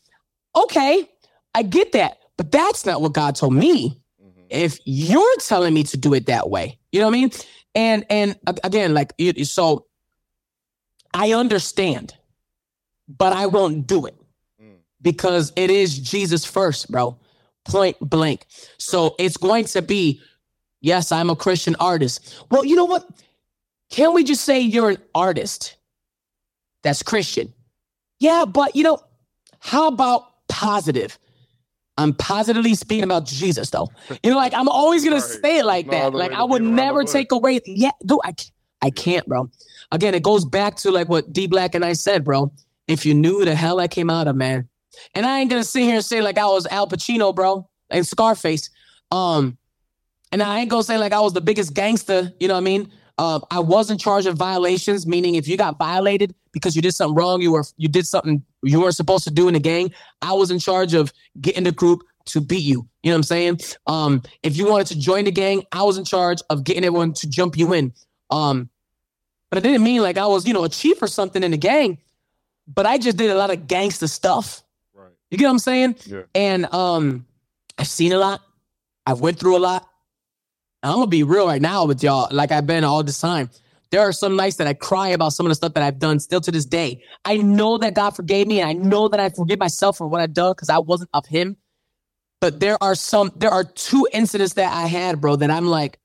[0.56, 1.08] Okay,
[1.54, 2.18] I get that.
[2.36, 4.00] But that's not what God told me.
[4.20, 4.40] Mm-hmm.
[4.50, 7.30] If you're telling me to do it that way, you know what I mean?
[7.74, 9.12] And and again, like
[9.44, 9.86] so
[11.14, 12.14] I understand,
[13.08, 14.16] but I won't do it
[14.60, 14.76] mm.
[15.00, 17.18] because it is Jesus first, bro.
[17.68, 18.46] Point blank.
[18.78, 20.20] So it's going to be,
[20.80, 22.44] yes, I'm a Christian artist.
[22.50, 23.08] Well, you know what?
[23.90, 25.76] Can we just say you're an artist
[26.82, 27.52] that's Christian?
[28.20, 28.98] Yeah, but you know,
[29.60, 31.18] how about positive?
[31.96, 33.88] I'm positively speaking about Jesus, though.
[34.22, 36.14] You know, like I'm always gonna say it like no, that.
[36.14, 37.60] Like I would never take away.
[37.66, 38.34] Yeah, dude, I,
[38.82, 39.50] I can't, bro
[39.90, 42.52] again, it goes back to like what D Black and I said, bro.
[42.86, 44.68] If you knew the hell I came out of, man.
[45.14, 48.06] And I ain't gonna sit here and say like I was Al Pacino, bro, and
[48.06, 48.70] Scarface.
[49.10, 49.58] Um,
[50.32, 52.64] and I ain't gonna say like I was the biggest gangster, you know what I
[52.64, 52.92] mean?
[53.18, 56.94] Uh, I was in charge of violations, meaning if you got violated because you did
[56.94, 59.92] something wrong, you were you did something you weren't supposed to do in the gang.
[60.22, 62.86] I was in charge of getting the group to beat you.
[63.02, 63.60] You know what I'm saying?
[63.86, 67.12] Um, if you wanted to join the gang, I was in charge of getting everyone
[67.14, 67.92] to jump you in.
[68.30, 68.70] Um,
[69.50, 71.56] but it didn't mean like I was, you know, a chief or something in the
[71.56, 71.98] gang.
[72.66, 74.62] But I just did a lot of gangster stuff.
[75.30, 75.96] You get what I'm saying?
[76.06, 76.22] Yeah.
[76.34, 77.26] And um,
[77.76, 78.40] I've seen a lot.
[79.06, 79.88] I've went through a lot.
[80.82, 83.50] I'm gonna be real right now with y'all, like I've been all this time.
[83.90, 86.20] There are some nights that I cry about some of the stuff that I've done
[86.20, 87.02] still to this day.
[87.24, 90.20] I know that God forgave me, and I know that I forgive myself for what
[90.20, 91.56] I've done because I wasn't of Him.
[92.40, 95.98] But there are some, there are two incidents that I had, bro, that I'm like,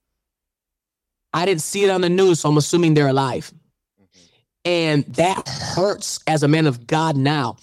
[1.33, 3.53] I didn't see it on the news, so I'm assuming they're alive.
[4.01, 4.19] Mm-hmm.
[4.65, 7.57] And that hurts as a man of God now.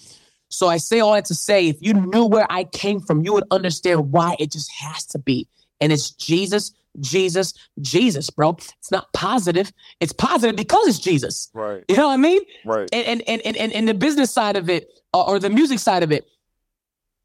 [0.51, 3.33] So I say all that to say, if you knew where I came from, you
[3.33, 5.47] would understand why it just has to be.
[5.79, 8.57] And it's Jesus, Jesus, Jesus, bro.
[8.79, 9.71] It's not positive.
[10.01, 11.49] It's positive because it's Jesus.
[11.53, 11.85] Right.
[11.87, 12.41] You know what I mean?
[12.65, 12.89] Right.
[12.91, 16.11] And and and and, and the business side of it or, the music side of
[16.11, 16.27] it,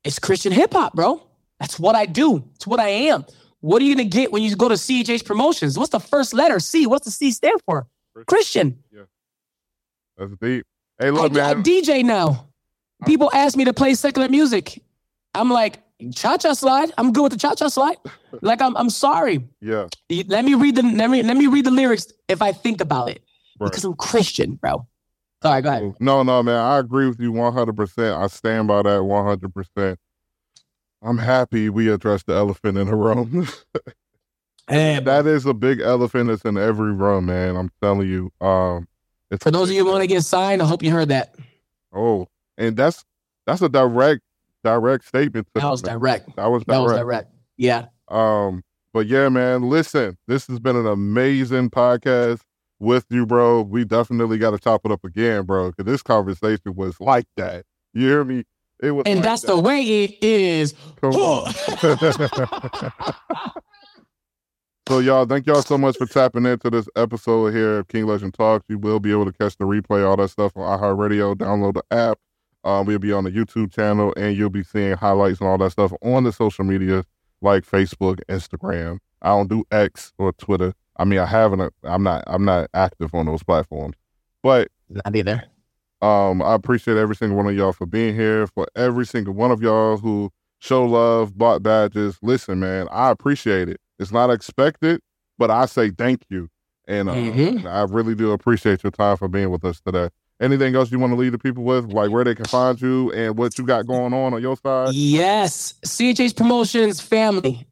[0.05, 1.21] it's Christian hip hop, bro.
[1.59, 2.49] That's what I do.
[2.55, 3.25] It's what I am.
[3.61, 5.77] What are you gonna get when you go to CHH Promotions?
[5.77, 6.61] What's the first letter?
[6.61, 6.87] C.
[6.87, 7.89] What's the C stand for?
[8.27, 8.79] Christian.
[8.93, 9.03] Yeah.
[10.17, 10.65] That's deep.
[10.99, 11.59] Hey, look, I, man.
[11.59, 12.49] I DJ now.
[13.05, 14.83] People ask me to play secular music.
[15.35, 15.83] I'm like,
[16.15, 16.93] cha cha slide.
[16.97, 17.97] I'm good with the cha cha slide.
[18.41, 19.47] like, I'm I'm sorry.
[19.61, 19.89] Yeah.
[20.11, 23.11] Let me read the let me let me read the lyrics if I think about
[23.11, 23.23] it.
[23.59, 23.71] Right.
[23.71, 24.87] Because I'm Christian, bro.
[25.43, 25.95] All right, go ahead.
[26.01, 26.57] No, no, man.
[26.57, 28.17] I agree with you 100%.
[28.17, 29.97] I stand by that 100%.
[31.03, 33.47] I'm happy we addressed the elephant in the room.
[34.69, 37.55] and that is a big elephant that's in every room, man.
[37.57, 38.33] I'm telling you.
[38.41, 38.89] Um,
[39.41, 41.35] for those of you who want to get signed, I hope you heard that.
[41.93, 42.27] Oh,
[42.59, 43.05] and that's
[43.47, 44.23] that's a direct
[44.65, 45.47] direct statement.
[45.55, 46.35] that was direct.
[46.37, 46.67] That was direct.
[46.67, 47.33] That was direct.
[47.57, 47.87] Yeah.
[48.09, 48.63] Um,
[48.93, 52.41] but yeah, man, listen, this has been an amazing podcast
[52.79, 53.63] with you, bro.
[53.63, 57.65] We definitely got to top it up again, bro, because this conversation was like that.
[57.95, 58.45] You hear me?
[58.83, 59.49] It was, and like that's that.
[59.49, 60.75] the way it is.
[64.89, 68.35] So, y'all, thank y'all so much for tapping into this episode here of King Legend
[68.35, 68.67] Talks.
[68.69, 71.35] You will be able to catch the replay, all that stuff on iHeartRadio.
[71.35, 72.21] Download the app.
[72.67, 75.71] Um, we'll be on the YouTube channel, and you'll be seeing highlights and all that
[75.71, 77.05] stuff on the social media
[77.41, 78.99] like Facebook, Instagram.
[79.23, 80.75] I don't do X or Twitter.
[80.97, 81.73] I mean, I haven't.
[81.85, 82.25] I'm not.
[82.27, 83.95] I'm not active on those platforms,
[84.43, 85.45] but not either.
[86.03, 88.49] Um, I appreciate every single one of y'all for being here.
[88.49, 92.19] For every single one of y'all who show love, bought badges.
[92.21, 93.81] Listen, man, I appreciate it.
[94.01, 95.01] It's not expected,
[95.39, 96.49] but I say thank you,
[96.89, 97.67] and uh, mm-hmm.
[97.69, 100.09] I really do appreciate your time for being with us today.
[100.39, 103.11] Anything else you want to leave the people with, like where they can find you
[103.13, 104.93] and what you got going on on your side?
[104.93, 107.67] Yes, CHH Promotions family.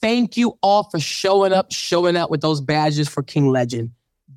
[0.00, 3.92] Thank you all for showing up, showing up with those badges for King Legend.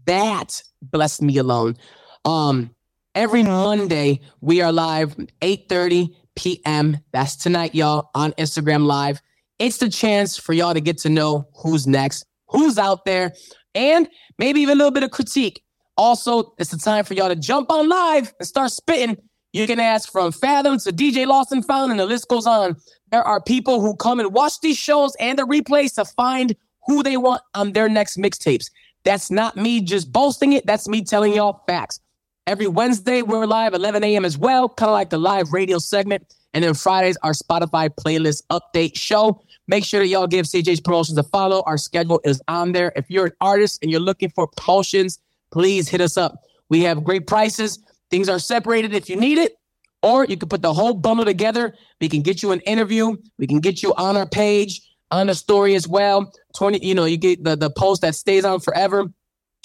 [0.06, 1.76] That blessed me alone.
[2.24, 2.70] Um,
[3.16, 6.98] every Monday we are live 8:30 p.m.
[7.12, 9.22] That's tonight, y'all, on Instagram Live.
[9.58, 13.34] It's the chance for y'all to get to know who's next, who's out there,
[13.76, 15.64] and maybe even a little bit of critique.
[15.98, 19.18] Also, it's the time for y'all to jump on live and start spitting.
[19.54, 22.78] You can ask from Fathom to DJ Lawson Found, and the list goes on.
[23.12, 26.56] There are people who come and watch these shows and the replays to find
[26.88, 28.72] who they want on their next mixtapes.
[29.04, 30.66] That's not me just boasting it.
[30.66, 32.00] That's me telling y'all facts.
[32.48, 34.26] Every Wednesday, we're live 11 a.m.
[34.26, 36.34] as well, kind of like the live radio segment.
[36.54, 39.42] And then Fridays, our Spotify playlist update show.
[39.68, 41.64] Make sure that y'all give CHH Promotions a follow.
[41.66, 42.92] Our schedule is on there.
[42.96, 45.20] If you're an artist and you're looking for promotions,
[45.52, 46.42] please hit us up.
[46.70, 47.80] We have great prices.
[48.10, 49.54] Things are separated if you need it,
[50.02, 51.76] or you can put the whole bundle together.
[52.00, 53.16] We can get you an interview.
[53.38, 56.34] We can get you on our page, on the story as well.
[56.56, 59.06] 20, you know, you get the, the post that stays on forever.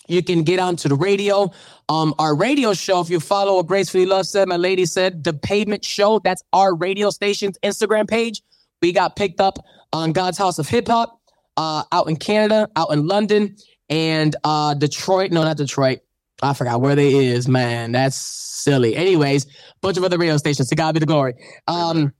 [0.08, 1.50] You can get onto the radio.
[1.88, 5.32] Um, our radio show, if you follow what Gracefully Love said, my lady said, the
[5.32, 8.42] pavement show, that's our radio station's Instagram page.
[8.82, 9.58] We got picked up
[9.92, 11.20] on God's House of Hip Hop
[11.56, 13.56] uh, out in Canada, out in London
[13.88, 15.32] and uh Detroit.
[15.32, 16.00] No, not Detroit.
[16.42, 17.92] I forgot where they is, man.
[17.92, 18.94] That's silly.
[18.94, 19.46] Anyways,
[19.80, 20.68] bunch of other radio stations.
[20.68, 21.34] To God be the glory.
[21.66, 22.12] Um,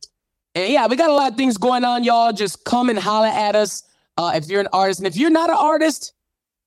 [0.55, 2.33] and yeah, we got a lot of things going on, y'all.
[2.33, 3.83] Just come and holler at us
[4.17, 6.15] uh, if you're an artist, and if you're not an artist,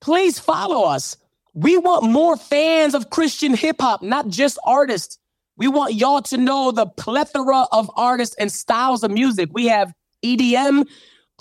[0.02, 1.18] please follow us.
[1.54, 5.18] We want more fans of Christian hip hop, not just artists.
[5.58, 9.50] We want y'all to know the plethora of artists and styles of music.
[9.52, 9.92] We have
[10.24, 10.86] EDM,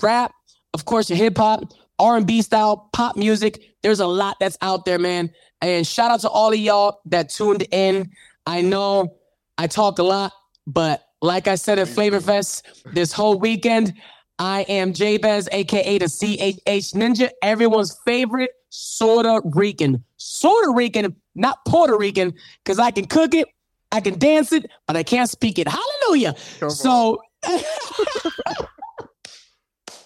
[0.02, 0.32] rap,
[0.74, 1.72] of course, your hip hop.
[1.98, 3.74] R&B style pop music.
[3.82, 5.30] There's a lot that's out there, man.
[5.60, 8.10] And shout out to all of y'all that tuned in.
[8.46, 9.16] I know
[9.56, 10.32] I talk a lot,
[10.66, 13.94] but like I said at Flavor Fest this whole weekend,
[14.38, 18.50] I am JBEZ, aka the CHH Ninja, everyone's favorite
[18.98, 20.04] Puerto Rican.
[20.40, 22.34] Puerto Rican, not Puerto Rican,
[22.64, 23.48] because I can cook it,
[23.90, 25.66] I can dance it, but I can't speak it.
[25.66, 26.34] Hallelujah.
[26.60, 27.18] Come so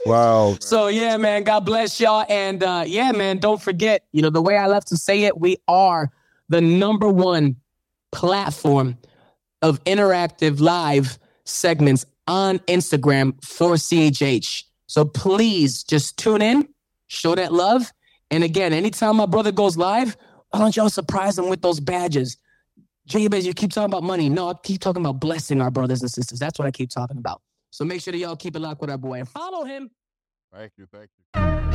[0.07, 0.57] Wow.
[0.61, 2.25] So yeah, man, God bless y'all.
[2.29, 5.39] And uh, yeah, man, don't forget, you know, the way I love to say it,
[5.39, 6.11] we are
[6.49, 7.57] the number one
[8.11, 8.99] platform
[9.63, 14.65] of interactive live segments on Instagram for CHH.
[14.87, 16.69] So please just tune in,
[17.07, 17.91] show that love.
[18.31, 20.17] And again, anytime my brother goes live,
[20.51, 22.37] why don't y'all surprise him with those badges?
[23.09, 24.29] JBEZ, you keep talking about money.
[24.29, 26.39] No, I keep talking about blessing our brothers and sisters.
[26.39, 27.43] That's what I keep talking about.
[27.73, 29.91] So make sure that y'all keep it locked with our boy and follow him.
[30.55, 30.87] Thank you.
[30.93, 31.72] Thank you.